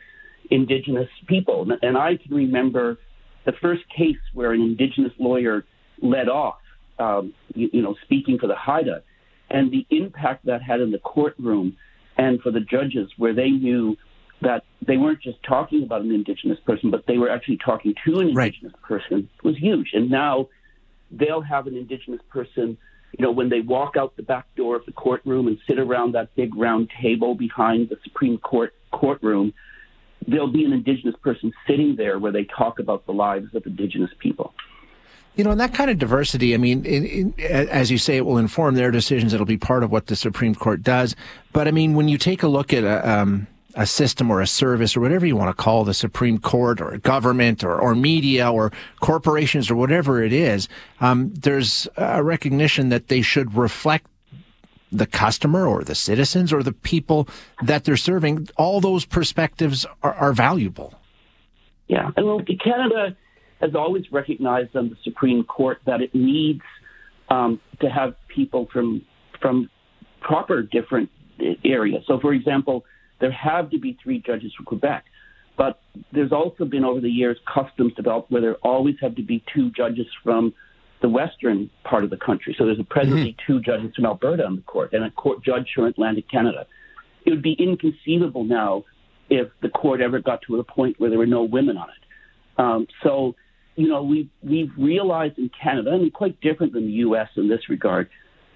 Indigenous 0.51 1.09
people. 1.27 1.67
And 1.81 1.97
I 1.97 2.17
can 2.17 2.33
remember 2.33 2.97
the 3.45 3.53
first 3.61 3.83
case 3.95 4.17
where 4.33 4.53
an 4.53 4.61
Indigenous 4.61 5.13
lawyer 5.19 5.65
led 6.01 6.29
off, 6.29 6.59
um, 6.99 7.33
you, 7.53 7.69
you 7.73 7.81
know, 7.81 7.95
speaking 8.03 8.37
for 8.39 8.47
the 8.47 8.55
Haida, 8.55 9.01
and 9.49 9.71
the 9.71 9.85
impact 9.89 10.45
that 10.45 10.61
had 10.61 10.79
in 10.79 10.91
the 10.91 10.99
courtroom 10.99 11.75
and 12.17 12.39
for 12.41 12.51
the 12.51 12.61
judges, 12.61 13.11
where 13.17 13.33
they 13.33 13.49
knew 13.49 13.97
that 14.41 14.63
they 14.85 14.97
weren't 14.97 15.21
just 15.21 15.41
talking 15.43 15.83
about 15.83 16.01
an 16.01 16.11
indigenous 16.11 16.59
person, 16.65 16.91
but 16.91 17.05
they 17.07 17.17
were 17.17 17.29
actually 17.29 17.57
talking 17.57 17.95
to 18.05 18.19
an 18.19 18.29
indigenous 18.29 18.73
right. 18.73 18.81
person 18.81 19.29
was 19.43 19.57
huge. 19.57 19.91
And 19.93 20.09
now 20.09 20.49
they'll 21.11 21.41
have 21.41 21.67
an 21.67 21.75
indigenous 21.75 22.21
person, 22.29 22.77
you 23.17 23.25
know, 23.25 23.31
when 23.31 23.49
they 23.49 23.61
walk 23.61 23.95
out 23.97 24.15
the 24.15 24.23
back 24.23 24.45
door 24.55 24.75
of 24.75 24.85
the 24.85 24.91
courtroom 24.91 25.47
and 25.47 25.57
sit 25.67 25.79
around 25.79 26.13
that 26.13 26.35
big 26.35 26.55
round 26.55 26.89
table 27.01 27.35
behind 27.35 27.89
the 27.89 27.97
Supreme 28.03 28.37
Court 28.37 28.73
courtroom, 28.91 29.53
there'll 30.27 30.51
be 30.51 30.65
an 30.65 30.73
indigenous 30.73 31.15
person 31.21 31.53
sitting 31.67 31.95
there 31.95 32.19
where 32.19 32.31
they 32.31 32.43
talk 32.43 32.79
about 32.79 33.05
the 33.05 33.13
lives 33.13 33.53
of 33.55 33.65
indigenous 33.65 34.11
people. 34.19 34.53
You 35.35 35.43
know, 35.43 35.51
and 35.51 35.59
that 35.59 35.73
kind 35.73 35.91
of 35.91 35.99
diversity, 35.99 36.53
I 36.53 36.57
mean, 36.57 36.85
in, 36.85 37.05
in, 37.05 37.33
as 37.39 37.91
you 37.91 37.97
say, 37.97 38.15
it 38.15 38.25
will 38.25 38.37
inform 38.37 38.75
their 38.75 38.89
decisions. 38.89 39.33
It'll 39.33 39.45
be 39.45 39.57
part 39.57 39.83
of 39.83 39.91
what 39.91 40.07
the 40.07 40.15
Supreme 40.15 40.55
Court 40.55 40.81
does. 40.81 41.13
But 41.51 41.67
I 41.67 41.71
mean, 41.71 41.93
when 41.93 42.07
you 42.07 42.17
take 42.17 42.41
a 42.41 42.47
look 42.47 42.71
at 42.71 42.85
a, 42.85 43.09
um, 43.09 43.47
a 43.75 43.85
system 43.85 44.31
or 44.31 44.41
a 44.41 44.47
service 44.47 44.95
or 44.95 45.01
whatever 45.01 45.25
you 45.25 45.35
want 45.35 45.55
to 45.55 45.63
call 45.63 45.83
the 45.83 45.93
Supreme 45.93 46.37
Court 46.37 46.81
or 46.81 46.97
government 46.97 47.63
or, 47.63 47.77
or 47.79 47.93
media 47.93 48.51
or 48.51 48.71
corporations 49.01 49.69
or 49.69 49.75
whatever 49.75 50.23
it 50.23 50.33
is, 50.33 50.67
um, 51.01 51.33
there's 51.33 51.87
a 51.97 52.23
recognition 52.23 52.89
that 52.89 53.09
they 53.09 53.21
should 53.21 53.53
reflect 53.55 54.07
the 54.91 55.05
customer 55.05 55.67
or 55.67 55.83
the 55.83 55.95
citizens 55.95 56.53
or 56.53 56.63
the 56.63 56.71
people 56.71 57.27
that 57.63 57.83
they're 57.83 57.97
serving. 57.97 58.47
All 58.57 58.79
those 58.79 59.05
perspectives 59.05 59.85
are, 60.03 60.13
are 60.13 60.33
valuable. 60.33 60.93
Yeah, 61.87 62.11
and 62.15 62.25
well, 62.25 62.41
Canada 62.63 63.15
has 63.61 63.75
always 63.75 64.11
recognized 64.11 64.75
on 64.75 64.89
the 64.89 64.97
Supreme 65.03 65.43
Court 65.43 65.79
that 65.85 66.01
it 66.01 66.15
needs 66.15 66.61
um, 67.29 67.59
to 67.81 67.89
have 67.89 68.15
people 68.27 68.67
from 68.71 69.05
from 69.41 69.69
proper 70.21 70.63
different 70.63 71.09
areas. 71.63 72.03
So, 72.07 72.19
for 72.19 72.33
example, 72.33 72.85
there 73.19 73.31
have 73.31 73.69
to 73.71 73.79
be 73.79 73.97
three 74.01 74.19
judges 74.19 74.53
from 74.55 74.65
Quebec. 74.65 75.05
But 75.57 75.79
there's 76.11 76.31
also 76.31 76.65
been 76.65 76.83
over 76.83 76.99
the 76.99 77.09
years 77.09 77.37
customs 77.51 77.93
developed 77.93 78.29
where 78.29 78.41
there 78.41 78.55
always 78.55 78.95
have 79.01 79.15
to 79.15 79.23
be 79.23 79.43
two 79.53 79.71
judges 79.71 80.07
from 80.23 80.53
the 81.01 81.09
western 81.09 81.69
part 81.83 82.03
of 82.03 82.09
the 82.09 82.17
country. 82.17 82.55
So 82.57 82.65
there's 82.65 82.79
a 82.79 82.83
presently 82.83 83.31
mm-hmm. 83.33 83.51
two 83.51 83.61
judges 83.61 83.95
from 83.95 84.05
Alberta 84.05 84.45
on 84.45 84.55
the 84.57 84.61
court 84.63 84.93
and 84.93 85.03
a 85.03 85.11
court 85.11 85.43
judge 85.43 85.69
from 85.73 85.85
Atlantic 85.85 86.29
Canada. 86.29 86.65
It 87.25 87.29
would 87.31 87.41
be 87.41 87.53
inconceivable 87.53 88.43
now 88.43 88.83
if 89.29 89.49
the 89.61 89.69
court 89.69 90.01
ever 90.01 90.19
got 90.19 90.41
to 90.43 90.59
a 90.59 90.63
point 90.63 90.99
where 90.99 91.09
there 91.09 91.19
were 91.19 91.25
no 91.25 91.43
women 91.43 91.77
on 91.77 91.89
it. 91.89 92.61
Um, 92.61 92.87
so, 93.03 93.35
you 93.75 93.87
know, 93.87 94.03
we 94.03 94.29
we've 94.41 94.71
realized 94.77 95.37
in 95.37 95.49
Canada, 95.61 95.91
and 95.91 96.13
quite 96.13 96.39
different 96.41 96.73
than 96.73 96.85
the 96.85 96.93
U.S. 96.93 97.27
in 97.35 97.49
this 97.49 97.69
regard, 97.69 98.09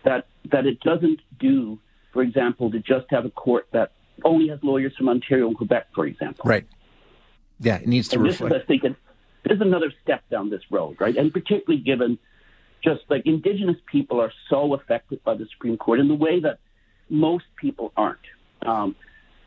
that 0.06 0.28
that 0.52 0.66
it 0.66 0.80
doesn't 0.82 1.20
do, 1.40 1.80
for 2.14 2.22
example, 2.22 2.72
to 2.72 2.80
just 2.80 3.08
have 3.10 3.26
a 3.26 3.30
court 3.30 3.68
that 3.74 3.92
only 4.26 4.48
has 4.50 4.60
lawyers 4.64 4.94
from 4.98 5.10
Ontario 5.10 5.48
and 5.48 5.58
Quebec, 5.58 5.88
for 5.94 6.06
example. 6.06 6.44
Right. 6.46 6.66
Yeah, 7.60 7.78
it 7.78 7.88
needs 7.88 8.08
to 8.10 8.16
and 8.18 8.26
reflect. 8.26 8.54
This 8.54 8.58
is, 8.58 8.64
I 8.64 8.68
think, 8.68 8.98
this 9.44 9.56
is 9.56 9.62
another 9.62 9.94
step 10.04 10.24
down 10.30 10.50
this 10.50 10.62
road, 10.72 10.98
right? 11.00 11.16
And 11.16 11.32
particularly 11.34 11.82
given 11.82 12.18
just 12.84 13.02
like 13.10 13.26
Indigenous 13.26 13.78
people 13.92 14.22
are 14.22 14.32
so 14.50 14.74
affected 14.74 15.24
by 15.24 15.36
the 15.36 15.46
Supreme 15.52 15.78
Court 15.78 16.00
in 16.00 16.08
the 16.08 16.16
way 16.16 16.40
that 16.40 16.60
most 17.10 17.46
people 17.60 17.92
aren't. 17.98 18.20
Um, 18.62 18.96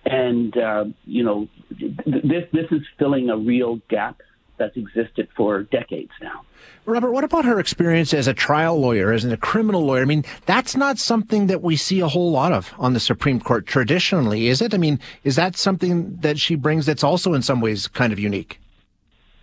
and 0.04 0.56
uh, 0.56 0.84
you 1.04 1.22
know, 1.22 1.48
th- 1.78 1.94
this 2.04 2.44
this 2.52 2.66
is 2.70 2.82
filling 2.98 3.30
a 3.30 3.36
real 3.36 3.80
gap 3.88 4.20
that's 4.62 4.76
existed 4.76 5.28
for 5.36 5.64
decades 5.64 6.12
now. 6.20 6.44
Robert, 6.84 7.12
what 7.12 7.24
about 7.24 7.44
her 7.44 7.58
experience 7.58 8.14
as 8.14 8.28
a 8.28 8.34
trial 8.34 8.80
lawyer, 8.80 9.12
as 9.12 9.24
a 9.24 9.36
criminal 9.36 9.84
lawyer? 9.84 10.02
I 10.02 10.04
mean, 10.04 10.24
that's 10.46 10.76
not 10.76 10.98
something 10.98 11.48
that 11.48 11.62
we 11.62 11.76
see 11.76 12.00
a 12.00 12.08
whole 12.08 12.30
lot 12.30 12.52
of 12.52 12.72
on 12.78 12.92
the 12.92 13.00
Supreme 13.00 13.40
Court 13.40 13.66
traditionally, 13.66 14.46
is 14.46 14.60
it? 14.60 14.72
I 14.74 14.78
mean, 14.78 15.00
is 15.24 15.36
that 15.36 15.56
something 15.56 16.16
that 16.20 16.38
she 16.38 16.54
brings 16.54 16.86
that's 16.86 17.04
also 17.04 17.34
in 17.34 17.42
some 17.42 17.60
ways 17.60 17.88
kind 17.88 18.12
of 18.12 18.18
unique? 18.18 18.60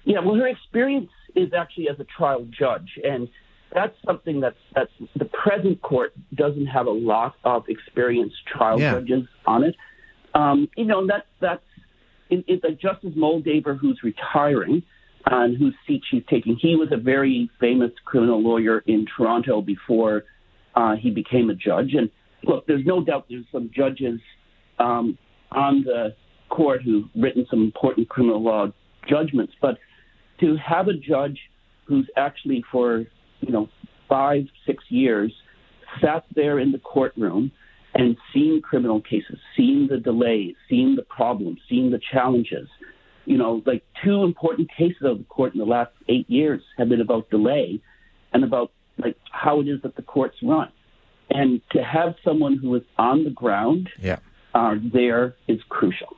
Yeah, 0.05 0.19
well, 0.19 0.35
her 0.35 0.47
experience 0.47 1.09
is 1.35 1.53
actually 1.53 1.89
as 1.89 1.99
a 1.99 2.05
trial 2.05 2.45
judge, 2.49 2.99
and 3.03 3.29
that's 3.73 3.95
something 4.05 4.39
that's 4.39 4.57
that's 4.73 4.91
the 5.15 5.25
present 5.25 5.81
court 5.81 6.13
doesn't 6.33 6.67
have 6.67 6.87
a 6.87 6.91
lot 6.91 7.35
of 7.43 7.67
experienced 7.67 8.37
trial 8.47 8.79
yeah. 8.79 8.93
judges 8.93 9.27
on 9.45 9.63
it. 9.63 9.75
Um, 10.33 10.69
you 10.75 10.85
know, 10.85 11.05
that's 11.05 11.27
that's 11.39 11.63
it, 12.29 12.45
it's 12.47 12.63
like 12.63 12.79
Justice 12.79 13.13
Moldaver 13.15 13.77
who's 13.77 13.99
retiring 14.03 14.83
and 15.25 15.57
whose 15.57 15.75
seat 15.87 16.01
she's 16.09 16.23
taking. 16.29 16.57
He 16.59 16.75
was 16.75 16.89
a 16.91 16.97
very 16.97 17.49
famous 17.59 17.91
criminal 18.05 18.41
lawyer 18.41 18.83
in 18.87 19.05
Toronto 19.15 19.61
before 19.61 20.23
uh, 20.75 20.95
he 20.95 21.11
became 21.11 21.49
a 21.49 21.55
judge. 21.55 21.93
And 21.93 22.09
look, 22.43 22.65
there's 22.67 22.85
no 22.85 23.03
doubt 23.03 23.25
there's 23.29 23.45
some 23.51 23.69
judges 23.75 24.19
um, 24.79 25.17
on 25.51 25.83
the 25.83 26.15
court 26.49 26.81
who've 26.83 27.05
written 27.15 27.45
some 27.49 27.61
important 27.63 28.09
criminal 28.09 28.41
law 28.41 28.67
judgments, 29.07 29.53
but 29.61 29.77
to 30.39 30.55
have 30.57 30.87
a 30.87 30.93
judge 30.93 31.37
who's 31.85 32.07
actually 32.15 32.63
for 32.71 32.99
you 33.41 33.51
know 33.51 33.69
five, 34.07 34.43
six 34.65 34.83
years 34.89 35.31
sat 36.01 36.23
there 36.35 36.59
in 36.59 36.71
the 36.71 36.79
courtroom 36.79 37.51
and 37.95 38.15
seen 38.33 38.61
criminal 38.61 39.01
cases, 39.01 39.37
seen 39.57 39.87
the 39.89 39.97
delays, 39.97 40.55
seen 40.69 40.95
the 40.95 41.03
problems, 41.03 41.59
seen 41.67 41.91
the 41.91 41.99
challenges, 42.11 42.67
you 43.25 43.37
know, 43.37 43.61
like 43.65 43.83
two 44.03 44.23
important 44.23 44.69
cases 44.75 45.01
of 45.03 45.19
the 45.19 45.23
court 45.25 45.53
in 45.53 45.59
the 45.59 45.65
last 45.65 45.91
eight 46.07 46.29
years 46.29 46.61
have 46.77 46.89
been 46.89 47.01
about 47.01 47.29
delay 47.29 47.79
and 48.33 48.43
about 48.43 48.71
like 48.97 49.17
how 49.31 49.61
it 49.61 49.67
is 49.67 49.81
that 49.83 49.95
the 49.95 50.01
courts 50.01 50.37
run. 50.43 50.71
And 51.29 51.61
to 51.71 51.83
have 51.83 52.15
someone 52.23 52.57
who 52.57 52.75
is 52.75 52.83
on 52.97 53.23
the 53.23 53.29
ground 53.29 53.89
yeah. 53.99 54.17
uh, 54.53 54.75
there 54.81 55.35
is 55.47 55.59
crucial. 55.69 56.15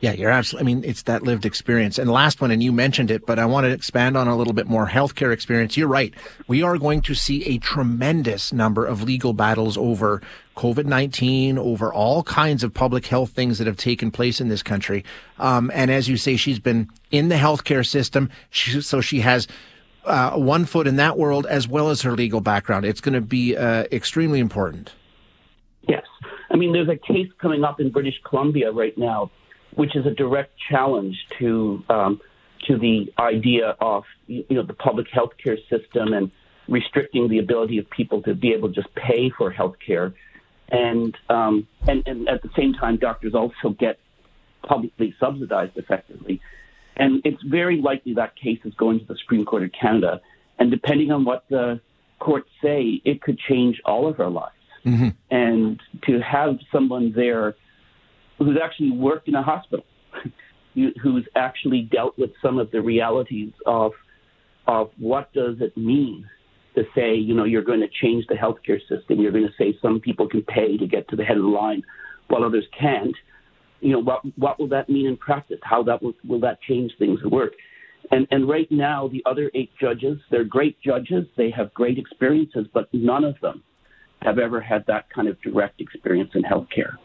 Yeah, 0.00 0.12
you're 0.12 0.30
absolutely. 0.30 0.72
I 0.72 0.74
mean, 0.74 0.84
it's 0.84 1.02
that 1.02 1.22
lived 1.22 1.46
experience. 1.46 1.98
And 1.98 2.10
last 2.10 2.40
one, 2.40 2.50
and 2.50 2.62
you 2.62 2.72
mentioned 2.72 3.10
it, 3.10 3.26
but 3.26 3.38
I 3.38 3.46
want 3.46 3.64
to 3.64 3.70
expand 3.70 4.16
on 4.16 4.28
a 4.28 4.36
little 4.36 4.52
bit 4.52 4.66
more 4.66 4.86
healthcare 4.88 5.32
experience. 5.32 5.76
You're 5.76 5.88
right. 5.88 6.12
We 6.48 6.62
are 6.62 6.78
going 6.78 7.02
to 7.02 7.14
see 7.14 7.44
a 7.44 7.58
tremendous 7.58 8.52
number 8.52 8.84
of 8.84 9.02
legal 9.02 9.32
battles 9.32 9.76
over 9.76 10.22
COVID 10.56 10.86
19, 10.86 11.58
over 11.58 11.92
all 11.92 12.22
kinds 12.22 12.62
of 12.62 12.72
public 12.72 13.06
health 13.06 13.30
things 13.30 13.58
that 13.58 13.66
have 13.66 13.76
taken 13.76 14.10
place 14.10 14.40
in 14.40 14.48
this 14.48 14.62
country. 14.62 15.04
Um, 15.38 15.70
and 15.74 15.90
as 15.90 16.08
you 16.08 16.16
say, 16.16 16.36
she's 16.36 16.58
been 16.58 16.90
in 17.10 17.28
the 17.28 17.36
healthcare 17.36 17.86
system. 17.86 18.30
She, 18.50 18.80
so 18.80 19.00
she 19.00 19.20
has 19.20 19.46
uh, 20.04 20.32
one 20.32 20.64
foot 20.64 20.86
in 20.86 20.96
that 20.96 21.18
world 21.18 21.46
as 21.46 21.66
well 21.68 21.90
as 21.90 22.02
her 22.02 22.12
legal 22.12 22.40
background. 22.40 22.84
It's 22.84 23.00
going 23.00 23.14
to 23.14 23.20
be 23.20 23.56
uh, 23.56 23.84
extremely 23.92 24.40
important. 24.40 24.92
Yes. 25.88 26.04
I 26.50 26.56
mean, 26.56 26.72
there's 26.72 26.88
a 26.88 26.96
case 26.96 27.28
coming 27.38 27.64
up 27.64 27.80
in 27.80 27.90
British 27.90 28.20
Columbia 28.24 28.70
right 28.70 28.96
now 28.96 29.30
which 29.76 29.94
is 29.94 30.04
a 30.04 30.10
direct 30.10 30.52
challenge 30.68 31.16
to 31.38 31.82
um, 31.88 32.20
to 32.66 32.76
the 32.76 33.12
idea 33.18 33.76
of 33.80 34.04
you 34.26 34.44
know 34.50 34.62
the 34.62 34.74
public 34.74 35.06
health 35.12 35.32
care 35.42 35.56
system 35.70 36.12
and 36.12 36.30
restricting 36.68 37.28
the 37.28 37.38
ability 37.38 37.78
of 37.78 37.88
people 37.90 38.22
to 38.22 38.34
be 38.34 38.52
able 38.52 38.68
to 38.68 38.74
just 38.74 38.92
pay 38.94 39.30
for 39.30 39.50
health 39.50 39.76
care. 39.84 40.12
And, 40.68 41.16
um, 41.28 41.68
and, 41.86 42.02
and 42.06 42.28
at 42.28 42.42
the 42.42 42.50
same 42.56 42.74
time, 42.74 42.96
doctors 42.96 43.34
also 43.34 43.70
get 43.78 43.98
publicly 44.66 45.14
subsidized 45.20 45.76
effectively. 45.76 46.40
And 46.96 47.22
it's 47.24 47.42
very 47.42 47.80
likely 47.80 48.14
that 48.14 48.34
case 48.36 48.58
is 48.64 48.74
going 48.74 49.00
to 49.00 49.04
the 49.06 49.16
Supreme 49.16 49.44
Court 49.44 49.62
of 49.62 49.70
Canada. 49.80 50.20
And 50.58 50.70
depending 50.70 51.12
on 51.12 51.24
what 51.24 51.44
the 51.48 51.80
courts 52.18 52.48
say, 52.62 53.00
it 53.04 53.22
could 53.22 53.38
change 53.38 53.80
all 53.84 54.08
of 54.08 54.18
our 54.18 54.30
lives. 54.30 54.52
Mm-hmm. 54.84 55.08
And 55.30 55.80
to 56.06 56.20
have 56.20 56.58
someone 56.72 57.12
there 57.14 57.54
who's 58.38 58.56
actually 58.62 58.90
worked 58.90 59.28
in 59.28 59.34
a 59.34 59.42
hospital, 59.42 59.84
who's 60.74 61.26
actually 61.34 61.88
dealt 61.90 62.18
with 62.18 62.30
some 62.42 62.58
of 62.58 62.70
the 62.70 62.80
realities 62.80 63.52
of 63.66 63.92
of 64.66 64.90
what 64.98 65.32
does 65.32 65.56
it 65.60 65.76
mean 65.76 66.28
to 66.74 66.84
say, 66.94 67.14
you 67.14 67.34
know, 67.34 67.44
you're 67.44 67.62
going 67.62 67.80
to 67.80 67.88
change 68.02 68.26
the 68.28 68.34
healthcare 68.34 68.80
system. 68.80 69.20
You're 69.20 69.32
going 69.32 69.46
to 69.46 69.54
say 69.58 69.78
some 69.80 70.00
people 70.00 70.28
can 70.28 70.42
pay 70.42 70.76
to 70.76 70.86
get 70.86 71.08
to 71.08 71.16
the 71.16 71.24
head 71.24 71.36
of 71.36 71.44
the 71.44 71.48
line, 71.48 71.82
while 72.28 72.44
others 72.44 72.64
can't. 72.78 73.14
You 73.80 73.92
know, 73.92 74.00
what 74.00 74.22
what 74.36 74.58
will 74.58 74.68
that 74.68 74.88
mean 74.88 75.06
in 75.06 75.16
practice? 75.16 75.58
How 75.62 75.82
that 75.84 76.02
will 76.02 76.14
will 76.26 76.40
that 76.40 76.60
change 76.62 76.92
things 76.98 77.20
at 77.24 77.30
work? 77.30 77.52
And 78.10 78.26
and 78.30 78.48
right 78.48 78.70
now, 78.70 79.08
the 79.08 79.22
other 79.26 79.50
eight 79.54 79.70
judges, 79.80 80.18
they're 80.30 80.44
great 80.44 80.80
judges. 80.80 81.26
They 81.36 81.50
have 81.50 81.72
great 81.74 81.98
experiences, 81.98 82.66
but 82.72 82.88
none 82.92 83.24
of 83.24 83.36
them 83.40 83.62
have 84.22 84.38
ever 84.38 84.60
had 84.60 84.84
that 84.86 85.08
kind 85.10 85.28
of 85.28 85.40
direct 85.42 85.80
experience 85.80 86.30
in 86.34 86.42
healthcare. 86.42 86.96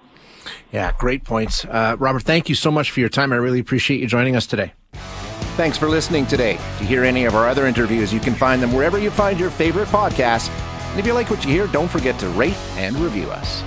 Yeah, 0.71 0.91
great 0.99 1.23
points. 1.23 1.65
Uh, 1.65 1.95
Robert, 1.99 2.23
thank 2.23 2.49
you 2.49 2.55
so 2.55 2.71
much 2.71 2.91
for 2.91 2.99
your 2.99 3.09
time. 3.09 3.33
I 3.33 3.37
really 3.37 3.59
appreciate 3.59 3.99
you 3.99 4.07
joining 4.07 4.35
us 4.35 4.45
today. 4.47 4.73
Thanks 5.57 5.77
for 5.77 5.89
listening 5.89 6.25
today. 6.25 6.55
To 6.77 6.83
hear 6.85 7.03
any 7.03 7.25
of 7.25 7.35
our 7.35 7.47
other 7.47 7.67
interviews, 7.67 8.13
you 8.13 8.19
can 8.19 8.33
find 8.33 8.61
them 8.61 8.73
wherever 8.73 8.97
you 8.97 9.11
find 9.11 9.39
your 9.39 9.49
favorite 9.49 9.89
podcasts. 9.89 10.49
And 10.91 10.99
if 10.99 11.05
you 11.05 11.13
like 11.13 11.29
what 11.29 11.43
you 11.45 11.51
hear, 11.51 11.67
don't 11.67 11.89
forget 11.89 12.17
to 12.19 12.29
rate 12.29 12.57
and 12.75 12.95
review 12.97 13.29
us. 13.29 13.63